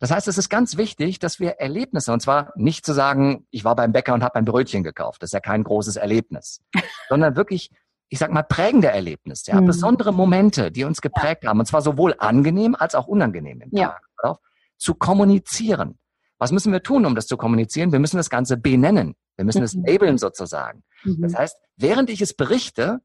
[0.00, 3.64] Das heißt, es ist ganz wichtig, dass wir Erlebnisse, und zwar nicht zu sagen, ich
[3.64, 6.62] war beim Bäcker und habe ein Brötchen gekauft, das ist ja kein großes Erlebnis,
[7.08, 7.70] sondern wirklich
[8.08, 9.66] ich sag mal, prägende Erlebnisse, ja, mhm.
[9.66, 11.50] besondere Momente, die uns geprägt ja.
[11.50, 13.88] haben, und zwar sowohl angenehm als auch unangenehm im ja.
[13.88, 14.38] Tag,
[14.78, 15.98] zu kommunizieren.
[16.38, 17.92] Was müssen wir tun, um das zu kommunizieren?
[17.92, 19.14] Wir müssen das Ganze benennen.
[19.36, 19.64] Wir müssen mhm.
[19.64, 20.84] es labeln sozusagen.
[21.02, 21.22] Mhm.
[21.22, 23.00] Das heißt, während ich es berichte,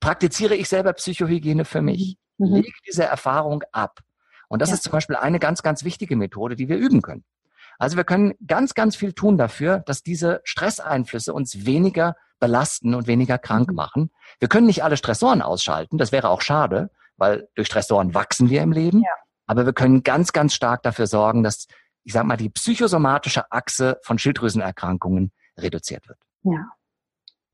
[0.00, 2.18] praktiziere ich selber Psychohygiene für mich.
[2.36, 2.48] Mhm.
[2.48, 2.54] mhm.
[2.56, 4.00] Lege diese Erfahrung ab.
[4.48, 4.74] Und das ja.
[4.74, 7.24] ist zum Beispiel eine ganz, ganz wichtige Methode, die wir üben können.
[7.78, 13.06] Also wir können ganz, ganz viel tun dafür, dass diese Stresseinflüsse uns weniger belasten und
[13.06, 13.74] weniger krank mhm.
[13.74, 14.10] machen.
[14.38, 18.60] Wir können nicht alle Stressoren ausschalten, das wäre auch schade, weil durch Stressoren wachsen wir
[18.60, 19.00] im Leben.
[19.00, 19.08] Ja.
[19.46, 21.66] Aber wir können ganz, ganz stark dafür sorgen, dass,
[22.02, 26.18] ich sag mal, die psychosomatische Achse von Schilddrüsenerkrankungen reduziert wird.
[26.42, 26.68] Ja,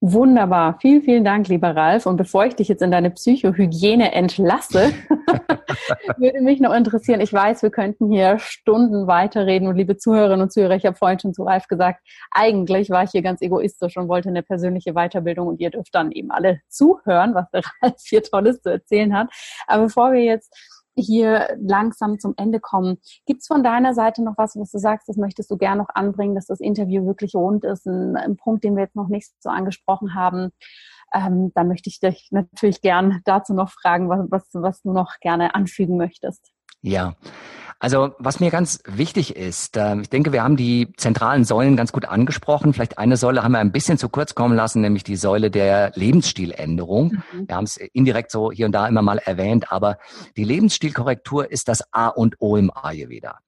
[0.03, 0.79] Wunderbar.
[0.81, 2.07] Vielen, vielen Dank, lieber Ralf.
[2.07, 4.93] Und bevor ich dich jetzt in deine Psychohygiene entlasse,
[6.17, 10.53] würde mich noch interessieren, ich weiß, wir könnten hier Stunden weiterreden und liebe Zuhörerinnen und
[10.53, 14.09] Zuhörer, ich habe vorhin schon zu Ralf gesagt, eigentlich war ich hier ganz egoistisch und
[14.09, 18.23] wollte eine persönliche Weiterbildung und ihr dürft dann eben alle zuhören, was der Ralf hier
[18.23, 19.29] Tolles zu erzählen hat.
[19.67, 22.99] Aber bevor wir jetzt hier langsam zum Ende kommen.
[23.27, 25.89] Gibt es von deiner Seite noch was, was du sagst, das möchtest du gerne noch
[25.95, 29.31] anbringen, dass das Interview wirklich rund ist, ein, ein Punkt, den wir jetzt noch nicht
[29.41, 30.51] so angesprochen haben?
[31.13, 35.19] Ähm, dann möchte ich dich natürlich gern dazu noch fragen, was, was, was du noch
[35.21, 36.53] gerne anfügen möchtest.
[36.83, 37.15] Ja,
[37.83, 41.93] also was mir ganz wichtig ist, äh, ich denke, wir haben die zentralen Säulen ganz
[41.93, 42.75] gut angesprochen.
[42.75, 45.91] Vielleicht eine Säule haben wir ein bisschen zu kurz kommen lassen, nämlich die Säule der
[45.95, 47.23] Lebensstiländerung.
[47.33, 47.49] Mhm.
[47.49, 49.97] Wir haben es indirekt so hier und da immer mal erwähnt, aber
[50.37, 53.39] die Lebensstilkorrektur ist das A und O im Ayurveda.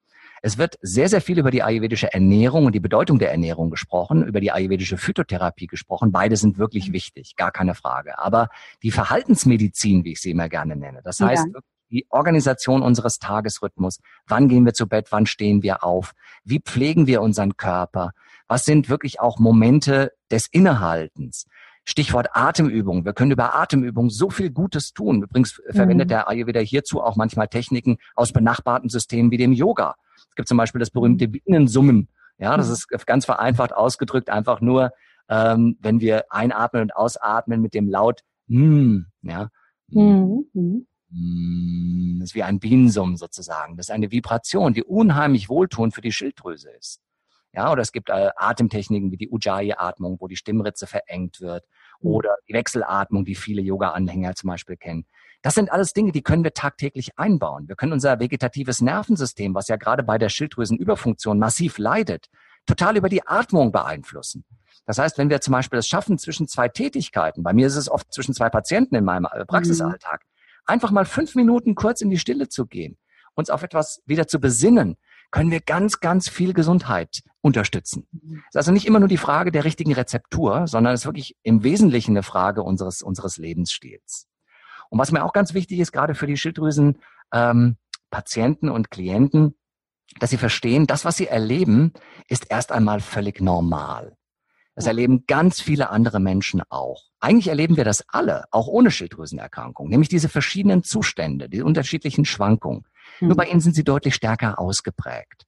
[0.41, 4.25] Es wird sehr, sehr viel über die ayurvedische Ernährung und die Bedeutung der Ernährung gesprochen,
[4.25, 6.11] über die ayurvedische Phytotherapie gesprochen.
[6.11, 6.95] Beide sind wirklich mhm.
[6.95, 8.19] wichtig, gar keine Frage.
[8.19, 8.49] Aber
[8.83, 11.61] die Verhaltensmedizin, wie ich sie immer gerne nenne, das heißt ja
[11.93, 14.01] die Organisation unseres Tagesrhythmus.
[14.27, 15.09] Wann gehen wir zu Bett?
[15.11, 16.13] Wann stehen wir auf?
[16.45, 18.13] Wie pflegen wir unseren Körper?
[18.49, 21.47] Was sind wirklich auch Momente des Innehaltens?
[21.85, 23.05] Stichwort Atemübung.
[23.05, 25.23] Wir können über Atemübung so viel Gutes tun.
[25.23, 26.11] Übrigens verwendet mhm.
[26.11, 29.97] der Ayurveda hierzu auch manchmal Techniken aus benachbarten Systemen wie dem Yoga.
[30.17, 32.09] Es gibt zum Beispiel das berühmte Bienensummen.
[32.39, 32.73] Ja, das mhm.
[32.73, 34.93] ist ganz vereinfacht ausgedrückt einfach nur,
[35.29, 39.49] ähm, wenn wir einatmen und ausatmen mit dem Laut mm, ja.
[39.89, 40.87] Mhm.
[41.13, 42.17] Mhm.
[42.17, 43.77] Mm, das ist wie ein Bienensummen sozusagen.
[43.77, 47.01] Das ist eine Vibration, die unheimlich wohltuend für die Schilddrüse ist.
[47.55, 51.65] Ja, oder es gibt äh, Atemtechniken wie die Ujjayi-Atmung, wo die Stimmritze verengt wird,
[52.01, 52.11] mhm.
[52.11, 55.07] oder die Wechselatmung, die viele Yoga-Anhänger zum Beispiel kennen.
[55.43, 57.69] Das sind alles Dinge, die können wir tagtäglich einbauen.
[57.69, 62.29] Wir können unser vegetatives Nervensystem, was ja gerade bei der Schilddrüsenüberfunktion massiv leidet,
[62.65, 64.45] total über die Atmung beeinflussen.
[64.87, 67.91] Das heißt, wenn wir zum Beispiel es schaffen, zwischen zwei Tätigkeiten, bei mir ist es
[67.91, 70.23] oft zwischen zwei Patienten in meinem äh, Praxisalltag,
[70.67, 72.99] einfach mal fünf Minuten kurz in die Stille zu gehen,
[73.35, 74.97] uns auf etwas wieder zu besinnen,
[75.31, 78.07] können wir ganz, ganz viel Gesundheit unterstützen.
[78.13, 78.43] Mhm.
[78.49, 81.37] Es ist also nicht immer nur die Frage der richtigen Rezeptur, sondern es ist wirklich
[81.43, 84.29] im Wesentlichen eine Frage unseres, unseres Lebensstils.
[84.91, 86.99] Und was mir auch ganz wichtig ist, gerade für die Schilddrüsen,
[87.33, 87.77] ähm,
[88.11, 89.57] Patienten und Klienten,
[90.21, 91.95] dass sie verstehen, das, was sie erleben,
[92.29, 94.17] ist erst einmal völlig normal.
[94.75, 97.05] Das erleben ganz viele andere Menschen auch.
[97.21, 102.85] Eigentlich erleben wir das alle, auch ohne Schilddrüsenerkrankung, nämlich diese verschiedenen Zustände, die unterschiedlichen Schwankungen.
[103.21, 103.29] Mhm.
[103.29, 105.47] Nur bei ihnen sind sie deutlich stärker ausgeprägt.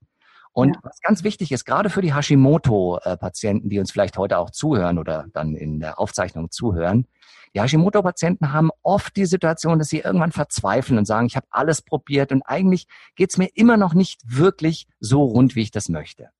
[0.52, 0.80] Und ja.
[0.84, 5.26] was ganz wichtig ist, gerade für die Hashimoto-Patienten, die uns vielleicht heute auch zuhören oder
[5.32, 7.06] dann in der Aufzeichnung zuhören,
[7.54, 11.82] die Hashimoto-Patienten haben oft die Situation, dass sie irgendwann verzweifeln und sagen, ich habe alles
[11.82, 16.30] probiert und eigentlich geht's mir immer noch nicht wirklich so rund, wie ich das möchte.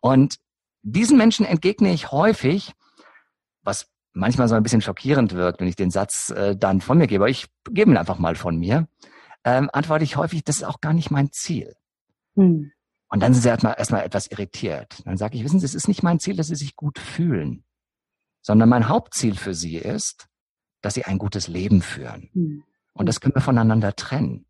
[0.00, 0.36] Und
[0.86, 2.72] diesen Menschen entgegne ich häufig,
[3.62, 7.08] was manchmal so ein bisschen schockierend wirkt, wenn ich den Satz äh, dann von mir
[7.08, 8.86] gebe, aber ich gebe ihn einfach mal von mir,
[9.44, 11.74] ähm, antworte ich häufig, das ist auch gar nicht mein Ziel.
[12.36, 12.70] Hm.
[13.08, 15.02] Und dann sind sie erstmal, erstmal etwas irritiert.
[15.04, 17.64] Dann sage ich, wissen Sie, es ist nicht mein Ziel, dass Sie sich gut fühlen,
[18.42, 20.26] sondern mein Hauptziel für Sie ist,
[20.82, 22.30] dass Sie ein gutes Leben führen.
[22.32, 22.64] Hm.
[22.92, 24.45] Und das können wir voneinander trennen.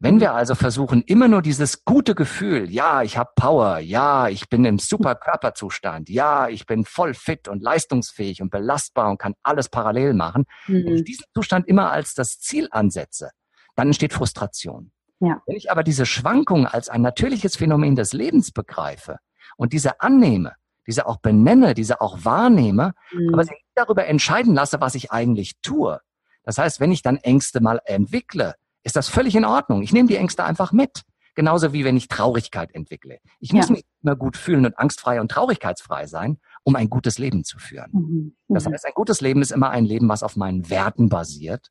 [0.00, 4.48] Wenn wir also versuchen, immer nur dieses gute Gefühl, ja, ich habe Power, ja, ich
[4.48, 9.34] bin im super Körperzustand, ja, ich bin voll fit und leistungsfähig und belastbar und kann
[9.42, 10.84] alles parallel machen, mhm.
[10.84, 13.30] wenn ich diesen Zustand immer als das Ziel ansetze,
[13.74, 14.92] dann entsteht Frustration.
[15.18, 15.42] Ja.
[15.46, 19.18] Wenn ich aber diese Schwankung als ein natürliches Phänomen des Lebens begreife
[19.56, 20.52] und diese annehme,
[20.86, 23.34] diese auch benenne, diese auch wahrnehme, mhm.
[23.34, 26.00] aber sie nicht darüber entscheiden lasse, was ich eigentlich tue.
[26.44, 29.82] Das heißt, wenn ich dann Ängste mal entwickle, ist das völlig in Ordnung.
[29.82, 31.02] Ich nehme die Ängste einfach mit.
[31.34, 33.18] Genauso wie wenn ich Traurigkeit entwickle.
[33.38, 33.76] Ich muss ja.
[33.76, 37.90] mich immer gut fühlen und angstfrei und traurigkeitsfrei sein, um ein gutes Leben zu führen.
[37.92, 38.36] Mhm.
[38.48, 38.72] Das mhm.
[38.72, 41.68] heißt, ein gutes Leben ist immer ein Leben, was auf meinen Werten basiert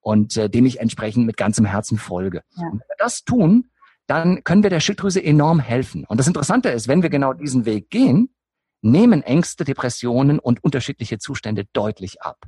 [0.00, 2.42] und äh, dem ich entsprechend mit ganzem Herzen folge.
[2.56, 2.68] Ja.
[2.68, 3.70] Und wenn wir das tun,
[4.06, 6.06] dann können wir der Schilddrüse enorm helfen.
[6.06, 8.34] Und das Interessante ist, wenn wir genau diesen Weg gehen,
[8.80, 12.38] nehmen Ängste, Depressionen und unterschiedliche Zustände deutlich ab.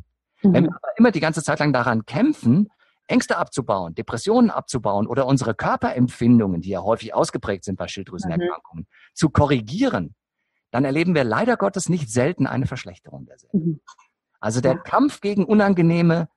[0.42, 0.54] Mhm.
[0.54, 2.68] Wenn wir aber immer die ganze Zeit lang daran kämpfen,
[3.06, 9.14] Ängste abzubauen, Depressionen abzubauen oder unsere Körperempfindungen, die ja häufig ausgeprägt sind bei Schilddrüsenerkrankungen, mhm.
[9.14, 10.14] zu korrigieren,
[10.70, 13.58] dann erleben wir leider Gottes nicht selten eine Verschlechterung derselben.
[13.58, 13.80] Mhm.
[14.40, 14.78] Also der ja.
[14.78, 16.28] Kampf gegen unangenehme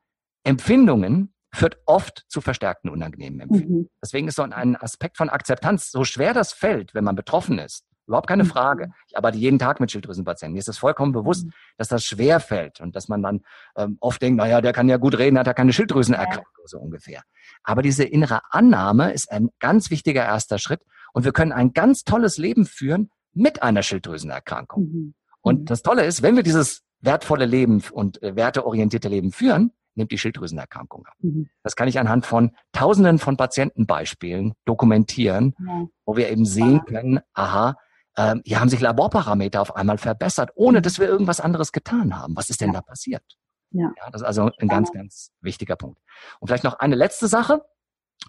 [0.43, 3.82] Empfindungen führt oft zu verstärkten unangenehmen Empfindungen.
[3.84, 3.89] Mhm.
[4.03, 7.86] Deswegen ist so ein Aspekt von Akzeptanz, so schwer das fällt, wenn man betroffen ist,
[8.08, 8.47] Überhaupt keine mhm.
[8.47, 8.91] Frage.
[9.08, 10.53] Ich arbeite jeden Tag mit Schilddrüsenpatienten.
[10.53, 11.51] Mir ist es vollkommen bewusst, mhm.
[11.78, 13.41] dass das schwer fällt und dass man dann
[13.76, 16.67] ähm, oft denkt, naja, der kann ja gut reden, hat ja keine Schilddrüsenerkrankung, ja.
[16.67, 17.24] so ungefähr.
[17.63, 20.82] Aber diese innere Annahme ist ein ganz wichtiger erster Schritt
[21.13, 24.84] und wir können ein ganz tolles Leben führen mit einer Schilddrüsenerkrankung.
[24.84, 25.13] Mhm.
[25.42, 25.66] Und mhm.
[25.66, 30.17] das Tolle ist, wenn wir dieses wertvolle Leben und äh, werteorientierte Leben führen, nimmt die
[30.17, 31.13] Schilddrüsenerkrankung ab.
[31.20, 31.50] Mhm.
[31.63, 35.88] Das kann ich anhand von Tausenden von Patientenbeispielen dokumentieren, ja.
[36.05, 37.78] wo wir eben sehen können, aha,
[38.17, 42.36] ähm, hier haben sich Laborparameter auf einmal verbessert, ohne dass wir irgendwas anderes getan haben.
[42.36, 43.24] Was ist denn da passiert?
[43.71, 43.92] Ja.
[43.97, 44.09] ja.
[44.12, 46.00] Das ist also ein ganz, ganz wichtiger Punkt.
[46.39, 47.62] Und vielleicht noch eine letzte Sache.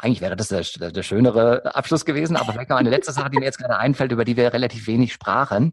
[0.01, 3.39] eigentlich wäre das der, der schönere Abschluss gewesen, aber vielleicht noch eine letzte Sache, die
[3.39, 5.73] mir jetzt gerade einfällt, über die wir relativ wenig sprachen.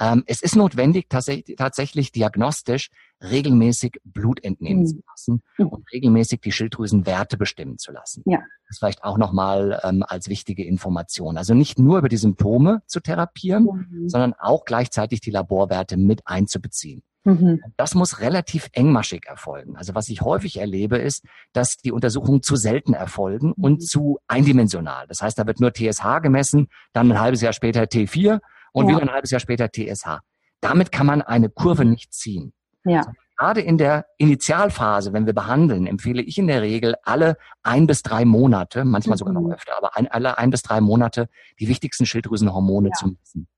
[0.00, 2.90] Ähm, es ist notwendig, tatsächlich, tatsächlich diagnostisch
[3.22, 4.86] regelmäßig Blut entnehmen mhm.
[4.86, 5.68] zu lassen mhm.
[5.68, 8.22] und regelmäßig die Schilddrüsenwerte bestimmen zu lassen.
[8.26, 8.40] Ja.
[8.68, 11.38] Das vielleicht auch nochmal ähm, als wichtige Information.
[11.38, 14.08] Also nicht nur über die Symptome zu therapieren, mhm.
[14.08, 17.02] sondern auch gleichzeitig die Laborwerte mit einzubeziehen.
[17.24, 17.60] Mhm.
[17.76, 19.76] Das muss relativ engmaschig erfolgen.
[19.76, 23.64] Also was ich häufig erlebe, ist, dass die Untersuchungen zu selten erfolgen mhm.
[23.64, 25.06] und zu eindimensional.
[25.06, 28.40] Das heißt, da wird nur TSH gemessen, dann ein halbes Jahr später T4
[28.74, 28.96] und ja.
[28.96, 30.18] wieder ein halbes Jahr später TSH.
[30.60, 32.52] Damit kann man eine Kurve nicht ziehen.
[32.84, 32.98] Ja.
[32.98, 37.86] Also gerade in der Initialphase, wenn wir behandeln, empfehle ich in der Regel alle ein
[37.86, 39.52] bis drei Monate, manchmal sogar noch mhm.
[39.52, 41.28] öfter, aber ein, alle ein bis drei Monate
[41.60, 42.94] die wichtigsten Schilddrüsenhormone ja.
[42.94, 43.48] zu messen.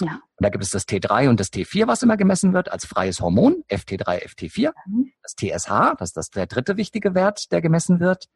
[0.00, 0.14] Ja.
[0.14, 3.20] Und da gibt es das T3 und das T4, was immer gemessen wird als freies
[3.20, 4.72] Hormon, FT3, FT4.
[4.86, 5.12] Mhm.
[5.22, 8.28] Das TSH, das ist das der dritte wichtige Wert, der gemessen wird.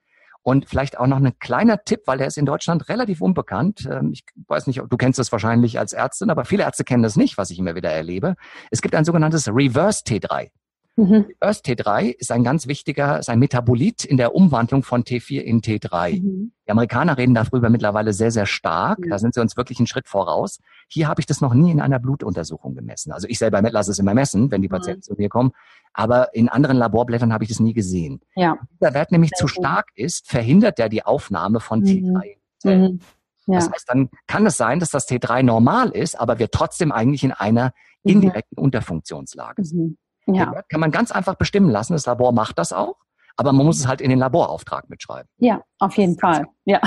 [0.46, 3.88] Und vielleicht auch noch ein kleiner Tipp, weil der ist in Deutschland relativ unbekannt.
[3.90, 7.16] Ähm, ich weiß nicht, du kennst das wahrscheinlich als Ärztin, aber viele Ärzte kennen das
[7.16, 8.36] nicht, was ich immer wieder erlebe.
[8.70, 10.50] Es gibt ein sogenanntes Reverse T3.
[10.96, 11.26] Mhm.
[11.28, 15.60] Reverse T3 ist ein ganz wichtiger, ist ein Metabolit in der Umwandlung von T4 in
[15.60, 16.22] T3.
[16.22, 16.52] Mhm.
[16.66, 19.00] Die Amerikaner reden darüber mittlerweile sehr, sehr stark.
[19.00, 19.10] Mhm.
[19.10, 20.58] Da sind sie uns wirklich einen Schritt voraus.
[20.88, 23.12] Hier habe ich das noch nie in einer Blutuntersuchung gemessen.
[23.12, 24.72] Also ich selber lasse es immer messen, wenn die mhm.
[24.72, 25.52] Patienten zu mir kommen.
[25.92, 28.20] Aber in anderen Laborblättern habe ich das nie gesehen.
[28.34, 28.58] Ja.
[28.80, 32.36] Wenn der Wert nämlich sehr zu stark ist, verhindert der die Aufnahme von T3.
[32.64, 32.70] Mhm.
[32.70, 33.00] mhm.
[33.48, 33.60] Ja.
[33.60, 37.22] Das heißt, dann kann es sein, dass das T3 normal ist, aber wir trotzdem eigentlich
[37.22, 38.12] in einer mhm.
[38.12, 39.98] indirekten Unterfunktionslage sind.
[40.26, 40.46] Ja.
[40.46, 41.92] Den kann man ganz einfach bestimmen lassen.
[41.92, 42.96] Das Labor macht das auch.
[43.38, 45.28] Aber man muss es halt in den Laborauftrag mitschreiben.
[45.36, 46.46] Ja, auf jeden Fall.
[46.64, 46.80] Ja.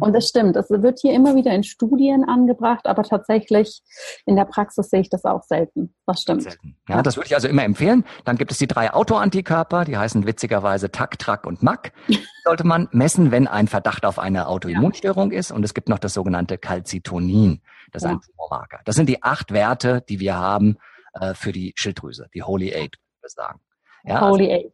[0.00, 0.56] Und das stimmt.
[0.56, 3.82] Das wird hier immer wieder in Studien angebracht, aber tatsächlich
[4.24, 5.94] in der Praxis sehe ich das auch selten.
[6.04, 6.42] Das stimmt.
[6.42, 6.76] Selten.
[6.88, 8.04] Ja, das würde ich also immer empfehlen.
[8.24, 11.92] Dann gibt es die drei Autoantikörper, die heißen witzigerweise TAC, TRAC und MAC.
[12.44, 15.52] Sollte man messen, wenn ein Verdacht auf eine Autoimmunstörung ist.
[15.52, 17.60] Und es gibt noch das sogenannte Calcitonin.
[17.92, 18.16] Das ist ja.
[18.16, 18.80] ein Tumormarker.
[18.84, 20.78] Das sind die acht Werte, die wir haben
[21.20, 23.60] äh, für die Schilddrüse, die Holy Eight, würde ich sagen.
[24.04, 24.72] Ja, Holy also, Eight.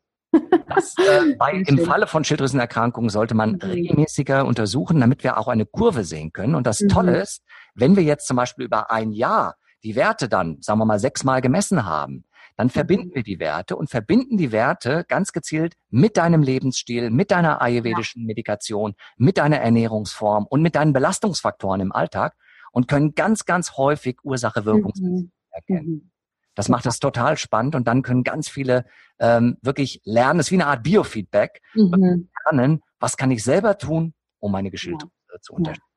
[0.68, 3.60] Das, äh, bei, Im Falle von Schilddrüsenerkrankungen sollte man mhm.
[3.62, 6.54] regelmäßiger untersuchen, damit wir auch eine Kurve sehen können.
[6.54, 6.88] Und das mhm.
[6.88, 7.42] Tolle ist,
[7.74, 11.40] wenn wir jetzt zum Beispiel über ein Jahr die Werte dann, sagen wir mal, sechsmal
[11.40, 12.24] gemessen haben,
[12.56, 12.70] dann mhm.
[12.70, 17.60] verbinden wir die Werte und verbinden die Werte ganz gezielt mit deinem Lebensstil, mit deiner
[17.60, 22.36] ayurvedischen Medikation, mit deiner Ernährungsform und mit deinen Belastungsfaktoren im Alltag
[22.70, 25.32] und können ganz, ganz häufig Ursache-Wirkung mhm.
[25.50, 26.11] erkennen.
[26.54, 28.84] Das macht es total spannend und dann können ganz viele
[29.18, 32.28] ähm, wirklich lernen, das ist wie eine Art Biofeedback, mhm.
[32.46, 35.40] lernen, was kann ich selber tun, um meine Geschilderte ja.
[35.40, 35.88] zu unterstützen.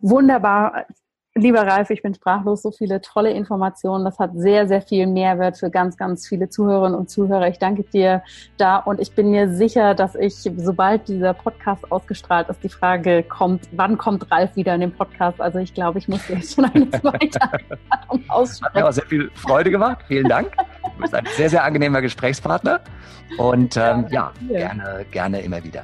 [0.00, 0.86] Wunderbar.
[1.36, 4.04] Lieber Ralf, ich bin sprachlos, so viele tolle Informationen.
[4.04, 7.48] Das hat sehr, sehr viel Mehrwert für ganz, ganz viele Zuhörerinnen und Zuhörer.
[7.48, 8.22] Ich danke dir
[8.56, 13.24] da und ich bin mir sicher, dass ich, sobald dieser Podcast ausgestrahlt ist, die Frage
[13.24, 15.40] kommt, wann kommt Ralf wieder in den Podcast?
[15.40, 17.40] Also ich glaube, ich muss jetzt schon eine zweite
[18.28, 18.66] aussprechen.
[18.66, 20.04] Hat mir auch sehr viel Freude gemacht.
[20.06, 20.52] Vielen Dank.
[20.84, 22.80] Du bist ein sehr, sehr angenehmer Gesprächspartner
[23.38, 25.82] und ähm, ja, ja gerne, gerne immer wieder.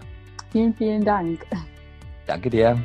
[0.52, 1.44] Vielen, vielen Dank.
[2.28, 2.78] Danke dir.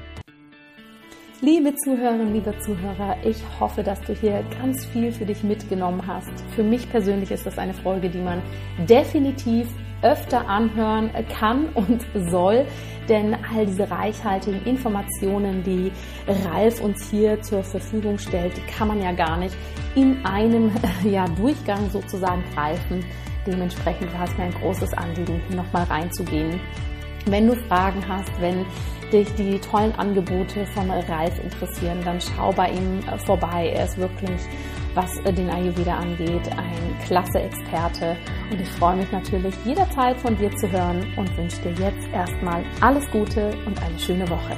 [1.46, 6.32] Liebe Zuhörerinnen, liebe Zuhörer, ich hoffe, dass du hier ganz viel für dich mitgenommen hast.
[6.56, 8.42] Für mich persönlich ist das eine Folge, die man
[8.90, 9.68] definitiv
[10.02, 12.66] öfter anhören kann und soll,
[13.08, 15.92] denn all diese reichhaltigen Informationen, die
[16.50, 19.56] Ralf uns hier zur Verfügung stellt, kann man ja gar nicht
[19.94, 20.72] in einem
[21.04, 23.06] ja, Durchgang sozusagen greifen.
[23.46, 26.60] Dementsprechend war es mir ein großes Anliegen, hier nochmal reinzugehen.
[27.28, 28.66] Wenn du Fragen hast, wenn
[29.12, 33.72] dich die tollen Angebote von Ralf interessieren, dann schau bei ihm äh, vorbei.
[33.76, 34.42] Er ist wirklich,
[34.94, 38.18] was äh, den Ayurveda angeht, ein klasse Experte.
[38.52, 42.64] Und ich freue mich natürlich jederzeit von dir zu hören und wünsche dir jetzt erstmal
[42.82, 44.56] alles Gute und eine schöne Woche.